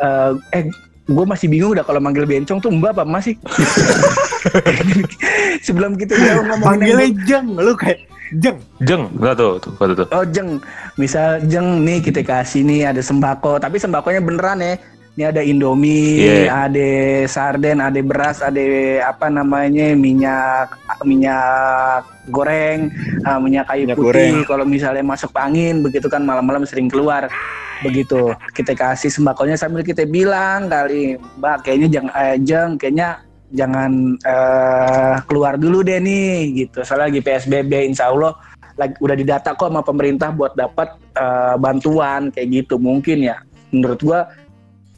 eh, 0.00 0.32
eh 0.52 0.64
gue 1.08 1.24
masih 1.28 1.48
bingung 1.48 1.76
udah 1.76 1.84
kalau 1.84 2.00
manggil 2.00 2.24
bencong 2.28 2.60
tuh 2.60 2.72
mbak 2.72 2.96
apa 2.96 3.04
masih 3.04 3.36
sebelum 5.66 5.96
kita 5.98 6.14
jauh 6.16 6.44
ngomongin 6.46 6.68
Panggilnya 6.68 7.08
jeng, 7.26 7.46
lu 7.56 7.72
kayak 7.74 7.98
jeng. 8.34 8.58
Jeng, 8.80 9.02
enggak 9.14 9.34
tuh, 9.34 9.52
tuh, 9.58 9.72
tuh, 9.74 9.96
tuh. 9.96 10.06
Oh 10.10 10.24
jeng, 10.24 10.60
misal 10.94 11.40
jeng 11.44 11.82
nih 11.82 11.98
kita 12.00 12.20
kasih 12.20 12.62
nih 12.62 12.88
ada 12.88 13.00
sembako, 13.00 13.56
tapi 13.56 13.76
sembakonya 13.76 14.20
beneran 14.20 14.60
ya. 14.60 14.74
Ini 15.18 15.34
ada 15.34 15.42
Indomie, 15.42 16.22
Iya. 16.46 16.70
ada 16.70 16.90
sarden, 17.26 17.82
ada 17.82 17.98
beras, 18.06 18.38
ada 18.38 18.62
apa 19.02 19.26
namanya 19.26 19.90
minyak 19.90 20.78
minyak 21.02 22.06
goreng, 22.30 22.86
ah, 23.26 23.42
minyak 23.42 23.66
kayu 23.66 23.82
Minyak 23.82 23.98
putih. 23.98 24.06
goreng. 24.14 24.34
Kalau 24.46 24.62
misalnya 24.62 25.02
masuk 25.02 25.34
angin, 25.34 25.82
begitu 25.82 26.06
kan 26.06 26.22
malam-malam 26.22 26.62
sering 26.62 26.86
keluar. 26.86 27.26
Begitu 27.82 28.30
kita 28.54 28.74
kasih 28.74 29.10
sembakonya 29.10 29.58
sambil 29.58 29.82
kita 29.82 30.06
bilang 30.06 30.70
kali, 30.70 31.18
Mbak 31.38 31.56
kayaknya 31.62 31.88
jangan 31.98 32.12
eh, 32.14 32.36
jeng, 32.38 32.70
kayaknya 32.78 33.08
jangan 33.52 34.16
eh, 34.20 35.16
keluar 35.24 35.56
dulu 35.56 35.80
deh 35.80 36.00
nih 36.00 36.66
gitu. 36.66 36.84
Soalnya 36.84 37.12
lagi 37.12 37.20
PSBB, 37.24 37.72
Insya 37.88 38.12
Allah 38.12 38.36
lagi 38.78 38.94
udah 39.02 39.16
didata 39.18 39.58
kok 39.58 39.68
sama 39.74 39.82
pemerintah 39.82 40.30
buat 40.30 40.54
dapat 40.54 40.94
eh, 41.18 41.56
bantuan 41.58 42.30
kayak 42.30 42.48
gitu 42.64 42.78
mungkin 42.78 43.26
ya 43.26 43.36
menurut 43.74 44.00
gua 44.00 44.20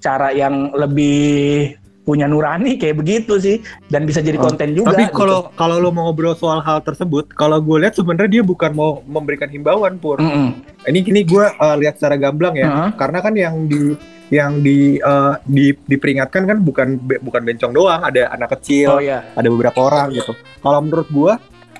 cara 0.01 0.33
yang 0.33 0.73
lebih 0.73 1.77
punya 2.01 2.25
nurani 2.25 2.81
kayak 2.81 2.97
begitu 2.97 3.37
sih 3.37 3.57
dan 3.93 4.09
bisa 4.09 4.19
jadi 4.19 4.41
Oh, 4.41 4.49
konten 4.49 4.73
juga 4.73 4.97
Tapi 4.97 5.13
gitu. 5.13 5.21
kalau 5.21 5.53
kalau 5.53 5.77
lo 5.77 5.93
mau 5.93 6.09
ngobrol 6.09 6.33
soal 6.33 6.65
hal 6.65 6.81
tersebut, 6.81 7.29
kalau 7.37 7.61
gue 7.61 7.77
lihat 7.85 7.93
sebenarnya 7.93 8.41
dia 8.41 8.43
bukan 8.43 8.73
mau 8.73 9.05
memberikan 9.05 9.47
himbauan 9.47 10.01
pur. 10.01 10.17
Mm-mm. 10.17 10.57
Ini 10.89 10.99
gini 11.05 11.21
gue 11.23 11.45
uh, 11.45 11.77
lihat 11.77 12.01
secara 12.01 12.17
gamblang 12.17 12.57
ya, 12.57 12.67
Heeh. 12.67 12.91
karena 12.97 13.19
kan 13.21 13.37
yang 13.37 13.69
di 13.69 13.95
yang 14.31 14.63
di, 14.63 14.97
uh, 14.97 15.37
di 15.43 15.75
diperingatkan 15.75 16.47
kan 16.47 16.59
bukan 16.63 17.03
be- 17.03 17.19
bukan 17.19 17.43
bencong 17.43 17.75
doang, 17.75 18.01
ada 18.01 18.31
anak 18.31 18.55
kecil, 18.57 18.97
oh 18.97 19.03
ya 19.03 19.27
ada 19.35 19.49
beberapa 19.51 19.77
orang 19.85 20.15
gitu. 20.15 20.33
Kalau 20.63 20.81
menurut 20.81 21.09
gue 21.11 21.33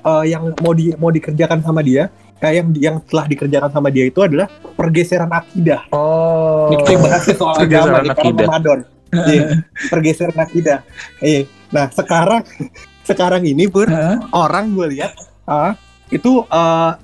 uh, 0.03 0.23
yang 0.27 0.53
mau 0.59 0.75
di 0.75 0.93
mau 0.99 1.09
dikerjakan 1.09 1.63
sama 1.63 1.81
dia, 1.81 2.11
kayak 2.37 2.55
yang 2.61 2.67
yang 2.77 2.95
telah 3.07 3.25
dikerjakan 3.25 3.71
sama 3.71 3.87
dia 3.87 4.05
itu 4.05 4.19
adalah 4.21 4.51
pergeseran 4.77 5.31
akidah. 5.31 5.87
oh 5.89 6.69
Ini 6.69 6.75
kita 6.77 6.91
bahasnya 6.99 7.35
soal 7.39 7.55
agama 7.57 8.03
akidah. 8.05 8.45
Ramadan. 8.45 8.79
Iya, 9.11 9.61
pergeseran 9.91 10.37
akidah. 10.39 10.79
Iya. 11.19 11.47
Nah 11.71 11.91
sekarang 11.91 12.43
sekarang 13.09 13.43
ini 13.43 13.67
Heeh. 13.67 14.17
orang 14.31 14.71
gue 14.71 14.97
lihat 14.97 15.11
ah, 15.43 15.75
itu 16.11 16.43
uh, 16.47 16.95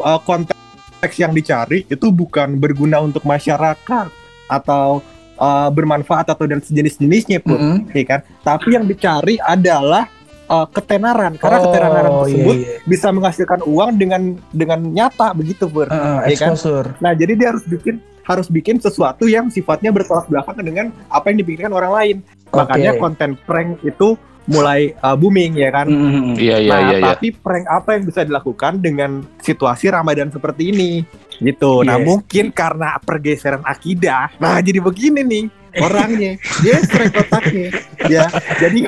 uh, 0.00 0.20
konteks 0.24 1.14
yang 1.20 1.32
dicari 1.36 1.84
itu 1.88 2.06
bukan 2.08 2.56
berguna 2.56 3.00
untuk 3.00 3.24
masyarakat 3.24 4.08
atau 4.50 5.04
uh, 5.40 5.68
bermanfaat 5.72 6.28
atau 6.28 6.44
dan 6.44 6.60
sejenis-jenisnya 6.60 7.40
pur, 7.40 7.56
Mm-mm. 7.56 7.88
ya 7.96 8.04
kan? 8.04 8.20
Tapi 8.44 8.76
yang 8.76 8.84
dicari 8.84 9.40
adalah 9.40 10.06
uh, 10.50 10.66
ketenaran 10.68 11.38
karena 11.38 11.58
Oh, 11.62 11.64
ketenaran 11.70 12.04
tersebut 12.26 12.56
iya, 12.58 12.66
iya. 12.66 12.78
bisa 12.84 13.08
menghasilkan 13.14 13.60
uang 13.64 13.90
dengan 13.96 14.22
dengan 14.50 14.80
nyata 14.82 15.30
begitu 15.32 15.70
pur. 15.70 15.86
Heeh, 15.86 16.34
Iya 16.34 16.36
kan? 16.36 16.52
exposure 16.58 16.88
Nah, 16.98 17.12
jadi 17.14 17.32
dia 17.38 17.48
harus 17.54 17.64
bikin 17.64 18.02
harus 18.26 18.46
bikin 18.46 18.76
sesuatu 18.78 19.26
yang 19.26 19.48
sifatnya 19.48 19.90
bertolak 19.90 20.26
belakang 20.26 20.58
dengan 20.62 20.86
apa 21.08 21.30
yang 21.32 21.38
dipikirkan 21.40 21.72
orang 21.72 21.92
lain. 21.94 22.16
Makanya 22.50 22.98
Oke. 22.98 23.00
konten 23.00 23.30
prank 23.46 23.78
itu 23.82 24.18
mulai 24.50 24.90
uh, 25.02 25.14
booming 25.14 25.54
ya 25.58 25.70
kan. 25.70 25.86
Mm-mm. 25.86 26.34
Iya, 26.34 26.56
iya, 26.58 26.70
nah, 26.70 26.80
iya, 26.90 26.96
iya. 26.98 27.04
tapi 27.14 27.30
prank 27.30 27.66
apa 27.70 27.94
yang 27.94 28.04
bisa 28.06 28.26
dilakukan 28.26 28.82
dengan 28.82 29.22
situasi 29.38 29.90
Ramadan 29.90 30.30
seperti 30.34 30.74
ini? 30.74 31.06
Gitu. 31.38 31.86
Nah, 31.86 31.96
Yes. 32.02 32.06
mungkin 32.06 32.44
karena 32.50 32.98
pergeseran 32.98 33.62
akidah. 33.62 34.34
Nah, 34.42 34.58
jadi 34.58 34.82
begini 34.82 35.22
nih 35.22 35.44
orangnya. 35.86 36.32
Dia 36.62 36.76
strike 36.82 37.14
otaknya. 37.14 37.68
ya. 38.10 38.24
Jadi 38.58 38.86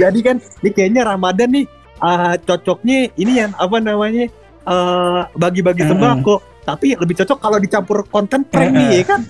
jadi 0.00 0.18
kan 0.24 0.36
ini 0.64 0.70
kayaknya 0.72 1.02
Ramadan 1.04 1.48
nih 1.52 1.66
uh, 2.00 2.34
cocoknya 2.42 3.12
ini 3.16 3.32
yang 3.40 3.52
apa 3.56 3.78
namanya? 3.80 4.28
uh, 4.68 5.28
bagi-bagi 5.36 5.84
sembako. 5.84 6.40
Tapi 6.64 6.96
lebih 6.96 7.14
cocok 7.20 7.38
kalau 7.44 7.58
dicampur 7.60 8.08
konten 8.08 8.40
prank 8.48 8.72
nih, 8.72 9.00
ya 9.00 9.04
kan? 9.04 9.20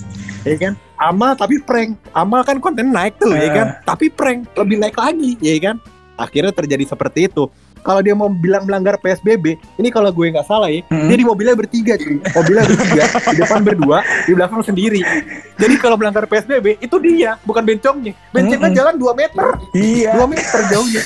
Ya 0.46 0.54
kan? 0.54 0.72
Amal 1.02 1.34
tapi 1.34 1.58
prank. 1.58 1.98
Amal 2.14 2.46
kan 2.46 2.62
konten 2.62 2.94
naik 2.94 3.18
tuh, 3.18 3.34
ya 3.34 3.50
kan? 3.50 3.66
Tapi 3.82 4.06
prank 4.06 4.54
lebih 4.54 4.78
naik 4.78 4.94
lagi, 4.94 5.34
ya 5.42 5.58
kan? 5.58 5.76
Akhirnya 6.14 6.54
terjadi 6.54 6.86
seperti 6.86 7.26
itu. 7.26 7.50
Kalau 7.84 8.00
dia 8.00 8.16
mau 8.16 8.32
bilang 8.32 8.64
melanggar 8.64 8.96
PSBB, 8.96 9.60
ini 9.76 9.88
kalau 9.92 10.08
gue 10.08 10.32
nggak 10.32 10.48
salah 10.48 10.72
ya, 10.72 10.80
Mm-mm. 10.88 11.04
dia 11.04 11.16
di 11.20 11.26
mobilnya 11.28 11.52
bertiga 11.52 12.00
cuy. 12.00 12.16
Mobilnya 12.16 12.64
bertiga, 12.64 13.04
di 13.28 13.36
depan 13.44 13.60
berdua, 13.60 13.98
di 14.24 14.32
belakang 14.32 14.64
sendiri. 14.64 15.04
Jadi 15.60 15.74
kalau 15.76 16.00
melanggar 16.00 16.24
PSBB, 16.24 16.80
itu 16.80 16.96
dia, 17.04 17.36
bukan 17.44 17.60
bencongnya. 17.60 18.16
Bencongnya 18.32 18.72
Mm-mm. 18.72 18.80
jalan 18.80 18.94
2 18.96 19.20
meter. 19.20 19.46
iya 19.76 20.16
2 20.16 20.32
meter 20.32 20.60
jauhnya. 20.72 21.02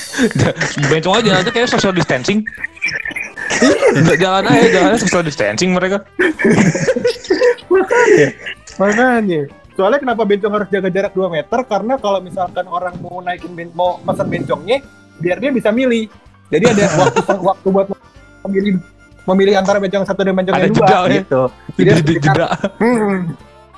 Bencong 0.87 1.15
aja 1.19 1.29
nanti 1.35 1.51
kayak 1.51 1.67
social 1.67 1.91
distancing. 1.91 2.47
Nggak 3.99 4.17
jalan 4.23 4.43
aja, 4.47 4.67
jalannya 4.71 4.99
social 5.03 5.23
distancing 5.27 5.75
mereka. 5.75 5.99
Makanya, 7.67 8.27
makanya. 8.79 9.41
Soalnya 9.75 9.99
kenapa 9.99 10.23
bencong 10.23 10.53
harus 10.55 10.67
jaga 10.71 10.87
jarak 10.87 11.11
2 11.11 11.27
meter? 11.27 11.59
Karena 11.67 11.99
kalau 11.99 12.23
misalkan 12.23 12.63
orang 12.71 12.95
mau 13.03 13.19
naikin 13.19 13.51
ben 13.51 13.67
mau 13.75 13.99
pesan 13.99 14.31
bencongnya, 14.31 14.79
biar 15.19 15.43
dia 15.43 15.51
bisa 15.51 15.75
milih. 15.75 16.07
Jadi 16.49 16.63
ada 16.65 16.83
waktu 16.99 17.21
waktu 17.39 17.67
buat 17.67 17.87
memilih 18.43 18.73
memilih 19.25 19.53
antara 19.55 19.77
bencong 19.77 20.03
satu 20.03 20.21
dan 20.21 20.33
bencong 20.33 20.53
Ada 20.53 20.63
yang 20.63 20.73
dua 20.73 20.81
jeda, 20.81 20.97
ya? 20.99 21.09
gitu. 21.15 21.41
Jadi 21.75 21.89
dikasih- 22.01 22.21
jeda. 22.23 22.47
Hmm, 22.77 23.17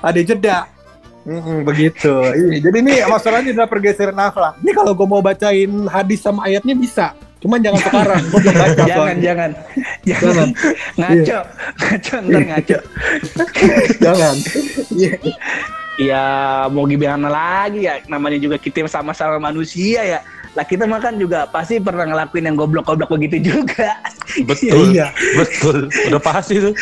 ada 0.00 0.20
jeda. 0.20 0.58
Hmm, 1.22 1.58
begitu. 1.62 2.14
Iya, 2.26 2.58
jadi 2.60 2.76
ini 2.78 2.92
masalahnya 3.04 3.52
adalah 3.52 3.68
pergeseran 3.68 4.16
akhlak. 4.16 4.58
Ini 4.58 4.70
kalau 4.72 4.90
gue 4.90 5.06
mau 5.06 5.20
bacain 5.20 5.70
hadis 5.86 6.18
sama 6.18 6.44
ayatnya 6.44 6.74
bisa. 6.74 7.14
Cuman 7.38 7.58
jangan 7.58 7.78
sekarang. 7.80 8.22
Gue 8.26 8.40
belum 8.40 8.54
baca. 8.56 8.82
jangan 8.84 9.16
jangan 9.18 9.50
Jangan. 10.02 10.48
jangan 10.48 10.48
ngaco 10.94 11.38
ngaco 11.78 12.14
ntar 12.18 12.42
ngaco 12.44 12.78
jangan. 13.98 14.36
Iya. 14.92 15.12
ya 15.94 16.24
mau 16.66 16.84
gimana 16.84 17.28
lagi 17.28 17.84
ya 17.84 18.00
namanya 18.06 18.38
juga 18.38 18.56
kita 18.56 18.82
sama-sama 18.86 19.36
manusia 19.38 20.00
ya 20.02 20.18
lah 20.52 20.64
kita 20.64 20.84
makan 20.84 21.16
juga 21.16 21.44
pasti 21.46 21.80
pernah 21.80 22.04
ngelakuin 22.04 22.44
yang 22.44 22.56
goblok-goblok 22.56 23.08
begitu 23.10 23.40
juga 23.52 23.96
Betul. 24.48 24.92
Iya. 24.92 25.08
Betul. 25.34 25.88
Udah 26.08 26.20
pasti 26.20 26.56
tuh. 26.56 26.72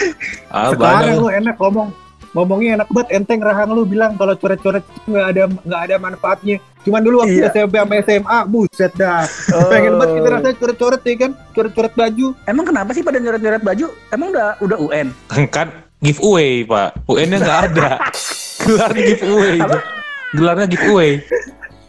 Ah, 0.49 0.71
Sekarang 0.71 0.79
banyak. 1.09 1.17
lu 1.17 1.29
enak 1.33 1.57
ngomong 1.57 1.89
ngomongnya 2.31 2.71
enak 2.77 2.89
banget 2.89 3.09
enteng 3.13 3.43
rahang 3.43 3.71
lu 3.71 3.83
bilang 3.83 4.15
kalau 4.15 4.35
coret-coret 4.35 4.87
itu 4.87 5.09
nggak 5.09 5.27
ada 5.29 5.43
nggak 5.51 5.81
ada 5.83 5.95
manfaatnya 5.99 6.57
cuman 6.81 7.03
dulu 7.03 7.17
waktu 7.21 7.43
Iya. 7.43 7.51
SMP 7.51 7.75
sama 7.75 7.95
SMA 8.01 8.39
buset 8.47 8.93
dah 8.95 9.27
Oh. 9.51 9.67
pengen 9.67 9.99
banget 9.99 10.11
kita 10.15 10.29
rasanya 10.31 10.57
coret-coret 10.57 11.03
ya 11.03 11.15
kan 11.17 11.31
coret-coret 11.51 11.93
baju 11.93 12.27
emang 12.47 12.65
kenapa 12.65 12.91
sih 12.95 13.03
pada 13.03 13.19
nyoret-nyoret 13.19 13.61
baju 13.61 13.87
emang 14.09 14.29
udah 14.31 14.47
udah 14.61 14.79
UN 14.79 15.07
Kan 15.51 15.69
giveaway, 15.99 16.63
Pak. 16.63 17.03
UN-nya 17.05 17.39
nggak 17.39 17.61
ada. 17.67 17.91
Gelarnya 18.63 19.03
giveaway. 19.07 19.57
Gelarnya 20.33 20.67
giveaway. 20.67 21.11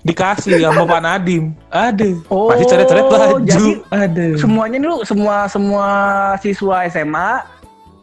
Dikasih 0.02 0.58
sama 0.58 0.84
Pak 0.84 1.00
Nadim. 1.00 1.54
Ada. 1.68 2.10
Oh, 2.28 2.50
Pasti 2.50 2.66
coret-coret 2.66 3.06
baju. 3.06 3.38
jadi 3.44 3.70
ada. 3.88 4.26
semuanya 4.36 4.78
nih 4.78 4.88
lu 4.88 4.98
semua 5.04 5.46
semua 5.46 5.88
siswa 6.38 6.86
SMA 6.88 7.32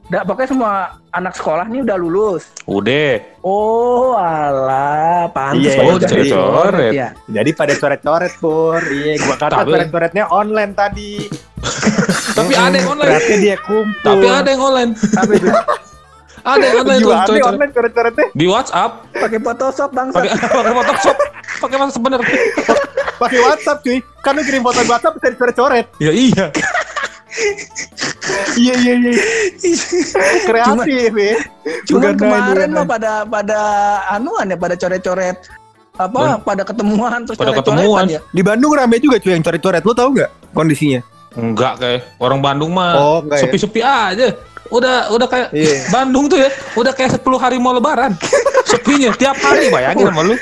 Nggak, 0.08 0.24
pokoknya 0.24 0.48
semua 0.48 0.72
anak 1.10 1.36
sekolah 1.36 1.68
nih 1.68 1.84
udah 1.84 1.96
lulus. 2.00 2.48
Udah. 2.64 3.20
Oh, 3.44 4.16
alah, 4.16 5.28
pantas 5.28 5.60
Iya, 5.60 5.72
pada 5.76 5.84
oh, 5.84 5.98
jadi 5.98 6.08
coret-coret. 6.08 6.92
Ya. 6.96 7.08
jadi 7.28 7.50
pada 7.52 7.72
coret-coret 7.76 8.32
pur 8.40 8.80
iya 8.88 9.20
gua 9.20 9.36
kata 9.36 9.52
Tapi- 9.58 9.68
coret-coretnya 9.68 10.24
online 10.32 10.72
tadi 10.72 11.28
Tapi 12.38 12.52
ada 12.54 12.72
yang 12.72 12.88
online. 12.88 13.08
Berarti 13.10 13.34
dia 13.36 13.56
kumpul 13.60 14.00
Tapi 14.00 14.26
ada 14.30 14.48
yang 14.48 14.62
online. 14.62 14.90
Itu? 14.96 15.48
Ada 16.40 16.64
ada 16.64 16.64
itu 16.64 16.80
Gimana 16.80 16.88
nih 16.88 17.04
coret-coret. 17.04 17.44
online 17.44 17.72
coret-coretnya? 17.74 18.26
di 18.32 18.46
WhatsApp 18.48 18.90
Pakai 19.12 19.38
Photoshop 19.38 19.90
bang. 19.92 20.08
pakai 20.08 20.30
Photoshop 20.72 21.16
pakai 21.58 21.76
Photoshop 21.76 22.02
bener 22.02 22.20
Pakai 23.20 23.38
WhatsApp 23.40 23.78
cuy. 23.82 23.98
Kan 24.20 24.32
lu 24.32 24.42
kirim 24.42 24.62
foto 24.62 24.78
di 24.78 24.86
WhatsApp 24.86 25.18
bisa 25.18 25.26
dicoret-coret. 25.28 25.86
ya 25.98 26.10
iya 26.10 26.44
Iya 28.54 28.74
iya 28.76 28.94
iya. 28.96 29.12
Kreatif 30.44 31.12
ya. 31.12 31.34
Cuman 31.84 32.14
kemarin 32.14 32.68
main, 32.68 32.76
mah 32.76 32.86
pada 32.88 33.12
pada 33.24 33.58
anuan 34.10 34.46
ya 34.46 34.56
pada 34.56 34.74
coret-coret 34.74 35.36
apa 35.94 36.14
Ben- 36.14 36.42
pada 36.44 36.62
ketemuan 36.62 37.26
terus 37.26 37.36
Pada 37.36 37.50
ketemuan. 37.52 38.06
ya. 38.06 38.20
Di 38.24 38.42
Bandung 38.42 38.70
rame 38.70 38.98
juga 38.98 39.18
cuy 39.18 39.34
yang 39.34 39.42
coret-coret. 39.42 39.82
Lu 39.82 39.92
tahu 39.92 40.08
nggak 40.14 40.30
kondisinya? 40.52 41.02
enggak 41.30 41.78
kayak 41.78 42.00
orang 42.18 42.40
Bandung 42.40 42.72
mah 42.72 42.92
Oh, 42.96 43.18
ya? 43.22 43.38
sepi-sepi 43.38 43.78
aja 43.78 44.32
udah 44.70 45.08
udah 45.08 45.26
kayak 45.26 45.48
Iya. 45.50 45.74
Bandung 45.88 46.26
tuh 46.26 46.38
ya 46.38 46.48
udah 46.74 46.92
kayak 46.92 47.16
10 47.16 47.24
hari 47.36 47.56
mau 47.56 47.72
lebaran 47.72 48.12
sepinya 48.64 49.10
tiap 49.14 49.36
hari 49.38 49.68
bayangin 49.68 50.06
sama 50.06 50.22
lu 50.24 50.36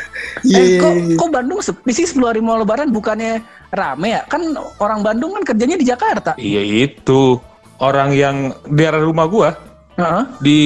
Eh, 0.44 0.76
kok, 0.76 0.92
kok 1.16 1.28
Bandung 1.32 1.58
sepi 1.58 1.90
sih 1.90 2.04
10 2.04 2.22
hari 2.22 2.38
mau 2.38 2.54
lebaran 2.54 2.88
bukannya 2.88 3.40
rame 3.68 4.08
ya? 4.12 4.22
Kan 4.24 4.52
orang 4.76 5.00
Bandung 5.00 5.32
kan 5.32 5.42
kerjanya 5.44 5.74
di 5.74 5.82
Jakarta. 5.84 6.36
iya 6.36 6.60
itu 6.60 7.40
orang 7.78 8.12
yang 8.12 8.36
di 8.64 8.76
daerah 8.76 9.00
rumah 9.00 9.26
gua 9.26 9.50
Heeh. 9.94 10.22
di 10.38 10.60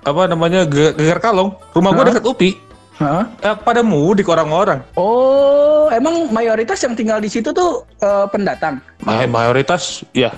apa 0.00 0.24
namanya 0.24 0.62
Ge- 0.64 0.94
Geger 0.94 1.18
Kalong 1.18 1.52
rumah 1.70 1.90
gua 1.90 2.02
Hah? 2.02 2.08
dekat 2.12 2.24
UPI 2.24 2.50
Heeh. 2.94 3.24
eh, 3.42 3.56
pada 3.58 3.82
mudik 3.82 4.26
orang-orang 4.26 4.78
Oh, 4.94 5.90
emang 5.90 6.30
mayoritas 6.30 6.78
yang 6.78 6.94
tinggal 6.94 7.18
di 7.18 7.28
situ 7.28 7.50
tuh 7.50 7.82
eh, 7.98 8.26
pendatang. 8.28 8.78
May- 9.00 9.26
mayoritas 9.26 10.06
ya 10.12 10.30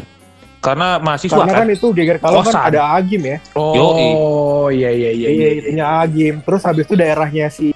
karena 0.67 0.89
mahasiswa 0.99 1.39
Karena 1.39 1.53
kan 1.55 1.63
kan 1.63 1.69
itu 1.71 1.87
Geger 1.95 2.19
Kalong 2.19 2.43
kan 2.43 2.51
Kosan. 2.51 2.67
ada 2.67 2.81
Agim 2.93 3.23
ya. 3.23 3.39
Yoi. 3.55 4.09
Oh, 4.11 4.67
iya 4.69 4.91
iya 4.91 5.11
iya. 5.11 5.29
Iya, 5.31 5.49
itunya 5.63 5.87
Agim. 5.87 6.35
Terus 6.43 6.63
habis 6.63 6.85
itu 6.85 6.95
daerahnya 6.95 7.47
si 7.49 7.71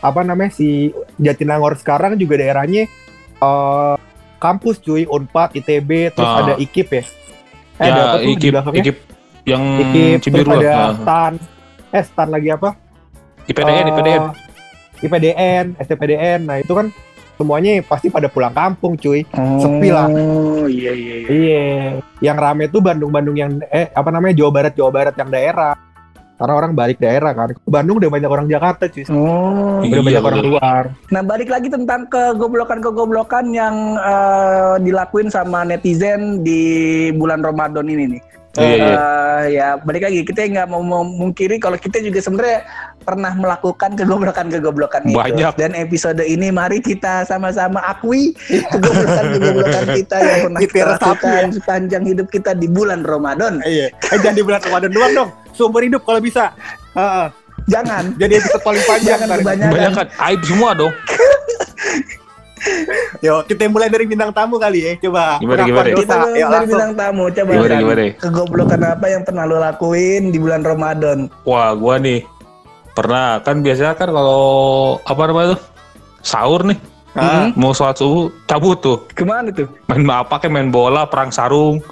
apa 0.00 0.24
namanya 0.24 0.48
si 0.50 0.88
Jatinangor 1.16 1.76
sekarang 1.76 2.16
juga 2.16 2.40
daerahnya 2.40 2.88
eh 3.36 3.94
kampus 4.40 4.80
cuy, 4.80 5.04
Unpad, 5.04 5.52
ITB, 5.52 6.10
terus 6.10 6.24
Ah. 6.26 6.40
ada 6.40 6.54
IKIP 6.56 6.90
ya. 6.90 7.04
Eh, 7.76 7.84
ada 7.84 7.88
ya 7.90 7.92
apa 8.02 8.16
tuh 8.16 8.24
di 8.24 8.32
ikip 8.32 8.50
belakangnya? 8.50 8.80
ikip 8.80 8.96
yang 9.44 9.62
IKIP, 9.76 9.94
terus 9.94 10.20
Cibiru 10.24 10.50
ada 10.50 10.64
lah. 10.64 10.88
STAN. 10.96 11.32
Eh, 11.90 12.02
STAN 12.02 12.28
lagi 12.30 12.48
apa? 12.48 12.68
IPDN 13.44 13.84
Eh, 13.84 13.90
IPDN 13.90 14.22
IPDN, 15.00 15.66
STPDN. 15.78 16.40
Nah, 16.44 16.56
itu 16.56 16.72
kan 16.72 16.92
semuanya 17.40 17.80
pasti 17.80 18.12
pada 18.12 18.28
pulang 18.28 18.52
kampung 18.52 19.00
cuy. 19.00 19.24
Sepi 19.32 19.88
lah. 19.88 20.12
Oh, 20.12 20.68
iya 20.68 20.92
iya 20.92 21.14
iya. 21.24 21.28
Iya, 21.32 21.64
yang 22.20 22.36
rame 22.36 22.68
tuh 22.68 22.84
Bandung-Bandung 22.84 23.36
yang 23.40 23.56
eh 23.72 23.88
apa 23.96 24.12
namanya 24.12 24.36
Jawa 24.36 24.50
Barat 24.52 24.72
Jawa 24.76 24.90
Barat 24.92 25.16
yang 25.16 25.32
daerah. 25.32 25.72
Karena 26.40 26.56
orang 26.56 26.72
balik 26.72 26.96
daerah 26.96 27.36
kan. 27.36 27.52
Bandung 27.68 28.00
udah 28.00 28.08
banyak 28.08 28.30
orang 28.32 28.48
Jakarta 28.48 28.88
cuy. 28.88 29.04
Oh. 29.12 29.84
Udah 29.84 29.92
Iya, 29.92 30.00
banyak 30.00 30.24
orang 30.24 30.40
luar. 30.40 30.82
Nah, 31.12 31.20
balik 31.20 31.52
lagi 31.52 31.68
tentang 31.68 32.08
kegoblokan-kegoblokan 32.08 33.52
yang 33.52 33.76
eh, 34.00 34.74
dilakuin 34.80 35.28
sama 35.28 35.68
netizen 35.68 36.40
di 36.40 37.12
bulan 37.12 37.44
Ramadan 37.44 37.84
ini 37.92 38.16
nih. 38.16 38.22
Iya, 38.58 38.74
iya. 38.74 38.94
Eh, 38.98 39.42
ya 39.54 39.68
balik 39.78 40.10
lagi 40.10 40.26
kita 40.26 40.42
nggak 40.42 40.68
mau 40.74 40.82
memungkiri 40.82 41.62
kalau 41.62 41.78
kita 41.78 42.02
juga 42.02 42.18
sebenarnya 42.18 42.66
pernah 43.00 43.30
melakukan 43.38 43.94
kegoblokan-kegoblokan 43.94 45.06
itu. 45.06 45.14
Banyak. 45.14 45.54
Dan 45.54 45.78
episode 45.78 46.18
ini 46.26 46.50
mari 46.50 46.82
kita 46.82 47.22
sama-sama 47.30 47.78
akui 47.86 48.34
kegoblokan-kegoblokan 48.42 49.84
kita 50.02 50.16
yang 50.18 50.38
pernah 50.50 50.60
Kita 50.66 50.82
lakukan 50.98 51.44
sepanjang 51.54 52.02
hidup 52.10 52.26
kita 52.26 52.50
di 52.58 52.66
bulan 52.66 53.06
Ramadan. 53.06 53.62
Iya. 53.62 53.94
Eh 53.94 54.18
jangan 54.18 54.34
di 54.34 54.42
bulan 54.42 54.60
Ramadan 54.66 54.90
doang 54.90 55.12
dong. 55.14 55.30
Seumur 55.54 55.86
hidup 55.86 56.02
kalau 56.02 56.18
bisa. 56.18 56.50
Heeh. 56.98 57.26
Jangan 57.70 58.18
Jadi 58.18 58.32
episode 58.34 58.62
paling 58.66 58.82
panjang. 58.82 59.14
jangan 59.14 59.26
ntar. 59.30 59.38
kebanyakan. 59.46 59.70
banyak 59.70 59.92
kan 59.94 60.08
aib 60.26 60.40
semua 60.42 60.70
dong 60.74 60.90
Yo, 63.24 63.40
kita 63.42 63.66
mulai 63.66 63.88
dari 63.88 64.04
bintang 64.04 64.30
tamu 64.30 64.56
kali 64.56 64.78
ya. 64.80 64.92
Coba. 64.98 65.38
Gimana, 65.38 65.62
gimana? 65.62 65.86
Kita 65.92 66.14
Ya, 66.30 66.46
dari 66.46 66.66
bintang 66.66 66.92
tamu 66.94 67.24
coba 67.26 67.50
Gimana, 67.50 67.74
gimana? 67.76 68.02
kegoblokan 68.16 68.80
apa 68.86 69.06
yang 69.06 69.22
pernah 69.22 69.44
lo 69.44 69.56
lakuin 69.56 70.28
di 70.28 70.38
bulan 70.38 70.60
Ramadan? 70.60 71.28
wah 71.42 71.72
gua 71.72 71.96
nih 71.96 72.24
pernah 72.92 73.40
kan 73.40 73.60
biasanya 73.60 73.94
kan 73.94 74.08
kalau 74.08 74.44
apa 75.00 75.22
namanya 75.24 75.48
tuh 75.50 75.60
sahur 76.20 76.62
nih 76.62 76.78
Ah, 77.10 77.50
mau 77.52 77.70
sholat 77.70 77.96
subuh 77.96 78.30
cabut 78.44 78.78
tuh 78.78 79.02
Ke 79.10 79.22
mana 79.22 79.50
tuh? 79.50 79.66
main 79.86 80.06
apa 80.06 80.38
kayak 80.38 80.52
main 80.52 80.70
bola 80.70 81.02
perang 81.04 81.26
sarung 81.28 81.82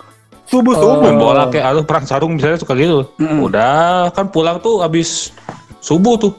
subuh 0.45 0.71
subuh. 0.73 1.03
main 1.03 1.19
bola 1.19 1.43
kayak 1.49 1.65
atau 1.69 1.83
perang 1.83 2.05
sarung 2.05 2.33
misalnya 2.33 2.55
suka 2.57 2.73
gitu 2.73 3.03
Mm-mm. 3.17 3.43
udah 3.43 4.11
kan 4.13 4.27
pulang 4.27 4.59
tuh 4.59 4.79
habis 4.79 5.35
subuh 5.79 6.15
tuh 6.17 6.31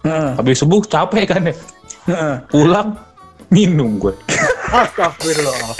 Heeh. 0.00 0.38
habis 0.38 0.54
subuh 0.56 0.78
capek 0.80 1.24
kan 1.26 1.42
ya 1.44 1.54
Heeh. 2.06 2.34
pulang 2.46 2.94
minum 3.48 3.96
gue 3.96 4.14
Astagfirullah. 4.68 5.74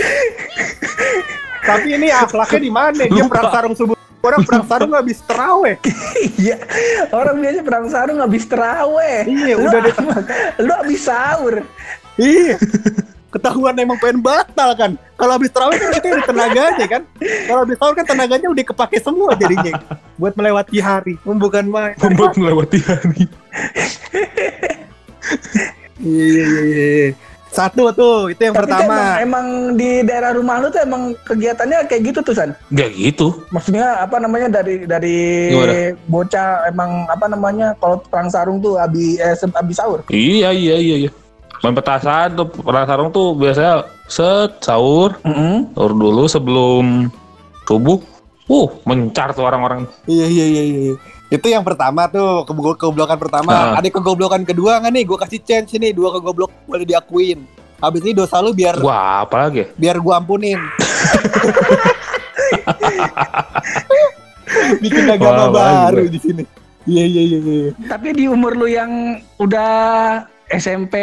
Tapi 1.61 1.89
ini 2.01 2.09
akhlaknya 2.09 2.61
di 2.65 2.73
mana? 2.73 3.03
Dia 3.05 3.25
perang 3.29 3.53
sarung 3.53 3.75
subuh. 3.77 3.97
Orang 4.25 4.43
perang 4.49 4.65
sarung 4.67 4.93
habis 4.97 5.21
terawih. 5.23 5.77
Iya, 6.39 6.59
orang 7.15 7.39
biasa 7.39 7.61
perang 7.63 7.87
sarung 7.93 8.19
habis 8.19 8.45
teraweh. 8.49 9.29
Iya, 9.29 9.55
Lu 9.59 9.69
udah 9.69 9.81
deh. 9.85 9.95
Lu 10.65 10.73
habis 10.73 11.01
sahur. 11.05 11.55
Iya. 12.17 12.57
Ketahuan 13.29 13.77
emang 13.77 14.01
pengen 14.01 14.25
batal 14.25 14.73
kan. 14.73 14.97
Kalau 15.21 15.33
habis 15.37 15.53
terawih 15.53 15.77
kan 15.77 15.91
kita 16.01 16.09
tenaganya 16.25 16.87
kan. 16.89 17.03
Kalau 17.21 17.61
habis 17.69 17.77
sahur 17.77 17.95
kan 17.95 18.07
tenaganya 18.09 18.49
udah 18.49 18.65
kepake 18.65 18.99
semua 19.05 19.37
jadinya. 19.37 19.77
Buat 20.17 20.35
melewati 20.35 20.81
hari. 20.81 21.15
Bukan 21.23 21.69
main. 21.69 21.95
membuat 22.01 22.35
melewati 22.35 22.79
hari 22.83 23.29
Iya, 25.99 26.43
iya, 26.47 26.63
iya. 26.65 27.28
Satu 27.59 27.91
tuh, 27.91 28.31
itu 28.31 28.39
yang 28.41 28.55
Tapi 28.55 28.63
tuh 28.63 28.71
pertama. 28.71 28.87
emang, 28.87 29.09
emang 29.19 29.47
di 29.75 29.91
daerah 30.03 30.31
rumah 30.31 30.63
lu 30.63 30.71
tuh 30.71 30.79
emang 30.79 31.03
kegiatannya 31.27 31.79
kayak 31.85 32.03
gitu 32.07 32.23
tuh 32.23 32.31
San. 32.31 32.55
Gak 32.71 32.95
gitu 32.95 33.35
Maksudnya 33.51 33.99
apa 33.99 34.17
namanya 34.17 34.47
dari 34.49 34.87
dari 34.87 35.19
Gimana? 35.51 35.75
bocah 36.07 36.49
emang 36.67 36.91
apa 37.09 37.27
namanya 37.27 37.75
kalau 37.77 37.99
perang 38.01 38.31
sarung 38.31 38.63
tuh 38.63 38.79
habis 38.79 39.19
eh, 39.19 39.35
habis 39.35 39.75
sahur. 39.75 40.07
iya 40.09 40.55
iya 40.55 40.79
iya 40.79 40.97
iya 41.03 41.11
main 41.59 41.75
petasan 41.75 42.39
tuh 42.39 42.47
perang 42.47 42.87
sarung 42.87 43.11
tuh 43.11 43.35
biasanya 43.35 43.83
set 44.07 44.63
sahur 44.63 45.19
Heeh. 45.27 45.67
sahur 45.75 45.93
dulu 45.93 46.31
sebelum 46.31 47.11
subuh 47.65 47.99
uh 48.47 48.69
mencar 48.87 49.35
tuh 49.35 49.43
orang-orang 49.43 49.83
Iya, 50.07 50.25
iya, 50.25 50.47
iya, 50.47 50.63
iya. 50.63 50.95
Itu 51.29 51.47
yang 51.49 51.61
pertama 51.61 52.09
tuh, 52.09 52.45
ke- 52.49 52.57
kegoblokan 52.57 53.19
pertama. 53.21 53.53
Ah. 53.53 53.79
Ada 53.81 53.93
kegoblokan 53.93 54.49
kedua 54.49 54.81
nggak 54.81 54.93
nih? 54.93 55.05
Gue 55.05 55.19
kasih 55.21 55.41
chance 55.45 55.77
nih, 55.77 55.93
dua 55.93 56.17
kegoblok 56.17 56.49
boleh 56.65 56.89
diakuin. 56.89 57.45
Habis 57.79 58.03
ini 58.03 58.11
dosa 58.11 58.43
lu 58.43 58.51
biar 58.51 58.75
wah 58.83 59.23
apalagi 59.23 59.63
ya? 59.63 59.67
biar 59.79 60.03
gua 60.03 60.19
ampunin. 60.19 60.59
Bikin 64.83 65.07
agama 65.07 65.47
Wah, 65.55 65.87
baru 65.87 66.11
di 66.11 66.19
sini. 66.19 66.43
Iya 66.91 67.05
iya 67.07 67.23
iya. 67.23 67.39
iya. 67.39 67.71
Tapi 67.87 68.19
di 68.19 68.27
umur 68.27 68.59
lu 68.59 68.67
yang 68.67 69.23
udah 69.39 70.27
SMP 70.51 70.97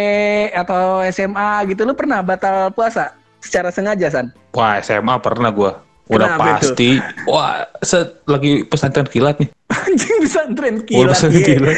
atau 0.51 1.05
SMA 1.07 1.69
gitu 1.69 1.85
lu 1.85 1.93
pernah 1.93 2.19
batal 2.19 2.73
puasa 2.73 3.13
secara 3.39 3.69
sengaja 3.69 4.09
San? 4.09 4.33
wah 4.57 4.81
SMA 4.81 5.21
pernah 5.21 5.53
gua 5.53 5.85
udah 6.09 6.33
Kenapa 6.33 6.43
itu? 6.43 6.53
pasti 6.73 6.89
wah 7.29 7.61
set 7.85 8.25
lagi 8.25 8.65
pesantren 8.65 9.05
kilat 9.05 9.37
nih 9.37 9.49
Anjing 9.65 10.17
pesantren 10.21 10.75
kilat. 10.85 11.17
pesantren 11.17 11.41
iya. 11.41 11.45
kilat 11.57 11.77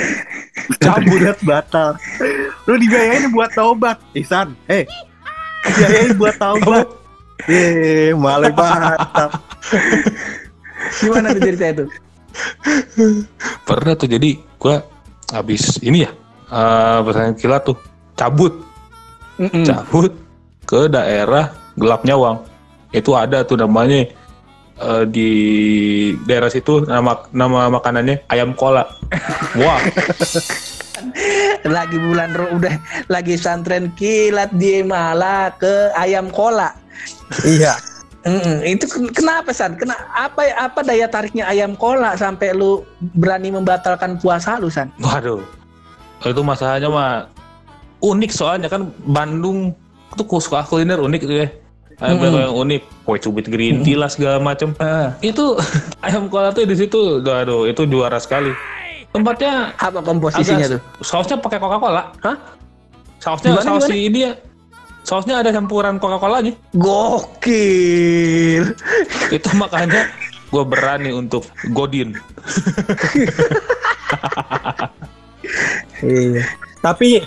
Cabut 0.83 1.39
batal. 1.47 1.89
Lu 2.67 2.75
dibiayain 2.75 3.31
buat 3.31 3.51
taubat, 3.55 3.97
Ihsan. 4.11 4.51
Eh. 4.67 4.83
Dibiayain 5.63 6.11
buat 6.19 6.35
taubat. 6.35 6.87
Eh, 7.47 8.11
malah 8.17 8.51
batal. 8.51 9.29
Gimana 10.99 11.31
tuh 11.31 11.41
ceritanya 11.41 11.73
tuh? 11.85 11.89
pernah 13.67 13.93
tuh 13.97 14.09
jadi 14.09 14.39
gua 14.57 14.83
habis 15.33 15.79
ini 15.83 16.07
ya 16.07 16.11
eh 16.47 16.99
pesantren 17.03 17.35
kilat 17.35 17.61
tuh 17.67 17.77
cabut 18.15 18.53
cabut 19.67 20.13
ke 20.63 20.87
daerah 20.87 21.51
gelap 21.75 22.01
nyawang 22.07 22.41
itu 22.95 23.11
ada 23.13 23.43
tuh 23.43 23.59
namanya 23.59 24.07
eh, 24.81 25.03
di 25.09 25.29
daerah 26.25 26.49
situ 26.49 26.85
nama 26.85 27.25
nama 27.33 27.69
makanannya 27.73 28.23
ayam 28.29 28.53
kola 28.53 28.85
wah 29.57 29.81
lagi 31.77 31.97
bulan 31.99 32.33
udah 32.57 32.75
lagi 33.11 33.37
pesantren 33.37 33.93
kilat 33.93 34.49
dia 34.57 34.81
malah 34.81 35.53
ke 35.57 35.93
ayam 35.93 36.31
kola. 36.33 36.73
Iya. 37.45 37.77
Mm-mm. 38.27 38.65
Itu 38.65 38.89
ken- 38.91 39.13
kenapa 39.13 39.53
san? 39.55 39.77
Kena 39.79 39.95
apa 40.11 40.51
apa 40.57 40.83
daya 40.83 41.07
tariknya 41.07 41.47
ayam 41.47 41.77
kola 41.77 42.17
sampai 42.17 42.51
lu 42.51 42.83
berani 43.15 43.53
membatalkan 43.53 44.19
puasa 44.19 44.59
lu 44.59 44.67
san? 44.67 44.91
waduh 44.99 45.39
itu 46.25 46.41
masalahnya 46.41 46.89
mah 46.89 47.29
unik 48.01 48.31
soalnya 48.33 48.67
kan 48.67 48.89
Bandung 49.05 49.71
tuh 50.17 50.25
suka 50.41 50.65
kuliner 50.65 50.97
unik 50.97 51.21
gitu 51.23 51.35
ya 51.45 51.47
ayam 51.97 52.17
kola 52.21 52.39
yang 52.49 52.55
unik, 52.55 52.81
kue 53.05 53.17
cubit 53.17 53.45
green 53.49 53.81
tea 53.81 53.97
lah 53.97 54.09
segala 54.11 54.37
macam. 54.37 54.73
Itu 55.21 55.57
ayam 56.05 56.29
kola 56.29 56.53
tuh 56.53 56.65
di 56.65 56.77
situ, 56.77 57.21
aduh 57.25 57.65
itu 57.65 57.85
juara 57.89 58.21
sekali. 58.21 58.53
Tempatnya 59.07 59.73
Apa 59.79 60.03
komposisinya 60.03 60.77
tuh? 60.77 60.81
Sausnya 61.01 61.39
pakai 61.39 61.57
Coca-Cola. 61.57 62.11
Hah? 62.21 62.37
Sausnya 63.17 63.57
Gimana, 63.57 63.65
saus 63.65 63.89
gimana? 63.89 64.05
ini 64.05 64.19
ya. 64.29 64.33
Sausnya 65.07 65.35
ada 65.41 65.49
campuran 65.55 65.97
Coca-Colanya. 65.97 66.53
Gokil. 66.75 68.75
Itu 69.35 69.49
makanya 69.57 70.11
gue 70.47 70.63
berani 70.67 71.11
untuk 71.15 71.47
godin. 71.73 72.13
Iya. 76.03 76.43
Tapi 76.83 77.23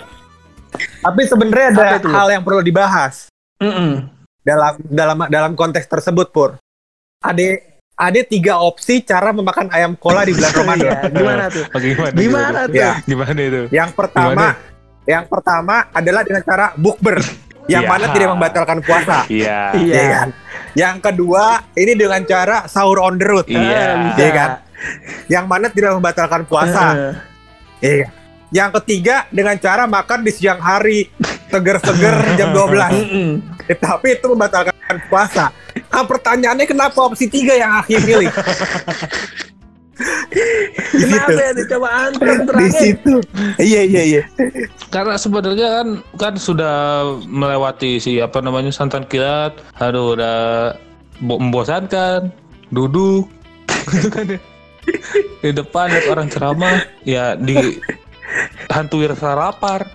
tapi 1.03 1.21
sebenarnya 1.27 1.67
ada 1.75 1.99
hal 1.99 2.27
yang 2.31 2.43
perlu 2.47 2.63
dibahas 2.63 3.27
Mm-mm. 3.59 4.07
Dalam 4.41 4.73
dalam 4.89 5.17
dalam 5.29 5.51
konteks 5.53 5.85
tersebut 5.87 6.29
Pur. 6.29 6.57
Ada 7.21 7.61
ada 7.93 8.21
tiga 8.25 8.57
opsi 8.57 9.05
cara 9.05 9.29
memakan 9.29 9.69
ayam 9.69 9.93
kola 9.93 10.25
di 10.25 10.33
bulan 10.33 10.51
Ramadan. 10.59 10.81
Iya, 10.81 10.99
gimana 11.13 11.43
tuh? 11.47 11.65
Bagaimana? 11.69 12.13
Gimana 12.17 12.59
tuh? 12.65 12.81
Ya. 12.81 12.91
Gimana 13.05 13.39
itu? 13.39 13.61
Yang 13.69 13.89
pertama, 13.93 14.45
yang 15.05 15.23
pertama 15.29 15.75
adalah 15.93 16.21
dengan 16.25 16.41
cara 16.41 16.65
bukber, 16.73 17.21
yang 17.69 17.85
Iya. 17.85 17.91
mana 17.93 18.05
tidak 18.09 18.29
membatalkan 18.33 18.77
puasa. 18.81 19.17
Iya. 19.29 19.59
Iya. 19.77 19.93
Iya 19.93 20.03
kan? 20.09 20.29
Yang 20.71 20.95
kedua, 21.03 21.43
ini 21.77 21.93
dengan 21.93 22.21
cara 22.25 22.65
sahur 22.65 22.97
on 23.05 23.21
the 23.21 23.25
road. 23.27 23.45
Iya. 23.45 24.15
Iya 24.17 24.29
kan? 24.33 24.49
Yang 25.29 25.45
mana 25.45 25.67
tidak 25.69 25.91
membatalkan 25.93 26.41
puasa. 26.49 27.13
Iya. 27.85 28.07
Yang 28.51 28.83
ketiga 28.83 29.25
dengan 29.31 29.55
cara 29.55 29.87
makan 29.87 30.27
di 30.27 30.31
siang 30.35 30.59
hari 30.59 31.07
seger-seger 31.47 32.15
jam 32.39 32.51
12. 32.51 32.67
mm-mm. 32.67 33.29
Eh, 33.71 33.77
tapi 33.79 34.19
itu 34.19 34.27
membatalkan 34.27 34.75
puasa. 35.07 35.55
Nah, 35.87 36.03
pertanyaannya 36.03 36.67
kenapa 36.67 36.99
opsi 36.99 37.31
tiga 37.31 37.55
yang 37.55 37.79
akhir 37.79 38.03
pilih? 38.03 38.27
di 40.91 41.03
Kenapa 41.05 41.37
ya? 41.37 41.51
Coba 41.69 41.89
antum 42.09 42.37
Di 42.57 42.69
situ. 42.73 43.15
Iya 43.61 43.81
iya 43.85 44.03
iya. 44.03 44.23
Karena 44.89 45.15
sebenarnya 45.15 45.67
kan 45.81 45.87
kan 46.17 46.33
sudah 46.35 47.05
melewati 47.29 48.01
si 48.01 48.17
apa 48.17 48.41
namanya 48.41 48.73
santan 48.73 49.05
kilat, 49.05 49.53
aduh 49.77 50.17
udah 50.17 50.37
bo- 51.21 51.39
membosankan, 51.39 52.33
duduk 52.73 53.29
gitu 53.93 54.09
kan 54.09 54.25
ya. 54.25 54.39
Di 55.45 55.51
depan 55.53 55.93
lihat 55.93 56.05
orang 56.09 56.27
ceramah, 56.33 56.81
ya 57.05 57.37
di 57.37 57.77
hantui 58.71 59.07
rasa 59.07 59.35
lapar. 59.35 59.91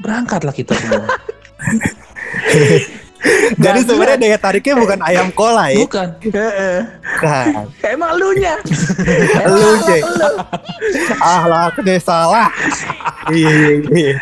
Berangkatlah 0.00 0.54
kita 0.54 0.74
semua. 0.74 1.06
Jadi 3.64 3.80
sebenarnya 3.88 4.18
daya 4.20 4.38
tariknya 4.38 4.74
bukan 4.76 4.98
ayam 5.00 5.28
kola 5.32 5.72
ya. 5.72 5.80
Bukan. 5.80 6.08
Heeh. 6.28 6.78
Bukan. 7.00 7.64
Emang 7.92 8.12
lu 8.20 8.28
nya. 8.36 8.54
Lu 9.48 9.70
Cek. 9.84 10.02
Ah 11.20 11.42
lah, 11.48 11.62
aku 11.72 11.80
salah. 12.00 12.48
Iya 13.32 13.48
iya 13.48 13.76
iya. 13.88 14.16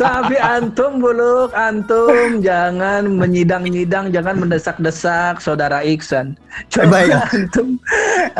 Tapi 0.00 0.40
antum 0.40 1.04
buluk, 1.04 1.52
antum 1.52 2.40
jangan 2.40 3.04
menyidang-nyidang, 3.04 4.08
jangan 4.08 4.40
mendesak-desak 4.40 5.36
saudara 5.36 5.84
Iksan. 5.84 6.32
Coba 6.72 7.04
Baik. 7.04 7.12
antum, 7.28 7.76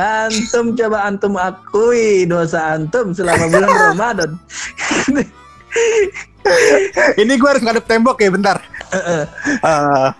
antum 0.01 0.67
coba 0.81 0.99
antum 1.05 1.37
akui 1.37 2.25
dosa 2.25 2.81
antum 2.81 3.13
selama 3.13 3.45
bulan 3.53 3.69
Ramadan. 3.93 4.31
Ini 7.23 7.33
gue 7.39 7.49
harus 7.49 7.63
ngadep 7.63 7.85
tembok 7.87 8.19
ya 8.21 8.31
bentar. 8.31 8.57
Ah, 9.63 10.13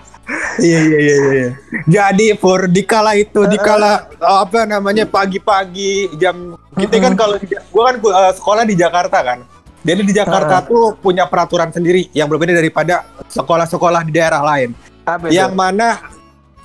iya 0.63 0.79
iya 0.81 0.99
iya 0.99 1.17
iya. 1.19 1.49
Jadi 1.85 2.33
Pur 2.39 2.71
dikala 2.71 3.19
itu 3.19 3.45
dikala 3.49 4.09
uh, 4.23 4.47
apa 4.47 4.65
namanya 4.65 5.05
pagi-pagi 5.05 6.15
jam 6.17 6.57
kita 6.79 6.97
kan 7.03 7.15
kalau 7.19 7.37
gua 7.75 7.83
kan 7.93 7.97
uh, 8.01 8.33
sekolah 8.33 8.63
di 8.65 8.75
Jakarta 8.79 9.19
kan. 9.21 9.39
Jadi 9.83 10.01
di 10.07 10.15
Jakarta 10.15 10.63
tuh 10.63 10.95
punya 10.95 11.27
peraturan 11.27 11.75
sendiri 11.75 12.07
yang 12.15 12.31
berbeda 12.31 12.55
daripada 12.55 13.03
sekolah-sekolah 13.27 14.07
di 14.07 14.13
daerah 14.15 14.39
lain. 14.39 14.79
Apa 15.03 15.27
itu? 15.27 15.35
Yang 15.35 15.53
mana 15.59 15.99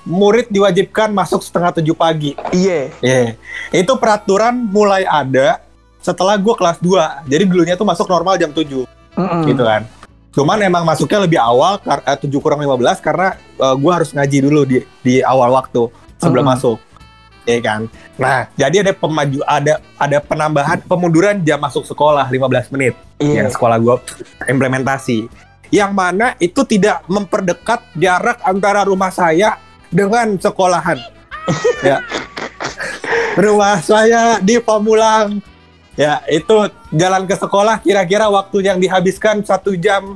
murid 0.05 0.47
diwajibkan 0.53 1.09
masuk 1.09 1.41
setengah 1.41 1.81
tujuh 1.81 1.97
pagi. 1.97 2.37
Iya. 2.53 2.93
Iya. 3.01 3.33
Itu 3.73 3.97
peraturan 3.97 4.53
mulai 4.69 5.01
ada 5.09 5.65
setelah 5.97 6.37
gua 6.37 6.53
kelas 6.53 6.77
2. 6.77 7.25
Jadi 7.25 7.43
dulunya 7.49 7.73
tuh 7.73 7.89
masuk 7.89 8.05
normal 8.05 8.37
jam 8.37 8.53
7 8.53 8.85
Mm-mm. 9.17 9.43
gitu 9.49 9.63
kan. 9.65 9.81
Cuman 10.31 10.61
emang 10.61 10.85
masuknya 10.85 11.25
lebih 11.25 11.41
awal 11.41 11.81
eh, 11.81 12.17
7 12.21 12.29
kurang 12.37 12.61
15 12.61 13.01
karena 13.01 13.33
eh, 13.35 13.75
gua 13.81 13.91
harus 13.97 14.13
ngaji 14.13 14.37
dulu 14.45 14.61
di 14.69 14.77
di 15.01 15.15
awal 15.25 15.49
waktu 15.57 15.89
sebelum 16.21 16.45
Mm-mm. 16.45 16.55
masuk. 16.55 16.77
Iya 17.47 17.59
kan. 17.63 17.81
Nah, 18.19 18.51
jadi 18.59 18.83
ada 18.83 18.91
pemaju 18.91 19.39
ada 19.47 19.79
ada 19.95 20.17
penambahan 20.19 20.83
pemunduran 20.83 21.39
jam 21.47 21.57
masuk 21.63 21.87
sekolah 21.87 22.27
15 22.27 22.75
menit 22.75 22.93
Iya. 23.17 23.43
yang 23.43 23.49
sekolah 23.49 23.77
gua 23.81 24.03
implementasi. 24.45 25.25
Yang 25.67 25.91
mana 25.91 26.35
itu 26.39 26.63
tidak 26.63 27.03
memperdekat 27.07 27.83
jarak 27.97 28.39
antara 28.43 28.83
rumah 28.87 29.11
saya 29.11 29.59
dengan 29.91 30.35
sekolahan. 30.39 30.99
ya. 31.87 32.03
Rumah 33.35 33.79
saya 33.79 34.39
di 34.43 34.59
Pamulang. 34.59 35.39
Ya, 35.97 36.21
itu 36.29 36.53
jalan 36.93 37.25
ke 37.25 37.33
sekolah 37.33 37.81
kira-kira 37.81 38.29
waktu 38.29 38.69
yang 38.69 38.77
dihabiskan 38.77 39.41
satu 39.41 39.73
jam 39.73 40.13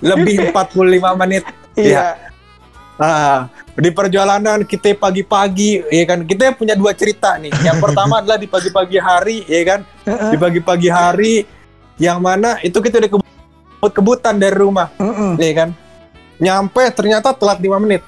lebih 0.00 0.40
45 0.56 1.20
menit. 1.20 1.44
Iya. 1.76 2.16
Ah, 2.96 3.52
di 3.76 3.92
perjalanan 3.92 4.64
kita 4.64 4.96
pagi-pagi, 4.96 5.84
ya 5.92 6.04
kan 6.08 6.24
kita 6.24 6.56
punya 6.56 6.72
dua 6.72 6.96
cerita 6.96 7.36
nih. 7.36 7.52
Yang 7.60 7.84
pertama 7.84 8.16
adalah 8.24 8.40
di 8.40 8.48
pagi-pagi 8.48 8.96
hari, 8.96 9.44
ya 9.44 9.62
kan, 9.68 9.80
di 10.32 10.36
pagi-pagi 10.40 10.88
hari, 10.88 11.44
yang 12.00 12.24
mana 12.24 12.56
itu 12.64 12.80
kita 12.80 12.96
udah 12.96 13.10
kebut-kebutan 13.20 14.40
dari 14.40 14.56
rumah, 14.56 14.88
Mm-mm. 14.96 15.36
ya 15.36 15.52
kan. 15.52 15.70
Nyampe 16.40 16.88
ternyata 16.96 17.36
telat 17.36 17.60
5 17.60 17.84
menit. 17.84 18.00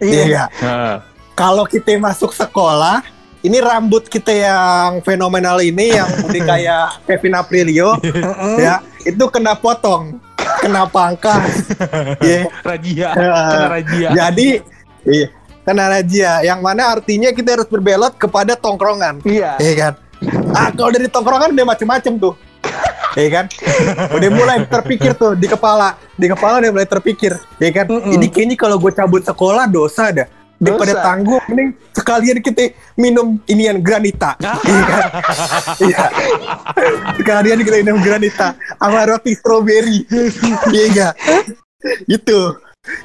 Iya. 0.00 0.24
Iya. 0.24 0.44
Nah, 0.64 0.96
Kalau 1.36 1.64
kita 1.68 1.92
masuk 2.00 2.32
sekolah, 2.32 3.04
ini 3.42 3.58
rambut 3.58 4.06
kita 4.06 4.30
yang 4.30 5.02
fenomenal 5.02 5.58
ini 5.58 5.98
yang 5.98 6.06
udah 6.06 6.42
kayak 6.54 6.86
Kevin 7.06 7.34
Aprilio, 7.34 7.98
ya 8.62 8.78
itu 9.02 9.24
kena 9.28 9.58
potong, 9.58 10.22
kena 10.62 10.86
pangkas, 10.86 11.74
ya. 12.22 12.46
rajia, 12.62 13.10
Ya. 13.10 13.32
kena 13.50 13.66
rajia. 13.68 14.08
Jadi, 14.14 14.48
iya, 15.06 15.26
kena 15.66 15.84
razia. 15.90 16.32
Yang 16.46 16.60
mana 16.62 16.82
artinya 16.94 17.28
kita 17.34 17.58
harus 17.58 17.66
berbelot 17.66 18.14
kepada 18.14 18.54
tongkrongan. 18.54 19.22
Iya. 19.26 19.58
Iya 19.58 19.74
kan? 19.74 19.92
Ah, 20.54 20.70
kalau 20.70 20.94
dari 20.94 21.10
tongkrongan 21.10 21.50
udah 21.50 21.66
macem-macem 21.66 22.14
tuh. 22.18 22.34
Iya 23.12 23.28
kan? 23.28 23.44
Udah 24.14 24.30
mulai 24.32 24.64
terpikir 24.64 25.12
tuh 25.12 25.34
di 25.36 25.44
kepala. 25.44 25.98
Di 26.16 26.30
kepala 26.30 26.62
udah 26.62 26.70
mulai 26.72 26.88
terpikir. 26.88 27.36
Iya 27.58 27.70
kan? 27.74 27.86
Ini 27.90 28.26
kayaknya 28.30 28.56
kalau 28.56 28.78
gue 28.78 28.88
cabut 28.94 29.20
sekolah 29.20 29.66
dosa 29.68 30.08
dah. 30.14 30.24
Daripada 30.62 30.94
Dosa. 30.94 31.02
tanggung, 31.02 31.42
mending 31.50 31.70
sekalian 31.90 32.38
kita 32.38 32.70
minum 32.94 33.34
inian 33.50 33.82
granita. 33.82 34.38
iya? 34.70 34.94
Iya. 35.82 36.04
Sekalian 37.18 37.58
kita 37.66 37.76
minum 37.82 37.98
granita 37.98 38.54
sama 38.78 39.02
roti 39.10 39.34
strawberry. 39.34 40.06
Iya 40.72 40.84
enggak? 40.88 41.12
Gitu. 42.06 42.40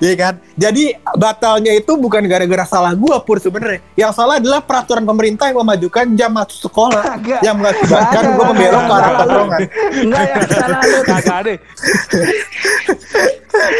Iya 0.02 0.14
kan? 0.18 0.34
Jadi 0.58 0.90
batalnya 1.22 1.70
itu 1.70 1.94
bukan 2.02 2.26
gara-gara 2.26 2.66
salah 2.66 2.98
gua 2.98 3.22
pur 3.22 3.38
sebenarnya. 3.38 3.78
Yang 3.94 4.12
salah 4.18 4.42
adalah 4.42 4.62
peraturan 4.66 5.06
pemerintah 5.06 5.54
yang 5.54 5.62
memajukan 5.62 6.06
jam 6.18 6.34
masuk 6.34 6.66
sekolah 6.66 7.02
Kagak. 7.06 7.42
yang 7.46 7.62
mengakibatkan 7.62 8.24
gua 8.34 8.46
membelok 8.54 8.82
ke 8.82 8.94
arah 8.98 9.12
tongkrongan. 9.22 9.62
Enggak 10.02 10.24
yang 10.26 10.46
salah 10.50 10.80
lu. 10.82 11.00
Kagak 11.14 11.40
deh. 11.46 11.58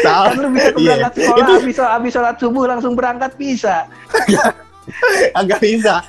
Salah. 0.02 0.32
Kan 0.32 0.38
lu 0.38 0.48
bisa 0.50 0.70
ke 0.70 0.78
berangkat 0.80 1.12
sekolah 1.14 1.38
Itu 1.38 1.50
habis 1.54 1.76
habis 1.78 2.10
sholat 2.10 2.36
subuh 2.36 2.64
langsung 2.66 2.92
berangkat 2.94 3.32
bisa. 3.36 3.84
agak 5.40 5.60
bisa. 5.60 6.00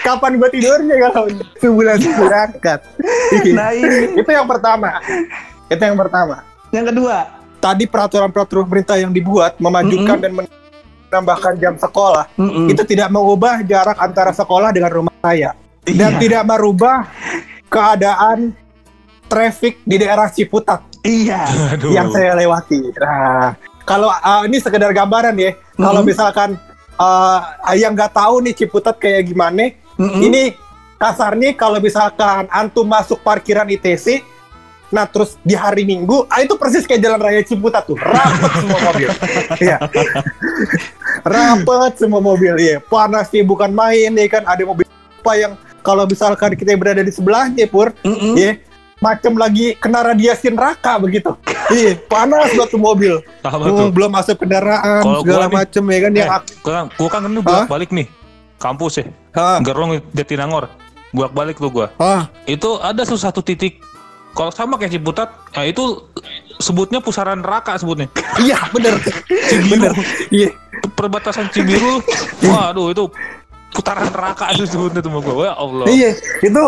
Kapan 0.00 0.40
gua 0.40 0.48
tidurnya 0.48 1.12
kalau 1.12 1.28
sebulan 1.58 1.96
berangkat? 2.16 2.80
Nah 3.56 3.70
ini 3.72 4.16
itu 4.16 4.30
yang 4.30 4.48
pertama. 4.48 5.00
Itu 5.66 5.82
yang 5.82 5.96
pertama. 5.96 6.36
yang 6.68 6.84
kedua. 6.84 7.28
Tadi 7.58 7.84
peraturan-peraturan 7.84 8.64
pemerintah 8.64 8.96
yang 8.96 9.10
dibuat 9.10 9.56
memajukan 9.58 10.16
dan 10.16 10.32
menambahkan 10.32 11.54
jam 11.58 11.74
sekolah 11.74 12.28
Mm-mm. 12.36 12.70
itu 12.70 12.82
tidak 12.86 13.08
mengubah 13.08 13.64
jarak 13.64 13.98
antara 13.98 14.30
sekolah 14.30 14.70
dengan 14.70 14.92
rumah 14.92 15.14
saya 15.18 15.56
dan 15.82 16.14
Iya. 16.14 16.20
tidak 16.20 16.42
merubah 16.44 17.08
keadaan 17.66 18.52
traffic 19.26 19.80
di 19.82 19.96
daerah 19.98 20.28
Ciputat 20.28 20.84
Iya. 21.08 21.40
Aduh. 21.72 21.90
yang 21.96 22.12
saya 22.12 22.36
lewati. 22.36 22.92
Nah, 23.00 23.56
kalau 23.88 24.12
uh, 24.12 24.44
ini 24.44 24.60
sekedar 24.60 24.92
gambaran 24.92 25.32
ya, 25.40 25.56
kalau 25.74 26.04
Mhm. 26.04 26.08
misalkan 26.12 26.50
uh, 27.00 27.40
yang 27.72 27.96
nggak 27.96 28.12
tahu 28.12 28.44
nih 28.44 28.52
Ciputat 28.52 29.00
kayak 29.00 29.24
gimana, 29.26 29.72
Mm-mm. 29.96 30.20
ini 30.20 30.52
kasarnya 31.00 31.56
kalau 31.56 31.80
misalkan 31.80 32.44
antum 32.52 32.84
masuk 32.84 33.24
parkiran 33.24 33.64
ITC, 33.66 34.20
Nah 34.88 35.04
terus 35.04 35.36
di 35.44 35.52
hari 35.52 35.84
Minggu, 35.84 36.24
ah 36.32 36.40
itu 36.40 36.56
persis 36.56 36.88
kayak 36.88 37.04
jalan 37.04 37.20
raya 37.20 37.44
Ciputat 37.44 37.84
tuh, 37.84 38.00
rapet 38.00 38.52
semua 38.56 38.80
mobil. 38.88 39.08
Iya, 39.60 39.76
rapet 41.24 41.92
semua 42.00 42.20
mobil. 42.24 42.54
Iya, 42.56 42.76
panas 42.80 43.28
sih 43.28 43.44
bukan 43.44 43.68
main 43.68 44.16
ya 44.16 44.26
kan. 44.32 44.48
Ada 44.48 44.64
mobil 44.64 44.88
apa 45.20 45.32
yang 45.36 45.52
kalau 45.84 46.08
misalkan 46.08 46.56
kita 46.56 46.72
berada 46.80 47.04
di 47.04 47.12
sebelahnya 47.12 47.68
pur, 47.68 47.92
Mm-mm. 48.00 48.32
iya, 48.32 48.56
macam 48.98 49.32
lagi 49.34 49.78
kena 49.78 50.02
radiasi 50.02 50.50
neraka 50.50 50.98
begitu. 50.98 51.30
iya, 51.74 51.94
panas 52.04 52.50
banget 52.50 52.68
tuh 52.68 52.80
mobil. 52.80 53.14
Apa 53.40 53.56
Hmm, 53.56 53.76
tuh? 53.78 53.88
belum 53.90 54.10
masuk 54.10 54.36
kendaraan 54.38 55.02
Kalau 55.02 55.20
segala 55.22 55.46
nih- 55.46 55.54
macem 55.54 55.82
ya 55.84 55.98
kan 55.98 56.10
Eh, 56.10 56.18
yang 56.18 56.30
gua, 56.60 56.78
gua 56.92 57.08
kan 57.08 57.20
ini 57.24 57.40
bolak 57.40 57.68
balik 57.68 57.90
nih 57.90 58.06
kampus 58.56 58.92
ya. 58.98 59.04
Hah, 59.32 59.58
Gerong 59.60 60.02
Jatinangor. 60.10 60.66
Bolak 61.08 61.32
balik 61.32 61.56
tuh 61.56 61.70
gua. 61.70 61.86
hah, 61.96 62.28
Itu 62.44 62.76
ada 62.76 63.00
satu 63.02 63.40
titik 63.40 63.80
kalau 64.28 64.50
sama 64.50 64.76
kayak 64.76 64.92
Ciputat, 64.92 65.34
ya 65.50 65.66
itu 65.66 66.04
sebutnya 66.58 66.98
pusaran 66.98 67.38
neraka 67.38 67.74
sebutnya. 67.74 68.06
iya 68.38 68.54
bener, 68.70 68.94
bener, 69.66 69.90
iya. 70.28 70.50
Perbatasan 70.94 71.50
Cibiru, 71.50 71.98
waduh 72.40 72.86
itu 72.88 73.10
putaran 73.68 74.06
neraka 74.08 74.50
itu 74.54 74.62
sebutnya 74.64 75.00
tuh 75.00 75.10
sama 75.10 75.20
gua. 75.22 75.42
Ya 75.42 75.54
Allah. 75.54 75.86
Iya, 75.86 76.10
itu 76.40 76.62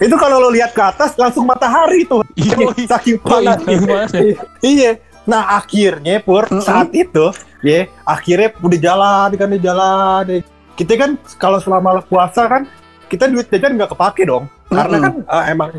itu 0.00 0.16
kalau 0.16 0.40
lo 0.40 0.48
lihat 0.48 0.72
ke 0.72 0.80
atas 0.80 1.12
langsung 1.14 1.44
matahari 1.44 2.08
tuh. 2.08 2.24
Iya, 2.32 2.56
Saking 2.96 3.20
iya, 3.20 3.24
panas. 3.28 3.58
iya, 3.62 3.78
panasnya. 3.84 4.22
Iya. 4.64 4.90
Nah 5.28 5.42
akhirnya 5.60 6.16
pur 6.24 6.48
saat 6.64 6.88
itu, 6.96 7.28
ya 7.60 7.84
akhirnya 8.02 8.56
udah 8.58 8.78
jalan 8.80 9.28
kan 9.36 9.46
udah 9.52 9.62
jalan. 9.62 10.22
ya. 10.26 10.38
Kita 10.74 10.92
kan 10.96 11.10
kalau 11.36 11.60
selama 11.60 12.00
puasa 12.00 12.48
kan 12.48 12.64
kita 13.06 13.28
duit 13.28 13.46
jajan 13.52 13.76
nggak 13.76 13.92
kepake 13.92 14.24
dong, 14.24 14.48
karena 14.72 14.96
kan 14.98 15.14
eh, 15.20 15.44
emang 15.52 15.70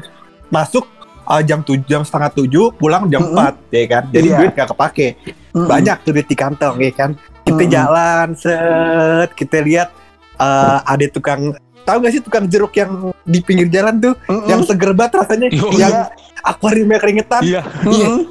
masuk 0.54 0.86
eh, 1.26 1.42
jam 1.42 1.66
tujuh 1.66 1.82
jam 1.90 2.06
setengah 2.06 2.30
tujuh 2.38 2.76
pulang 2.78 3.10
jam 3.10 3.26
empat 3.26 3.58
ya 3.74 3.84
kan, 3.90 4.04
jadi 4.14 4.28
Iya. 4.30 4.38
duit 4.38 4.52
nggak 4.54 4.70
kepake. 4.78 5.08
Mm-mm. 5.52 5.66
Banyak 5.68 5.98
tuh 6.06 6.12
duit 6.14 6.28
di 6.30 6.38
kantong 6.38 6.76
ya 6.78 6.92
kan. 6.94 7.12
Kita 7.42 7.64
Mm-mm. 7.66 7.74
jalan 7.74 8.28
set, 8.38 9.30
kita 9.34 9.58
lihat 9.66 9.90
eh, 10.38 10.78
ada 10.86 11.06
tukang 11.10 11.58
tahu 11.84 11.98
gak 12.06 12.14
sih 12.14 12.22
tukang 12.24 12.46
jeruk 12.48 12.74
yang 12.78 13.12
di 13.26 13.40
pinggir 13.42 13.68
jalan 13.70 13.98
tuh? 14.00 14.14
Mm-mm. 14.30 14.48
yang 14.50 14.62
seger 14.66 14.92
banget 14.94 15.24
rasanya. 15.26 15.48
Yo, 15.52 15.70
yang 15.76 16.10
akuariumnya 16.46 17.00
keringetan. 17.02 17.42
Iya. 17.42 17.62
Iya. 17.86 18.08
Mm-mm. 18.08 18.22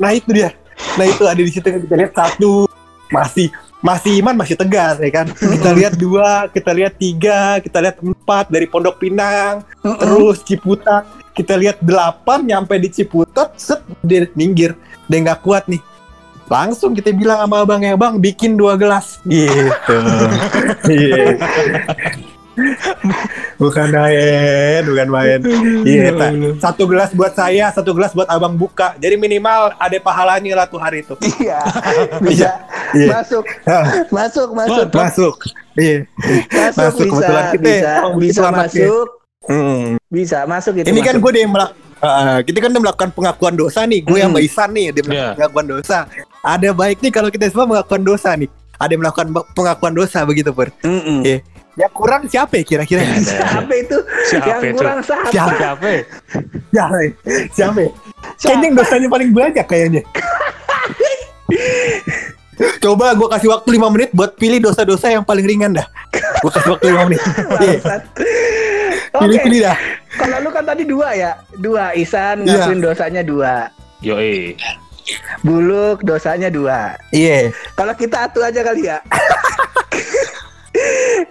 nah 0.00 0.10
itu 0.14 0.28
dia. 0.32 0.50
Nah 0.96 1.04
itu 1.06 1.22
ada 1.26 1.40
di 1.40 1.50
situ. 1.52 1.66
Kita 1.66 1.94
lihat 1.96 2.12
satu. 2.16 2.66
Masih 3.10 3.50
masih 3.80 4.20
iman 4.20 4.36
masih 4.36 4.54
tegar 4.60 5.00
ya 5.00 5.10
kan? 5.10 5.26
Kita 5.32 5.70
lihat 5.72 5.96
dua 5.96 6.46
kita 6.52 6.70
lihat 6.76 7.00
tiga 7.00 7.56
kita 7.64 7.80
lihat 7.80 7.96
empat 8.04 8.52
dari 8.52 8.68
Pondok 8.68 9.00
Pinang 9.00 9.64
Mm-mm. 9.82 9.98
terus 9.98 10.44
Ciputat. 10.44 11.08
Kita 11.32 11.56
lihat 11.56 11.80
delapan 11.80 12.44
nyampe 12.44 12.76
di 12.76 12.92
Ciputat 12.92 13.56
set 13.56 13.80
dia 14.04 14.28
minggir. 14.36 14.76
Dia 15.08 15.18
nggak 15.24 15.42
kuat 15.42 15.66
nih. 15.66 15.80
Langsung 16.50 16.98
kita 16.98 17.14
bilang 17.14 17.46
sama 17.46 17.62
abangnya 17.62 17.94
bang 17.94 18.18
bikin 18.18 18.58
dua 18.58 18.74
gelas. 18.74 19.22
Gitu. 19.22 19.96
Iya. 20.90 21.38
Bukan 23.56 23.86
main 23.88 24.82
bukan 24.82 25.08
main. 25.08 25.38
Iya 25.82 26.08
tak. 26.12 26.30
satu 26.58 26.82
gelas 26.84 27.10
buat 27.12 27.32
saya 27.32 27.68
satu 27.70 27.90
gelas 27.92 28.12
buat 28.12 28.26
abang 28.26 28.54
buka. 28.54 28.94
Jadi 28.96 29.14
minimal 29.14 29.74
ada 29.74 29.96
pahalanya 29.98 30.52
lah 30.54 30.66
tuh 30.66 30.76
hari 30.76 31.00
itu. 31.00 31.14
Iya, 31.38 31.60
bisa. 32.24 32.50
Iya. 32.90 33.08
masuk, 33.14 33.44
masuk, 34.10 34.48
masuk, 34.50 34.86
masuk. 34.90 35.34
Iya. 35.74 35.96
Masuk, 36.50 36.76
Masuk, 36.76 36.98
bisa, 36.98 37.14
kebetulan. 37.14 37.44
kita 37.46 37.62
bisa, 37.62 37.92
bisa 38.16 38.46
masuk, 38.50 39.06
Hmm. 39.40 39.96
bisa 40.06 40.38
masuk 40.44 40.72
itu. 40.76 40.86
ini 40.86 41.00
kan 41.00 41.16
gue 41.16 41.32
dia 41.32 41.48
melak 41.48 41.72
eh, 41.98 42.38
kita 42.44 42.60
kan 42.60 42.68
udah 42.70 42.82
melakukan 42.82 43.10
pengakuan 43.10 43.54
dosa 43.54 43.84
nih. 43.84 44.00
Gue 44.00 44.18
yang 44.18 44.30
Hmm. 44.30 44.40
Isan 44.42 44.68
nih 44.70 44.90
dia 44.90 45.00
melakukan 45.00 45.16
Iya. 45.26 45.36
pengakuan 45.38 45.66
dosa. 45.70 45.98
Ada 46.40 46.68
baik 46.70 46.98
nih 46.98 47.10
kalau 47.10 47.28
kita 47.28 47.48
semua 47.48 47.66
melakukan 47.66 48.00
dosa 48.00 48.32
nih. 48.32 48.48
Ada 48.76 48.90
yang 48.90 49.02
melakukan 49.02 49.26
pengakuan 49.52 49.92
dosa 49.92 50.24
begitu 50.24 50.50
pur. 50.50 50.68
Mm-mm. 50.80 51.20
Iya. 51.22 51.38
Yang 51.80 51.92
kurang 51.96 52.22
siapa 52.28 52.60
ya 52.60 52.64
kira-kira 52.64 53.00
Siapa 53.16 53.72
itu? 53.72 53.96
Siapa 54.28 54.60
yang 54.60 54.76
itu? 54.76 54.78
kurang 54.78 54.98
siapa? 55.00 55.28
Siapa? 55.32 55.54
Siapa? 55.56 55.86
ya? 55.88 56.02
siapa 56.70 56.96
ya? 57.00 57.10
siapa 57.50 57.78
ya? 57.80 57.90
kayaknya 58.36 58.66
yang 58.68 58.76
dosanya 58.76 59.08
paling 59.08 59.30
banyak 59.32 59.64
kayaknya 59.64 60.02
Coba 62.80 63.16
gue 63.16 63.24
kasih 63.24 63.48
waktu 63.48 63.68
5 63.80 63.92
menit 63.96 64.10
buat 64.12 64.36
pilih 64.36 64.60
dosa-dosa 64.60 65.08
yang 65.08 65.24
paling 65.24 65.48
ringan 65.48 65.72
dah. 65.72 65.88
Gue 66.44 66.52
kasih 66.52 66.76
waktu 66.76 66.92
5 66.92 67.08
menit. 67.08 67.20
Iya. 67.60 67.80
Bangsat. 67.80 68.02
Oke, 69.10 69.22
Pilih-pilih 69.26 69.60
dah. 69.64 69.76
kalau 70.14 70.36
lu 70.38 70.50
kan 70.52 70.62
tadi 70.62 70.86
dua 70.86 71.08
ya, 71.16 71.34
dua 71.58 71.90
Isan 71.96 72.46
Iya. 72.46 72.62
ngakuin 72.62 72.78
dosanya 72.78 73.22
dua, 73.26 73.66
Yoi. 74.04 74.54
Buluk 75.42 76.06
dosanya 76.06 76.46
dua. 76.46 76.94
Iya. 77.10 77.50
Kalau 77.74 77.90
kita 77.96 78.30
atu 78.30 78.38
aja 78.44 78.60
kali 78.62 78.86
ya. 78.86 79.02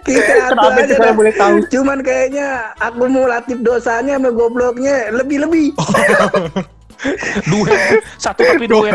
kita 0.02 0.22
Kenapa 0.48 0.68
aja 0.70 0.82
itu 0.82 0.94
saya 0.94 1.06
dah. 1.06 1.14
boleh 1.14 1.32
tahu? 1.32 1.54
Cuman 1.68 1.98
kayaknya 2.00 2.48
akumulatif 2.78 3.58
dosanya 3.60 4.14
sama 4.16 4.30
gobloknya 4.30 5.10
lebih-lebih. 5.10 5.74
Duet. 7.50 8.04
Satu 8.16 8.44
tapi 8.44 8.66
duet. 8.66 8.92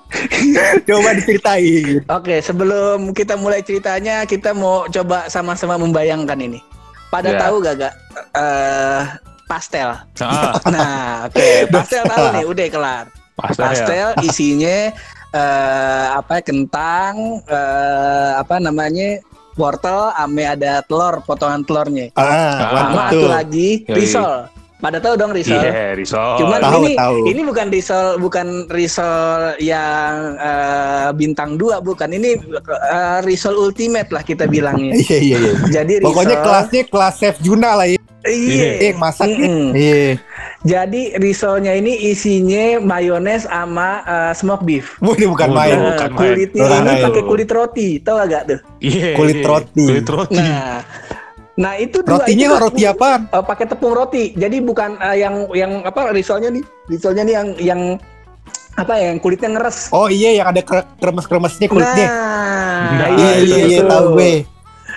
Coba 0.88 1.10
diceritain. 1.12 2.00
Oke, 2.08 2.40
sebelum 2.40 3.12
kita 3.12 3.36
mulai 3.36 3.60
ceritanya, 3.60 4.24
kita 4.24 4.50
mau 4.50 4.88
coba 4.88 5.28
sama-sama 5.28 5.76
membayangkan 5.76 6.40
ini. 6.40 6.58
Pada 7.08 7.30
Ya. 7.30 7.38
tahu 7.38 7.60
gak 7.60 7.74
gak 7.78 7.94
eh, 8.34 9.00
pastel? 9.44 9.92
Ah, 10.18 10.54
Nah, 10.72 11.28
oke, 11.28 11.48
pastel 11.68 12.02
tahu 12.04 12.24
nih, 12.32 12.44
udah 12.44 12.66
kelar. 12.68 13.04
pastel 13.36 13.62
ya. 13.62 13.68
Pastel 13.68 14.08
isinya 14.24 14.76
eh 15.30 16.06
apa 16.10 16.40
kentang, 16.40 17.14
eh 17.46 18.30
apa 18.34 18.58
namanya? 18.58 19.20
Wortel, 19.60 20.10
ame 20.12 20.42
ada 20.42 20.80
telur, 20.80 21.20
potongan 21.22 21.60
telurnya. 21.60 22.08
Ah, 22.12 22.24
Ah, 22.24 22.52
Sama 22.80 23.02
satu 23.06 23.26
lagi 23.28 23.68
Yoi. 23.84 23.94
risol. 23.94 24.32
Pada 24.80 24.96
tahu 24.96 25.14
dong 25.14 25.30
risol. 25.30 25.60
Iya, 25.60 25.92
risol. 25.92 26.40
Cuman 26.40 26.58
Tahu, 26.58 26.80
ini 26.80 26.92
tahu. 26.96 27.16
ini 27.28 27.40
bukan 27.44 27.66
risol 27.68 28.06
bukan 28.16 28.46
risol 28.68 29.52
yang 29.60 30.12
eh, 30.36 31.08
bintang 31.12 31.54
dua 31.54 31.78
bukan 31.78 32.08
ini 32.10 32.40
eh, 32.88 33.18
risol 33.22 33.60
ultimate 33.60 34.08
lah 34.08 34.20
kita 34.20 34.48
bilangnya. 34.48 34.96
Iya 34.96 35.18
iya 35.20 35.36
iya. 35.38 35.52
Jadi 35.70 35.92
risol 36.00 36.08
Pokoknya 36.08 36.36
kelasnya 36.40 36.82
kelas 36.88 37.14
chef 37.16 37.36
Juna 37.38 37.76
lah 37.76 37.86
ya. 37.86 38.00
Iya. 38.20 38.68
Eh, 38.76 38.92
yang 38.92 39.00
masak. 39.00 39.28
Mm-mm. 39.28 39.72
Iya. 39.72 40.20
Jadi 40.60 41.16
risolnya 41.16 41.72
ini 41.72 42.12
isinya 42.12 42.76
mayones 42.78 43.44
sama 43.44 44.00
eh, 44.04 44.32
smoked 44.32 44.64
beef. 44.64 44.96
Wah, 45.00 45.12
ini 45.12 45.24
bukan 45.24 45.48
Oh, 45.48 45.56
main. 45.56 45.72
iya. 45.72 45.76
Eh, 45.76 45.84
bukan 45.88 46.10
main. 46.10 46.20
kulitnya 46.20 46.62
Bukan 46.64 46.80
ini 46.80 46.88
main. 46.88 47.04
pakai 47.04 47.22
kulit 47.24 47.50
roti, 47.50 47.88
tau 48.00 48.16
gak 48.20 48.42
tuh? 48.44 48.60
Iya. 48.80 49.08
Kulit 49.12 49.40
roti. 49.40 49.84
Kulit 49.88 50.08
roti. 50.08 50.36
Nah, 50.36 50.84
nah 51.60 51.76
itu 51.76 52.00
dua 52.00 52.24
Rotinya 52.24 52.46
itu 52.48 52.56
roti 52.56 52.82
apaan? 52.88 53.28
Eh, 53.28 53.44
pakai 53.44 53.64
tepung 53.68 53.92
roti. 53.92 54.32
Jadi 54.32 54.64
bukan 54.64 54.96
eh, 54.96 55.20
yang 55.20 55.44
yang 55.52 55.84
apa 55.84 56.08
risolnya 56.16 56.48
nih? 56.48 56.64
Risolnya 56.88 57.22
nih 57.28 57.34
yang 57.36 57.48
yang 57.60 57.80
apa 58.80 58.92
ya? 58.96 59.12
Yang 59.12 59.20
kulitnya 59.20 59.48
ngeres. 59.52 59.92
Oh 59.92 60.08
iya 60.08 60.40
yang 60.40 60.48
ada 60.48 60.64
kre- 60.64 60.88
kremes-kremesnya 60.96 61.68
kulitnya. 61.68 62.08
Nah, 62.08 62.96
Nah, 62.96 63.08
iya 63.12 63.34
iya 63.44 63.56
iya 63.68 63.80
tahu 63.84 64.16
gue. 64.16 64.48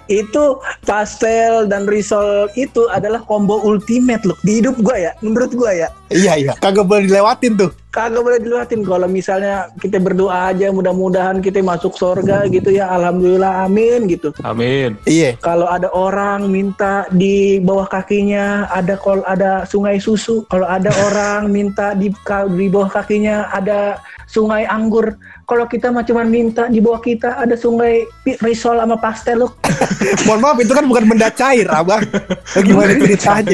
Itu 0.07 0.59
pastel 0.83 1.67
dan 1.67 1.83
risol 1.87 2.47
itu 2.55 2.87
adalah 2.89 3.23
combo 3.23 3.59
ultimate 3.61 4.23
loh 4.23 4.35
di 4.43 4.59
hidup 4.59 4.75
gua 4.81 4.97
ya, 4.99 5.11
menurut 5.23 5.51
gua 5.55 5.71
ya. 5.71 5.87
Iya 6.11 6.33
iya. 6.39 6.53
Kagak 6.59 6.87
boleh 6.87 7.07
dilewatin 7.07 7.59
tuh. 7.59 7.71
Kagak 7.93 8.25
boleh 8.25 8.41
diluatin 8.41 8.81
kalau 8.81 9.05
misalnya 9.05 9.69
kita 9.77 10.01
berdoa 10.01 10.49
aja 10.49 10.73
mudah-mudahan 10.73 11.45
kita 11.45 11.61
masuk 11.61 11.93
surga 11.93 12.49
gitu 12.49 12.73
ya. 12.73 12.89
Alhamdulillah 12.89 13.69
amin 13.69 14.09
gitu. 14.09 14.33
Amin. 14.41 14.97
Iya. 15.05 15.37
Kalau 15.37 15.69
ada 15.69 15.93
orang 15.93 16.49
minta 16.49 17.05
di 17.13 17.61
bawah 17.61 17.85
kakinya 17.85 18.65
ada 18.73 18.97
kol 18.97 19.21
ada 19.29 19.69
sungai 19.69 20.01
susu, 20.01 20.41
kalau 20.49 20.65
ada 20.65 20.89
orang 21.05 21.53
minta 21.53 21.93
di 21.93 22.09
di 22.57 22.65
bawah 22.65 22.89
kakinya 22.89 23.53
ada 23.53 24.01
sungai 24.25 24.65
anggur. 24.65 25.13
Kalau 25.45 25.69
kita 25.69 25.93
mah 25.93 26.01
cuma 26.01 26.25
minta 26.25 26.65
di 26.65 26.81
bawah 26.81 26.97
kita 26.97 27.37
ada 27.37 27.53
sungai 27.53 28.09
risol 28.41 28.81
sama 28.81 28.97
pastel 28.97 29.45
loh. 29.45 29.53
Mohon 30.25 30.39
maaf 30.41 30.57
itu 30.65 30.73
kan 30.73 30.85
bukan 30.89 31.03
benda 31.13 31.29
cair, 31.29 31.69
Abang. 31.69 32.01
Gimana 32.65 32.97
ceritanya? 32.97 33.53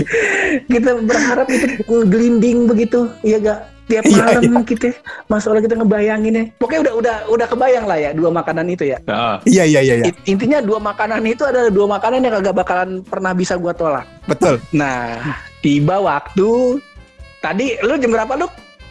kita 0.72 0.92
berharap 1.04 1.48
itu 1.52 1.68
gelinding 2.08 2.72
begitu, 2.72 3.12
iya 3.28 3.38
gak? 3.44 3.79
Tiap 3.90 4.06
Iya, 4.06 4.38
malam 4.46 4.62
kita, 4.62 4.94
masalah 5.26 5.66
kita 5.66 5.74
ngebayangin 5.74 6.34
ya. 6.38 6.44
Pokoknya 6.62 6.82
udah 6.86 6.94
udah 6.94 7.16
udah 7.34 7.48
kebayang 7.50 7.86
lah 7.90 7.98
ya 7.98 8.10
dua 8.14 8.30
makanan 8.30 8.70
itu 8.70 8.86
ya. 8.86 9.02
Iya 9.44 9.66
iya 9.66 9.82
iya 9.82 9.96
iya. 10.06 10.14
Intinya 10.30 10.62
dua 10.62 10.78
makanan 10.78 11.26
itu 11.26 11.42
adalah 11.42 11.74
dua 11.74 11.90
makanan 11.90 12.22
yang 12.22 12.38
kagak 12.38 12.54
bakalan 12.56 13.02
pernah 13.02 13.34
bisa 13.34 13.58
gua 13.58 13.74
tolak. 13.74 14.06
Betul. 14.30 14.62
Nah, 14.72 15.18
tiba 15.60 15.98
waktu 15.98 16.78
tadi 17.42 17.82
lu 17.82 17.98
jam 17.98 18.14
berapa 18.14 18.38
lu? 18.38 18.46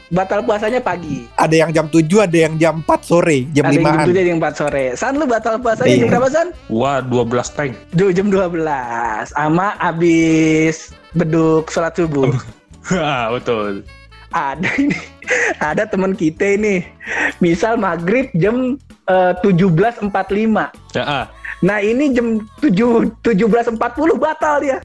Batal 0.08 0.40
puasanya 0.40 0.80
pagi. 0.80 1.28
Ada 1.36 1.52
yang 1.52 1.70
jam 1.70 1.84
7, 1.84 2.00
ada 2.24 2.32
yang 2.32 2.56
jam 2.56 2.80
4 2.80 3.04
sore, 3.04 3.44
jam 3.52 3.68
ada 3.68 3.76
yang 3.76 3.84
jam 3.84 3.92
5-an. 3.92 4.06
7 4.08 4.16
ada 4.16 4.22
yang 4.24 4.40
4 4.40 4.56
sore. 4.56 4.84
San 4.96 5.12
lu 5.14 5.28
batal 5.28 5.54
puasanya 5.60 5.92
Iya. 5.92 6.00
jam 6.00 6.08
berapa 6.08 6.28
San? 6.32 6.48
wah 6.72 6.98
12 7.04 7.52
tank. 7.52 7.70
Duh, 7.92 8.08
jam 8.08 8.32
12. 8.32 9.28
Sama 9.28 9.76
abis 9.76 10.96
beduk 11.12 11.68
sholat 11.68 11.92
subuh. 11.92 12.32
Ah, 12.88 13.28
betul. 13.36 13.84
Ada 14.32 14.68
ini. 14.76 14.96
Ada 15.60 15.84
teman 15.84 16.16
kita 16.16 16.56
ini. 16.56 16.84
Misal 17.40 17.76
maghrib 17.76 18.32
jam 18.32 18.80
eh, 19.08 19.32
17.45 19.44 20.08
Ya, 20.96 21.04
ah. 21.04 21.24
nah 21.60 21.84
ini 21.84 22.16
jam 22.16 22.40
7 22.64 23.12
17.40 23.20 23.76
batal 24.16 24.54
dia. 24.64 24.80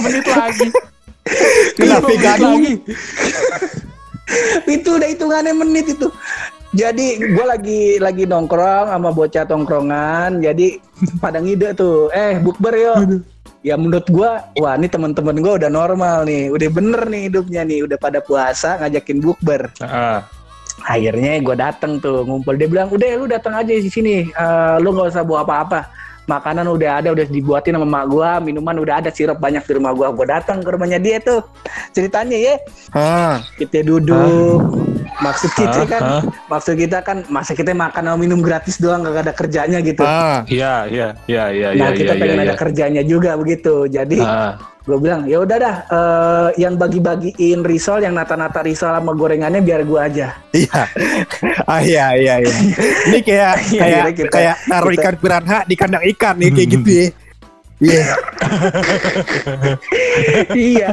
Menit 0.00 0.26
lagi. 0.30 0.68
Kenapa 1.74 2.10
gaduh? 2.22 2.54
itu 4.70 4.88
udah 4.94 5.08
hitungannya 5.10 5.52
menit 5.58 5.90
itu. 5.90 6.06
Jadi 6.70 7.18
gue 7.18 7.46
lagi 7.46 7.98
lagi 7.98 8.30
nongkrong 8.30 8.94
sama 8.94 9.10
bocah 9.10 9.42
tongkrongan. 9.42 10.38
Jadi 10.38 10.78
pada 11.18 11.42
ngide 11.42 11.74
tuh 11.74 12.14
eh 12.14 12.38
bukber 12.38 12.78
yuk 12.78 13.26
ya 13.60 13.76
menurut 13.76 14.08
gue 14.08 14.30
wah 14.60 14.74
ini 14.76 14.88
teman-teman 14.88 15.36
gue 15.40 15.52
udah 15.64 15.70
normal 15.70 16.24
nih. 16.24 16.48
Udah 16.52 16.68
bener 16.72 17.02
nih 17.08 17.22
hidupnya 17.28 17.62
nih. 17.64 17.84
Udah 17.84 17.98
pada 18.00 18.18
puasa 18.24 18.80
ngajakin 18.80 19.18
bukber. 19.20 19.70
Ah. 19.84 20.24
akhirnya 20.80 21.36
gue 21.44 21.56
dateng 21.60 22.00
tuh 22.00 22.24
ngumpul. 22.24 22.56
Dia 22.56 22.64
bilang 22.64 22.88
udah 22.88 23.08
lu 23.20 23.28
datang 23.28 23.52
aja 23.52 23.68
di 23.68 23.90
sini. 23.92 24.24
Eh, 24.32 24.76
lu 24.80 24.96
nggak 24.96 25.12
usah 25.12 25.24
bawa 25.28 25.44
apa-apa 25.44 26.00
makanan 26.30 26.66
udah 26.70 27.02
ada 27.02 27.08
udah 27.10 27.26
dibuatin 27.26 27.74
sama 27.74 27.86
mak 27.90 28.04
gua 28.06 28.38
minuman 28.38 28.78
udah 28.78 29.02
ada 29.02 29.10
sirup 29.10 29.42
banyak 29.42 29.66
di 29.66 29.72
rumah 29.74 29.90
gua 29.90 30.14
gue 30.14 30.26
datang 30.30 30.62
ke 30.62 30.70
rumahnya 30.70 31.02
dia 31.02 31.18
tuh 31.18 31.42
ceritanya 31.90 32.38
ya 32.38 32.54
Ah, 32.94 33.42
kita 33.58 33.82
duduk 33.82 34.62
maksud 35.18 35.50
kita 35.58 35.82
Hah? 35.84 35.90
kan 35.90 36.02
Hah? 36.02 36.22
maksud 36.46 36.74
kita 36.78 36.98
kan 37.02 37.26
masa 37.28 37.52
kita 37.52 37.74
makan 37.74 38.02
sama 38.06 38.16
minum 38.16 38.40
gratis 38.40 38.78
doang 38.78 39.02
gak 39.04 39.26
ada 39.26 39.34
kerjanya 39.34 39.78
gitu 39.82 40.06
ah. 40.06 40.46
Iya, 40.46 40.86
iya, 40.88 41.08
iya, 41.26 41.44
iya, 41.52 41.68
nah 41.76 41.90
iya, 41.92 41.98
kita 41.98 42.12
iya, 42.16 42.20
pengen 42.20 42.38
iya. 42.38 42.46
ada 42.46 42.54
kerjanya 42.56 43.02
juga 43.04 43.30
begitu 43.36 43.86
jadi. 43.90 44.18
Gue 44.90 45.00
bilang 45.00 45.22
ya 45.24 45.38
udah 45.38 45.56
dah 45.56 45.76
eh, 45.86 46.48
yang 46.58 46.74
bagi-bagiin 46.74 47.60
risol 47.60 48.00
yang 48.00 48.12
nata-nata 48.12 48.58
risol 48.60 48.90
sama 48.90 49.12
gorengannya 49.12 49.60
biar 49.60 49.82
gua 49.82 50.06
aja 50.06 50.34
Iya. 50.50 50.82
Ah 51.70 51.78
iya 51.80 52.06
iya 52.12 52.34
iya. 52.40 52.54
Ini 53.06 53.18
kayak 53.20 53.54
Iya, 53.68 53.80
kayak 53.80 54.04
kita- 54.16 54.32
kayak 54.32 54.56
naruh 54.66 54.90
kita- 54.90 55.02
ikan 55.02 55.14
piranha 55.16 55.58
di 55.62 55.74
kandang 55.74 56.04
ikan 56.10 56.34
nih 56.36 56.50
kayak 56.50 56.68
gitu 56.72 56.90
ya. 56.90 57.06
Iya. 57.80 58.04
iya 60.52 60.90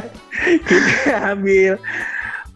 kita 0.64 1.14
ambil 1.32 1.76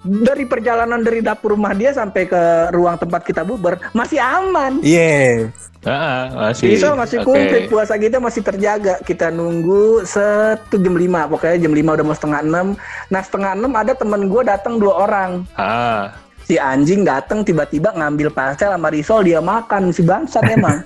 dari 0.02 0.44
perjalanan 0.46 0.98
dari 0.98 1.22
dapur 1.22 1.54
rumah 1.54 1.70
dia 1.72 1.94
sampai 1.94 2.26
ke 2.26 2.42
ruang 2.74 2.98
tempat 2.98 3.22
kita 3.22 3.46
bubar 3.46 3.78
masih 3.94 4.18
aman 4.18 4.82
Iya. 4.82 5.50
Ah, 5.82 6.30
masih. 6.30 6.78
Risol 6.78 6.94
masih 6.94 7.26
komplit, 7.26 7.66
puasa 7.66 7.98
kita 7.98 8.22
masih 8.22 8.38
terjaga. 8.46 9.02
Kita 9.02 9.34
nunggu 9.34 10.06
setu 10.06 10.78
jam 10.78 10.94
5, 10.94 11.26
pokoknya 11.26 11.58
jam 11.58 11.74
5 11.74 11.98
udah 11.98 12.06
mau 12.06 12.14
setengah 12.14 12.40
6. 12.46 12.78
Nah 13.10 13.22
setengah 13.26 13.52
6 13.58 13.66
ada 13.66 13.92
temen 13.98 14.30
gue 14.30 14.42
datang 14.46 14.78
dua 14.78 14.94
orang. 15.02 15.42
Ah. 15.58 16.21
Si 16.42 16.58
anjing 16.58 17.06
datang 17.06 17.46
tiba-tiba 17.46 17.94
ngambil 17.94 18.28
pastel 18.34 18.74
sama 18.74 18.90
risol 18.90 19.22
dia 19.22 19.38
makan 19.38 19.94
si 19.94 20.02
bangsat 20.02 20.42
emang. 20.50 20.82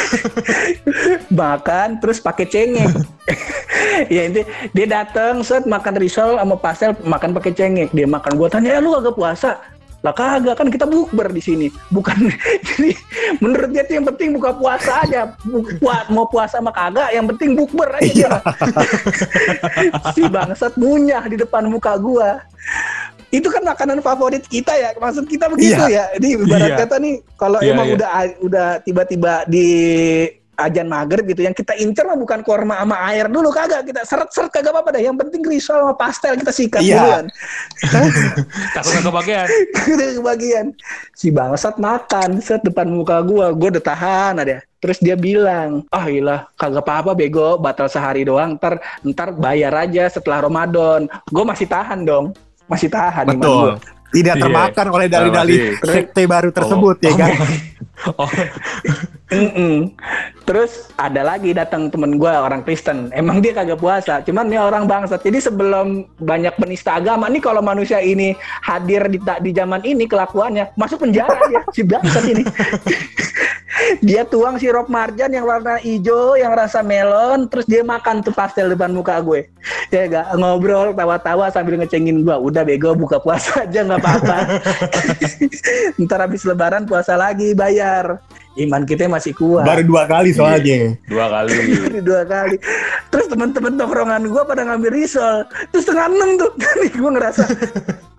makan 1.40 2.00
terus 2.00 2.18
pakai 2.18 2.46
cengek. 2.48 2.90
ya 4.14 4.26
ini 4.32 4.42
dia 4.72 4.86
datang 4.88 5.44
set 5.44 5.68
makan 5.68 6.00
risol 6.00 6.40
sama 6.40 6.56
pastel 6.56 6.96
makan 7.04 7.36
pakai 7.36 7.52
cengek. 7.52 7.92
Dia 7.92 8.08
makan 8.08 8.34
gua 8.40 8.48
tanya, 8.48 8.76
"Eh 8.76 8.80
lu 8.80 8.96
kagak 8.96 9.16
puasa?" 9.16 9.60
Lah 10.00 10.16
kagak 10.16 10.56
kan 10.56 10.72
kita 10.72 10.88
bukber 10.88 11.28
di 11.28 11.44
sini. 11.44 11.68
Bukan 11.92 12.16
jadi 12.72 12.96
menurut 13.44 13.68
dia 13.68 13.84
tuh 13.84 14.00
yang 14.00 14.06
penting 14.08 14.32
buka 14.32 14.56
puasa 14.56 15.04
aja. 15.04 15.36
Bu- 15.44 15.68
pua- 15.76 16.08
mau 16.08 16.24
puasa 16.24 16.56
sama 16.56 16.72
kagak 16.72 17.12
yang 17.12 17.28
penting 17.28 17.52
bukber 17.52 17.92
aja 18.00 18.08
dia. 18.08 18.30
si 20.16 20.24
bangsat 20.24 20.72
munyah 20.80 21.20
di 21.28 21.36
depan 21.36 21.68
muka 21.68 22.00
gua. 22.00 22.40
Itu 23.30 23.46
kan 23.46 23.62
makanan 23.62 23.98
favorit 24.00 24.42
kita 24.44 24.74
ya. 24.74 24.90
Maksud 24.94 25.24
kita 25.24 25.46
begitu 25.46 25.78
Iya. 25.80 26.10
ya. 26.10 26.18
Jadi 26.18 26.26
ibarat 26.36 26.68
Iya. 26.68 26.78
kata 26.82 26.96
nih 26.98 27.14
kalau 27.34 27.58
Iya, 27.58 27.72
emang 27.72 27.86
iya. 27.86 27.94
udah 27.94 28.08
udah 28.42 28.68
tiba-tiba 28.82 29.32
di 29.46 29.68
ajan 30.60 30.86
maghrib 30.86 31.24
gitu 31.24 31.40
yang 31.40 31.56
kita 31.56 31.72
incer 31.74 32.04
mah 32.04 32.12
bukan 32.14 32.44
korma 32.44 32.76
sama 32.76 33.00
air 33.08 33.24
dulu 33.26 33.48
kagak 33.48 33.80
kita 33.80 34.04
seret-seret 34.04 34.52
kagak 34.52 34.76
apa-apa 34.76 34.92
dah 34.92 35.00
yang 35.00 35.16
penting 35.16 35.40
risol 35.40 35.80
sama 35.80 35.96
pastel 35.96 36.36
kita 36.36 36.52
sikat 36.52 36.84
Iya. 36.84 37.00
duluan 37.00 37.24
Takut 38.76 38.90
nggak 38.92 39.04
kebagian. 39.08 39.46
kebagian 40.20 40.66
si 41.12 41.32
bangsat 41.32 41.80
makan 41.80 42.40
set 42.40 42.60
depan 42.60 42.86
muka 42.86 43.24
gua 43.24 43.52
gua 43.52 43.72
udah 43.72 43.80
tahan 43.82 44.34
ada 44.36 44.60
terus 44.76 45.00
dia 45.00 45.16
bilang 45.16 45.80
ah 45.88 46.04
ilah 46.04 46.44
kagak 46.54 46.84
apa-apa 46.84 47.12
bego 47.12 47.56
batal 47.56 47.88
sehari 47.88 48.24
doang 48.24 48.56
ntar 48.56 48.84
ntar 49.00 49.32
bayar 49.32 49.72
aja 49.74 50.08
setelah 50.08 50.44
Ramadan 50.44 51.08
gua 51.28 51.44
masih 51.46 51.64
tahan 51.64 52.04
dong 52.04 52.36
masih 52.70 52.88
tahan. 52.88 53.26
Betul. 53.26 53.76
Tidak 54.10 54.34
Iya. 54.34 54.42
termakan 54.42 54.86
oleh 54.90 55.06
dalih-dalih 55.06 55.58
Masih. 55.78 55.86
sekte 55.86 56.22
baru 56.26 56.50
tersebut 56.50 56.98
ya 56.98 57.12
kan. 57.14 57.30
Oh, 58.10 58.26
Mm-mm. 59.30 59.94
Terus 60.42 60.90
ada 60.98 61.22
lagi 61.22 61.54
datang 61.54 61.86
temen 61.86 62.18
gue 62.18 62.26
orang 62.26 62.66
Kristen. 62.66 63.14
Emang 63.14 63.38
dia 63.38 63.54
kagak 63.54 63.78
puasa, 63.78 64.18
cuman 64.26 64.50
dia 64.50 64.66
orang 64.66 64.90
bangsat. 64.90 65.22
Jadi 65.22 65.38
sebelum 65.38 66.02
banyak 66.18 66.58
penista 66.58 66.98
agama 66.98 67.30
nih 67.30 67.38
kalau 67.38 67.62
manusia 67.62 68.02
ini 68.02 68.34
hadir 68.66 69.06
di 69.06 69.22
di 69.22 69.50
zaman 69.54 69.86
ini 69.86 70.10
kelakuannya 70.10 70.74
masuk 70.74 71.06
penjara 71.06 71.38
ya 71.54 71.62
si 71.76 71.86
bangsat 71.86 72.24
ini. 72.26 72.42
dia 74.06 74.26
tuang 74.26 74.58
sirup 74.58 74.90
marjan 74.90 75.30
yang 75.30 75.46
warna 75.46 75.78
hijau, 75.78 76.34
yang 76.34 76.50
rasa 76.50 76.82
melon, 76.82 77.46
terus 77.46 77.64
dia 77.70 77.86
makan 77.86 78.26
tuh 78.26 78.34
pastel 78.34 78.66
depan 78.74 78.90
muka 78.90 79.22
gue. 79.22 79.46
Ya 79.94 80.10
gak 80.10 80.34
ngobrol 80.34 80.90
tawa-tawa 80.90 81.46
sambil 81.54 81.78
ngecengin 81.78 82.26
gue. 82.26 82.36
Udah 82.36 82.66
bego 82.66 82.98
buka 82.98 83.22
puasa 83.22 83.62
aja 83.62 83.86
nggak 83.86 84.02
apa-apa. 84.02 84.38
Ntar 86.02 86.18
habis 86.26 86.42
lebaran 86.42 86.82
puasa 86.90 87.14
lagi 87.14 87.54
bayar. 87.54 88.18
Iman 88.52 88.82
kita 88.82 89.06
masih 89.06 89.30
kuat. 89.30 89.62
Baru 89.62 89.86
dua 89.86 90.04
kali 90.04 90.34
soalnya. 90.34 90.98
dua 91.06 91.30
kali. 91.30 91.54
Dua 92.06 92.22
kali. 92.24 92.56
Terus 93.06 93.26
teman-teman 93.28 93.78
tongkrongan 93.78 94.26
gua 94.26 94.42
pada 94.42 94.66
ngambil 94.66 94.90
risol. 94.90 95.46
Terus 95.70 95.86
setengah 95.86 96.10
enam 96.10 96.30
tuh. 96.34 96.50
Nih 96.82 96.90
gua 96.96 97.10
ngerasa, 97.14 97.46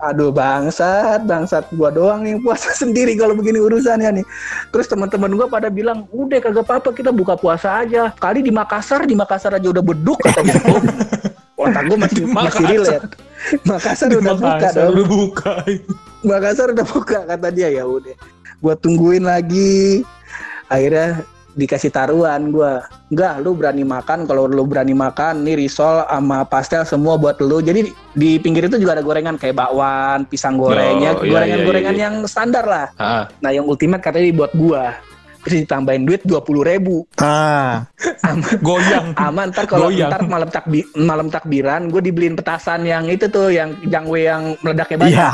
aduh 0.00 0.32
bangsat, 0.32 1.26
bangsat 1.26 1.68
gua 1.72 1.92
doang 1.92 2.24
yang 2.24 2.40
puasa 2.40 2.72
sendiri 2.82 3.12
kalau 3.12 3.36
begini 3.36 3.60
urusannya 3.60 4.20
nih. 4.20 4.26
Terus 4.72 4.88
teman-teman 4.88 5.36
gua 5.36 5.46
pada 5.46 5.68
bilang, 5.68 6.08
udah 6.08 6.40
kagak 6.40 6.64
apa-apa 6.64 6.90
kita 6.92 7.12
buka 7.12 7.36
puasa 7.36 7.84
aja. 7.84 8.08
Kali 8.16 8.40
di 8.40 8.48
Makassar, 8.48 9.04
di 9.04 9.12
Makassar 9.12 9.52
aja 9.52 9.68
udah 9.68 9.84
beduk 9.84 10.16
katanya. 10.22 10.56
Oh, 11.60 11.68
Otak 11.68 11.82
gua 11.86 11.98
masih 12.00 12.24
masih 12.24 12.32
Makassar. 12.32 12.70
relate. 12.72 13.06
Makassar 13.62 14.08
udah 14.08 14.22
buka 14.32 14.48
Makassar 14.48 14.80
dong. 14.80 14.92
udah 14.96 15.06
buka. 15.06 15.52
Makassar 16.24 16.66
udah 16.72 16.86
buka 16.88 17.18
kata 17.28 17.48
dia 17.52 17.68
ya 17.68 17.84
udah. 17.84 18.16
Gua 18.58 18.74
tungguin 18.74 19.26
lagi. 19.26 20.00
Akhirnya 20.72 21.08
dikasih 21.52 21.92
taruhan 21.92 22.48
gua. 22.48 22.88
Enggak, 23.12 23.44
lu 23.44 23.52
berani 23.52 23.84
makan 23.84 24.24
kalau 24.24 24.48
lu 24.48 24.64
berani 24.64 24.96
makan 24.96 25.44
nih 25.44 25.60
risol 25.60 26.00
sama 26.08 26.48
pastel 26.48 26.82
semua 26.88 27.20
buat 27.20 27.36
lu. 27.44 27.60
Jadi 27.60 27.92
di 28.16 28.40
pinggir 28.40 28.72
itu 28.72 28.80
juga 28.80 28.96
ada 28.96 29.04
gorengan 29.04 29.36
kayak 29.36 29.60
bakwan, 29.60 30.24
pisang 30.24 30.56
goreng 30.56 31.04
ya, 31.04 31.12
Oh, 31.12 31.24
iya, 31.24 31.28
gorengan-gorengan 31.28 31.94
iya, 31.94 32.00
iya. 32.00 32.06
yang 32.08 32.14
standar 32.24 32.64
lah. 32.64 32.86
Ah, 32.96 33.28
Nah, 33.44 33.52
yang 33.52 33.68
ultimate 33.68 34.00
katanya 34.00 34.32
dibuat 34.32 34.52
gua. 34.56 34.96
Terus 35.42 35.66
ditambahin 35.66 36.06
duit 36.06 36.22
dua 36.22 36.38
puluh 36.38 36.62
ribu. 36.62 37.02
Ah, 37.18 37.86
goyang. 38.66 39.10
Aman 39.18 39.50
ntar 39.50 39.66
kalau 39.66 39.90
ntar 39.90 40.22
malam 40.24 40.48
takbi 40.48 40.86
malam 40.94 41.28
takbiran 41.28 41.90
gue 41.90 41.98
dibeliin 42.00 42.38
petasan 42.38 42.86
yang 42.86 43.06
itu 43.06 43.26
tuh 43.26 43.50
yang 43.50 43.74
jangwe 43.86 44.26
yang 44.26 44.54
meledaknya 44.62 44.98
banyak. 44.98 45.12
iya. 45.12 45.30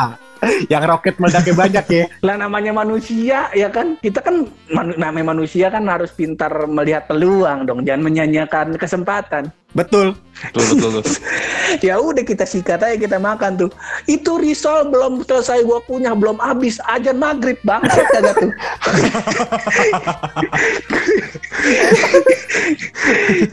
Yang 0.70 0.84
roket 0.86 1.14
meledaknya 1.18 1.54
banyak 1.54 1.84
ya. 1.90 2.04
lah 2.26 2.36
namanya 2.38 2.72
manusia 2.72 3.50
ya 3.52 3.68
kan 3.68 3.98
kita 3.98 4.22
kan 4.22 4.46
manu- 4.70 4.94
namanya 4.94 5.34
manusia 5.34 5.66
kan 5.68 5.82
harus 5.84 6.14
pintar 6.14 6.50
melihat 6.64 7.04
peluang 7.04 7.66
dong 7.66 7.82
jangan 7.82 8.06
menyanyiakan 8.06 8.78
kesempatan 8.78 9.50
Betul. 9.76 10.16
Betul. 10.55 11.03
ya 11.86 11.99
udah 11.99 12.24
kita 12.24 12.47
sikat 12.47 12.82
aja 12.82 12.97
kita 12.97 13.18
makan 13.18 13.59
tuh. 13.66 13.70
Itu 14.07 14.39
risol 14.39 14.91
belum 14.91 15.24
selesai 15.26 15.64
gua 15.66 15.80
punya 15.82 16.14
belum 16.14 16.39
habis. 16.39 16.78
Ajan 16.89 17.18
maghrib 17.18 17.59
bangsat 17.66 18.07
kagak 18.14 18.36
tuh. 18.39 18.53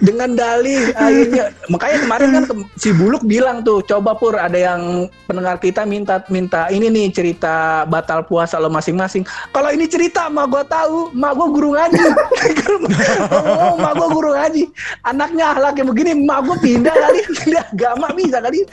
Dengan 0.06 0.36
dalih 0.36 0.92
akhirnya. 0.96 1.52
Makanya 1.72 1.98
kemarin 2.06 2.30
kan 2.42 2.46
si 2.78 2.94
Buluk 2.94 3.26
bilang 3.26 3.64
tuh 3.66 3.82
coba 3.86 4.16
pur 4.16 4.38
ada 4.38 4.56
yang 4.56 5.10
pendengar 5.26 5.58
kita 5.60 5.86
minta 5.88 6.22
minta 6.30 6.68
ini 6.70 6.90
nih 6.92 7.12
cerita 7.12 7.86
batal 7.90 8.24
puasa 8.26 8.60
lo 8.62 8.70
masing-masing. 8.70 9.26
Kalau 9.52 9.70
ini 9.74 9.90
cerita 9.90 10.30
mak 10.30 10.50
gua 10.52 10.64
tahu. 10.64 11.10
Mak 11.16 11.34
gua 11.36 11.48
guru 11.50 11.70
ngaji 11.76 11.98
oh 13.34 13.76
mak 13.80 13.94
gua 13.98 14.08
guru 14.12 14.30
ngaji 14.36 14.68
anaknya 15.08 15.56
ahlaknya 15.56 15.84
begini 15.88 16.12
mak 16.24 16.44
gua 16.46 16.56
pindah 16.76 16.96
kali 16.96 17.20
pindah 17.24 17.66
agama 17.74 18.08
bisa 18.12 18.38
kali 18.44 18.60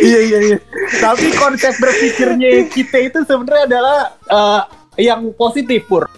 iya 0.00 0.20
iya 0.24 0.38
iya. 0.40 0.58
Tapi 1.02 1.28
konsep 1.36 1.76
berpikirnya 1.76 2.70
kita 2.72 2.98
itu 3.04 3.18
sebenarnya 3.28 3.64
adalah 3.68 3.98
eh, 4.24 4.62
yang 5.04 5.28
positif 5.36 5.84
pur. 5.84 6.08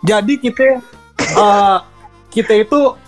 Jadi 0.00 0.40
kita 0.40 0.80
eh, 1.20 1.78
kita 2.32 2.54
itu 2.66 2.98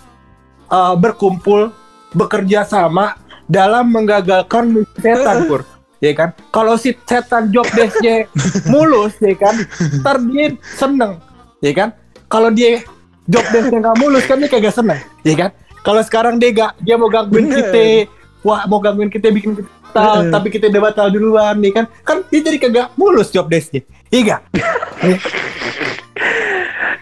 uh, 0.71 0.95
berkumpul 0.95 1.75
bekerja 2.15 2.63
sama 2.63 3.19
dalam 3.47 3.91
menggagalkan 3.91 4.71
misi 4.71 4.95
setan 5.03 5.47
pur. 5.51 5.67
Ya 5.99 6.13
kan? 6.13 6.31
Kalau 6.53 6.77
si 6.79 6.93
setan 7.03 7.49
job 7.51 7.67
desknya 7.75 8.29
mulus 8.71 9.17
ya 9.19 9.35
kan? 9.35 9.55
Ntar 9.99 10.21
dia 10.31 10.55
seneng 10.77 11.19
ya 11.59 11.73
kan? 11.75 11.89
Kalau 12.31 12.51
dia 12.53 12.83
job 13.27 13.43
desknya 13.51 13.79
nggak 13.83 13.97
mulus 13.99 14.23
kan 14.23 14.39
dia 14.39 14.49
kagak 14.49 14.73
seneng 14.73 14.99
ya 15.27 15.35
kan 15.35 15.51
kalau 15.87 16.03
sekarang 16.03 16.35
dia 16.35 16.51
gak 16.51 16.71
dia 16.83 16.99
mau 16.99 17.07
gangguin 17.07 17.47
Bener. 17.47 17.55
kita 17.71 18.11
wah 18.43 18.67
mau 18.67 18.83
gangguin 18.83 19.07
kita 19.07 19.31
bikin 19.31 19.55
kita 19.55 19.71
batal 19.95 20.27
Bener. 20.27 20.31
tapi 20.35 20.47
kita 20.51 20.65
udah 20.67 20.81
batal 20.83 21.07
duluan 21.07 21.55
nih 21.63 21.71
kan 21.71 21.85
kan 22.03 22.17
dia 22.27 22.43
jadi 22.43 22.57
kagak 22.59 22.87
mulus 22.99 23.31
job 23.31 23.47
desknya 23.47 23.87
iya 24.11 24.35
gak? 24.35 24.41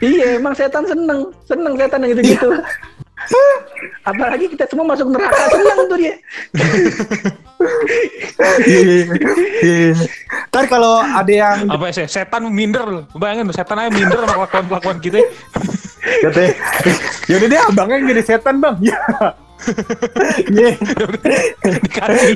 Iya, 0.03 0.37
emang 0.37 0.51
setan 0.51 0.83
seneng, 0.83 1.31
seneng 1.47 1.73
setan 1.79 2.03
yang 2.03 2.11
gitu-gitu. 2.13 2.51
Apalagi 4.03 4.51
kita 4.51 4.67
semua 4.67 4.91
masuk 4.91 5.07
neraka 5.07 5.43
seneng 5.55 5.79
tuh 5.87 5.97
dia. 5.97 6.13
Iya, 8.67 8.79
iya, 8.83 9.03
iya. 9.63 10.05
Ntar 10.51 10.67
kalau 10.67 10.99
ada 10.99 11.31
yang 11.31 11.71
Apa 11.71 11.95
ya, 11.95 12.05
setan 12.11 12.43
minder 12.51 12.85
loh. 12.85 13.03
Bayangin 13.15 13.49
setan 13.55 13.81
aja 13.81 13.89
minder 13.89 14.19
sama 14.19 14.45
kelakuan-kelakuan 14.45 14.97
kita. 14.99 15.19
Katanya, 16.21 16.51
yaudah 17.25 17.47
deh 17.47 17.59
abangnya 17.65 17.97
jadi 18.11 18.23
setan 18.23 18.57
bang. 18.59 18.75
Ya. 18.85 18.97
Iya. 20.51 20.75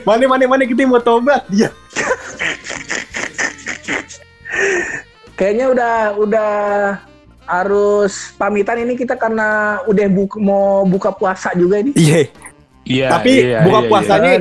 Mana 0.01 0.25
mana 0.25 0.43
mana 0.47 0.63
kita 0.65 0.87
mau 0.87 0.97
tobat. 0.97 1.45
Iya. 1.51 1.69
Kayaknya 5.35 5.65
udah 5.69 5.95
udah 6.17 6.51
harus 7.45 8.33
pamitan 8.33 8.81
ini 8.81 8.93
kita 8.93 9.13
karena 9.13 9.79
udah 9.85 10.05
buk- 10.09 10.41
mau 10.41 10.83
buka 10.83 11.13
puasa 11.13 11.53
juga 11.53 11.79
ini. 11.79 11.91
Iya. 11.93 12.21
Iya. 12.83 13.07
Tapi 13.13 13.31
iya, 13.45 13.59
buka 13.61 13.77
iya, 13.77 13.83
iya. 13.83 13.89
puasanya 13.91 14.31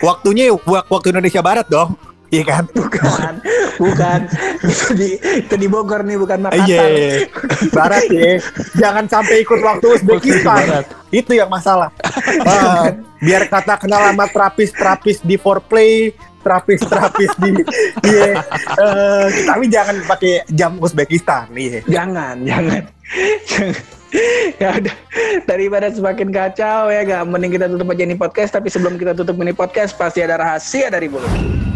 waktunya 0.00 0.44
wak- 0.52 0.88
waktu 0.92 1.06
Indonesia 1.10 1.40
Barat 1.40 1.66
dong. 1.66 1.96
Iya 2.34 2.42
kan? 2.42 2.64
Bukan, 2.74 3.34
bukan. 3.78 4.20
itu 4.72 4.86
di 4.98 5.08
itu 5.22 5.54
di 5.54 5.66
Bogor 5.70 6.02
nih, 6.02 6.18
bukan 6.18 6.38
Makassar. 6.50 6.66
Iya, 6.66 7.30
Barat 7.70 8.04
ya. 8.10 8.42
Jangan 8.74 9.04
sampai 9.06 9.46
ikut 9.46 9.60
waktu 9.62 9.86
Uzbekistan. 10.00 10.82
Itu 11.14 11.32
yang 11.38 11.50
masalah. 11.50 11.94
Ah, 12.44 12.88
biar 13.20 13.46
kata 13.46 13.78
kenal 13.78 14.10
sama 14.10 14.26
terapis-terapis 14.28 15.22
di 15.22 15.36
foreplay, 15.36 16.12
terapis-terapis 16.42 17.30
di 17.40 17.50
iya. 18.10 18.40
Eh, 18.80 19.26
tapi 19.44 19.64
jangan 19.70 19.96
pakai 20.08 20.44
jam 20.50 20.76
Uzbekistan, 20.80 21.52
iya. 21.54 21.80
Jangan, 21.86 22.42
jangan. 22.42 22.82
Jangan. 23.48 23.74
ya 24.62 24.78
udah 24.78 24.96
daripada 25.42 25.90
semakin 25.90 26.30
kacau 26.30 26.86
ya 26.86 27.02
gak 27.02 27.26
mending 27.26 27.58
kita 27.58 27.66
tutup 27.66 27.90
aja 27.90 28.02
ini 28.06 28.14
podcast 28.14 28.54
tapi 28.54 28.70
sebelum 28.70 28.94
kita 28.94 29.10
tutup 29.10 29.34
ini 29.42 29.50
podcast 29.50 29.90
pasti 29.98 30.22
ada 30.22 30.38
rahasia 30.38 30.86
dari 30.86 31.10
mulut 31.10 31.73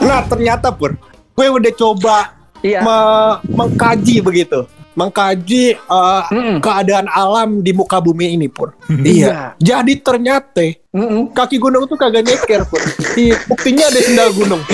Nah, 0.00 0.20
ternyata 0.26 0.68
pur, 0.70 0.94
gue 1.32 1.46
udah 1.46 1.72
coba 1.72 2.16
Iya. 2.60 2.82
me- 2.82 3.38
mengkaji 3.48 4.20
begitu. 4.20 4.66
Mengkaji 4.92 5.72
eh, 5.72 6.22
Mm-mm. 6.28 6.56
keadaan 6.60 7.06
alam 7.06 7.60
di 7.60 7.70
muka 7.70 7.96
bumi 7.96 8.34
ini 8.34 8.46
pur. 8.46 8.74
Iya. 8.90 9.54
Jadi 9.56 9.96
ternyata 9.96 10.60
Mm-mm. 10.92 11.30
kaki 11.32 11.56
gunung 11.56 11.86
tuh 11.86 11.94
kagak 11.94 12.22
nyeker 12.22 12.66
pur. 12.66 12.82
Di 13.14 13.30
buktinya 13.46 13.86
ada 13.86 13.98
sendal 14.02 14.28
gunung. 14.34 14.60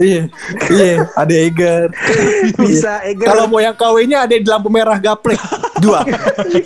iya, 0.00 0.22
iya, 0.72 1.04
ada 1.12 1.34
Eger. 1.34 1.92
bisa 2.56 3.04
Eger 3.04 3.26
Kalau 3.28 3.44
mau 3.46 3.60
yang 3.60 3.76
KW-nya 3.76 4.24
ada 4.24 4.34
di 4.34 4.48
lampu 4.48 4.68
merah 4.68 4.96
gaplek. 4.96 5.38
Dua. 5.78 6.00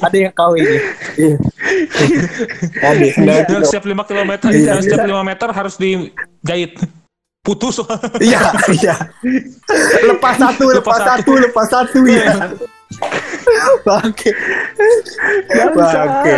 ada 0.00 0.16
yang 0.16 0.32
KW-nya. 0.32 0.78
Iya. 1.14 1.36
Ada 2.80 3.04
sendal 3.10 3.34
Yang 3.36 3.46
gunung. 3.50 3.66
setiap 3.66 3.84
5 3.86 4.02
km, 4.06 4.32
Iya. 4.48 4.72
setiap 4.80 5.02
5 5.04 5.22
meter 5.22 5.48
harus 5.50 5.74
dijahit. 5.76 6.72
Putus. 7.44 7.76
Iya, 8.24 8.40
iya. 8.72 8.94
Lepas 10.08 10.40
satu, 10.40 10.64
lepas, 10.72 10.96
Lepas 10.96 11.00
satu, 11.04 11.32
lepas 11.36 11.66
satu 11.68 11.98
ya. 12.08 12.56
Bangke. 13.84 14.30
Bangke. 15.76 16.34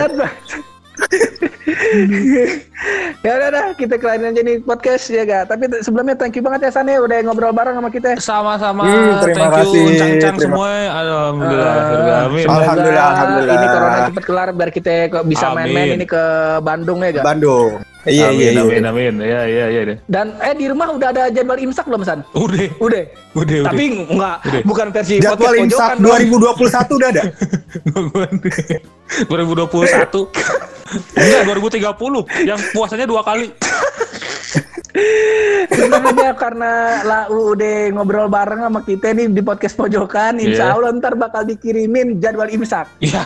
Ya 3.19 3.33
udah 3.35 3.49
dah 3.51 3.67
kita 3.75 3.97
kelarin 3.97 4.29
aja 4.29 4.39
nih 4.39 4.61
podcast 4.61 5.09
ya 5.09 5.23
gak 5.23 5.51
tapi 5.51 5.67
sebelumnya 5.81 6.15
thank 6.15 6.33
you 6.33 6.41
banget 6.41 6.69
ya 6.69 6.71
San 6.71 6.87
ya 6.87 7.01
udah 7.01 7.19
ngobrol 7.23 7.51
bareng 7.51 7.75
sama 7.75 7.91
kita 7.91 8.15
Sama-sama. 8.17 8.85
Hmm, 8.85 9.19
terima 9.19 9.39
Thank 9.43 9.55
kasih, 9.57 9.75
you 9.75 9.89
uncang-uncang 9.91 10.35
terima- 10.37 10.55
semua. 10.55 10.71
Alhamdulillah. 10.95 11.75
Eh, 11.75 12.23
Amin. 12.23 12.45
semoga 12.45 12.61
Alhamdulillah, 12.61 13.07
alhamdulillah. 13.09 13.57
ini 13.57 13.67
corona 13.67 13.99
cepet 14.07 14.25
kelar 14.25 14.49
biar 14.53 14.71
kita 14.71 14.91
kok 15.11 15.25
bisa 15.27 15.47
main-main 15.53 15.89
ini 15.97 16.07
ke 16.07 16.23
Bandung 16.61 16.99
ya 17.03 17.11
gak 17.13 17.25
Bandung. 17.27 17.71
Iya, 18.07 18.31
amin, 18.31 18.39
iya, 18.39 18.51
iya. 18.51 18.63
Amin, 18.63 18.85
amin. 18.87 19.15
Iya, 19.19 19.41
iya, 19.45 19.67
iya. 19.69 19.83
dan 20.07 20.39
eh 20.39 20.55
di 20.55 20.71
rumah 20.71 20.95
udah 20.95 21.09
ada 21.11 21.27
jadwal 21.27 21.59
imsak 21.59 21.85
belum 21.85 22.07
San 22.07 22.23
Udah. 22.33 22.71
udah 22.79 23.03
Udah, 23.35 23.57
udah. 23.61 23.61
tapi 23.67 23.85
enggak 24.07 24.37
Udah. 24.41 24.63
bukan 24.63 24.87
versi 24.95 25.15
Jadwal 25.19 25.37
podcast 25.53 25.59
imsak 25.61 25.91
pojokan 25.91 25.97
dong. 25.99 26.55
2021 26.55 26.97
udah 26.97 27.09
ada. 27.11 27.23
2021. 29.27 31.19
Enggak, 31.19 31.43
2030. 31.45 32.47
Yang 32.47 32.61
puasanya 32.71 33.07
dua 33.07 33.23
kali. 33.23 33.51
Aja 35.67 36.33
karena 36.33 36.73
Lau 37.05 37.53
udah 37.53 37.93
ngobrol 37.93 38.31
bareng 38.31 38.65
sama 38.65 38.81
kita 38.81 39.13
nih 39.13 39.29
di 39.29 39.43
podcast 39.43 39.77
pojokan, 39.77 40.41
insya 40.41 40.71
Iya. 40.71 40.75
Allah 40.75 40.91
ntar 40.97 41.19
bakal 41.19 41.45
dikirimin 41.45 42.17
jadwal 42.17 42.49
imsak. 42.49 42.87
Iya. 43.03 43.23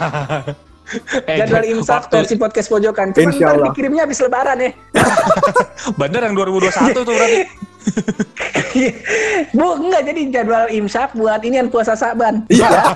Eh, 1.23 1.37
Jadwal 1.39 1.65
imsak 1.69 2.03
waktu- 2.05 2.17
versi 2.19 2.35
podcast 2.35 2.67
pojokan. 2.67 3.15
Cuma 3.15 3.23
Insya 3.25 3.47
ntar 3.47 3.55
Allah. 3.55 3.67
dikirimnya 3.71 4.03
habis 4.05 4.19
lebaran 4.19 4.59
ya. 4.59 4.71
Bener 6.01 6.21
yang 6.27 6.35
2021 6.35 6.99
tuh 6.99 7.15
berarti. 7.15 7.41
Bu, 9.57 9.67
enggak 9.79 10.03
jadi 10.05 10.21
jadwal 10.31 10.67
imsak 10.69 11.15
buat 11.15 11.41
ini 11.41 11.57
yang 11.57 11.69
puasa 11.69 11.95
Saban. 11.95 12.43
Iya. 12.47 12.69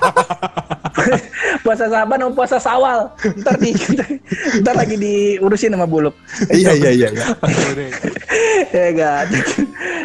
Ya. 1.05 1.19
puasa 1.65 1.85
Saban 1.89 2.19
atau 2.21 2.33
puasa 2.33 2.57
Sawal. 2.59 3.11
Ntar 3.41 3.57
di 3.61 3.71
ntar 4.63 4.75
lagi 4.75 4.97
diurusin 4.97 5.73
sama 5.75 5.87
Buluk. 5.87 6.15
Iya, 6.51 6.73
iya, 6.77 6.91
iya. 6.91 7.09
iya. 7.13 7.27
ya 8.73 8.85
enggak. 8.93 9.23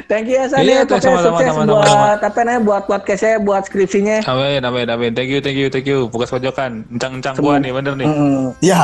Thank 0.10 0.26
you 0.26 0.42
ya 0.42 0.46
San 0.50 0.66
Iya, 0.66 0.82
ya. 0.82 0.90
Pokoknya 0.90 1.06
sama-sama, 1.06 1.38
sukses 1.38 1.54
sama-sama, 1.54 1.74
buat 1.86 2.20
apa 2.26 2.40
namanya 2.42 2.62
buat 2.66 2.84
podcastnya, 2.90 3.34
buat 3.38 3.62
skripsinya. 3.70 4.18
Amin, 4.26 4.62
amin, 4.66 4.88
amin. 4.90 5.12
Thank 5.14 5.30
you, 5.30 5.40
thank 5.40 5.54
you, 5.54 5.70
thank 5.70 5.86
you. 5.86 6.10
Pukas 6.10 6.34
pojokan. 6.34 6.82
Encang-encang 6.90 7.38
gua 7.38 7.62
nih, 7.62 7.70
bener 7.70 7.94
nih. 7.94 8.08
Mm. 8.10 8.46
Iya. 8.66 8.80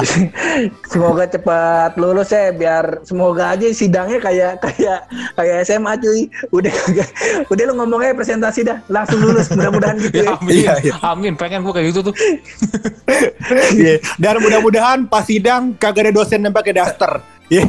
Semoga 0.85 1.25
cepat 1.25 1.97
lulus 1.97 2.29
ya 2.29 2.53
biar 2.53 3.01
semoga 3.01 3.57
aja 3.57 3.65
sidangnya 3.73 4.21
kayak 4.21 4.61
kayak 4.61 4.99
kayak 5.33 5.57
SMA 5.65 5.97
cuy. 5.97 6.29
Udah 6.53 6.73
udah 7.49 7.63
lu 7.65 7.73
ngomongnya 7.73 8.13
presentasi 8.13 8.61
dah 8.61 8.77
langsung 8.85 9.17
lulus 9.25 9.49
mudah-mudahan 9.49 9.97
gitu 9.97 10.21
Ya, 10.21 10.29
ya. 10.29 10.33
amin. 10.37 10.53
Iya, 10.53 10.73
iya. 10.85 10.95
Amin, 11.01 11.33
pengen 11.33 11.65
gua 11.65 11.73
kayak 11.73 11.89
gitu 11.89 12.04
tuh. 12.05 12.15
Iya. 13.75 14.01
Dan 14.17 14.41
mudah-mudahan 14.41 15.05
pas 15.05 15.25
sidang 15.25 15.77
kagak 15.77 16.09
ada 16.09 16.11
dosen 16.13 16.41
yang 16.41 16.53
pakai 16.53 16.73
daster. 16.73 17.21
Iya. 17.49 17.65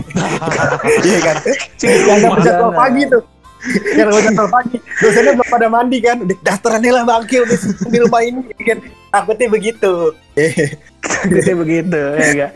Iya 1.07 1.19
kan? 1.21 1.37
Jadwal 1.77 2.73
pagi 2.73 3.03
tuh. 3.09 3.36
Yang 3.99 4.07
dapat 4.09 4.23
jadwal 4.31 4.49
pagi. 4.49 4.77
Dosennya 4.99 5.33
belum 5.35 5.49
pada 5.49 5.69
mandi 5.69 5.99
kan. 6.01 6.17
Udah 6.23 6.37
dasterannya 6.41 6.93
lah 6.93 7.05
bangke 7.05 7.37
udah 7.43 7.57
di 7.87 7.99
rumah 8.01 8.23
ini 8.23 8.41
kan. 8.63 8.79
Takutnya 9.11 9.47
begitu. 9.49 9.93
Gitu 11.07 11.55
begitu 11.55 11.97
ya 12.19 12.27
enggak. 12.35 12.53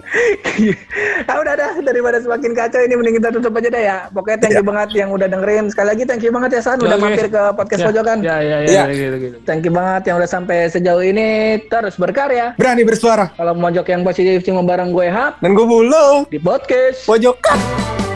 ah 1.31 1.39
udah 1.39 1.55
dah 1.55 1.71
daripada 1.81 2.19
semakin 2.19 2.51
kacau 2.51 2.83
ini 2.83 2.99
mending 2.99 3.17
kita 3.23 3.31
tutup 3.31 3.55
aja 3.55 3.69
deh 3.71 3.83
ya. 3.87 3.99
Pokoknya 4.11 4.39
thank 4.43 4.59
you 4.59 4.67
banget 4.67 4.89
yang 4.99 5.11
udah 5.11 5.31
dengerin. 5.31 5.71
Sekali 5.71 5.87
lagi 5.87 6.03
thank 6.03 6.23
you 6.23 6.35
banget 6.35 6.59
ya 6.59 6.61
San 6.61 6.83
udah 6.83 6.99
Oke. 6.99 7.03
mampir 7.03 7.27
ke 7.31 7.43
podcast 7.55 7.81
Ya, 7.81 7.87
pojokan. 7.89 8.19
Ya, 8.21 8.37
ya, 8.43 8.57
ya, 8.61 8.69
Iya. 8.69 8.83
gitu, 8.91 9.17
gitu. 9.23 9.37
Thank 9.47 9.63
you 9.65 9.73
banget 9.73 10.03
yang 10.11 10.17
udah 10.19 10.27
sampai 10.29 10.67
sejauh 10.67 10.99
ini 11.01 11.29
terus 11.71 11.95
berkarya. 11.95 12.59
Berani 12.59 12.83
bersuara. 12.83 13.31
Kalau 13.33 13.55
mojok 13.55 13.87
yang 13.87 14.03
positif 14.03 14.43
cuma 14.43 14.67
bareng 14.67 14.91
gue 14.91 15.07
Hap 15.07 15.39
Dan 15.39 15.55
gue 15.55 15.65
bulu. 15.65 16.27
di 16.27 16.43
podcast. 16.43 17.07
Pojokan. 17.07 18.10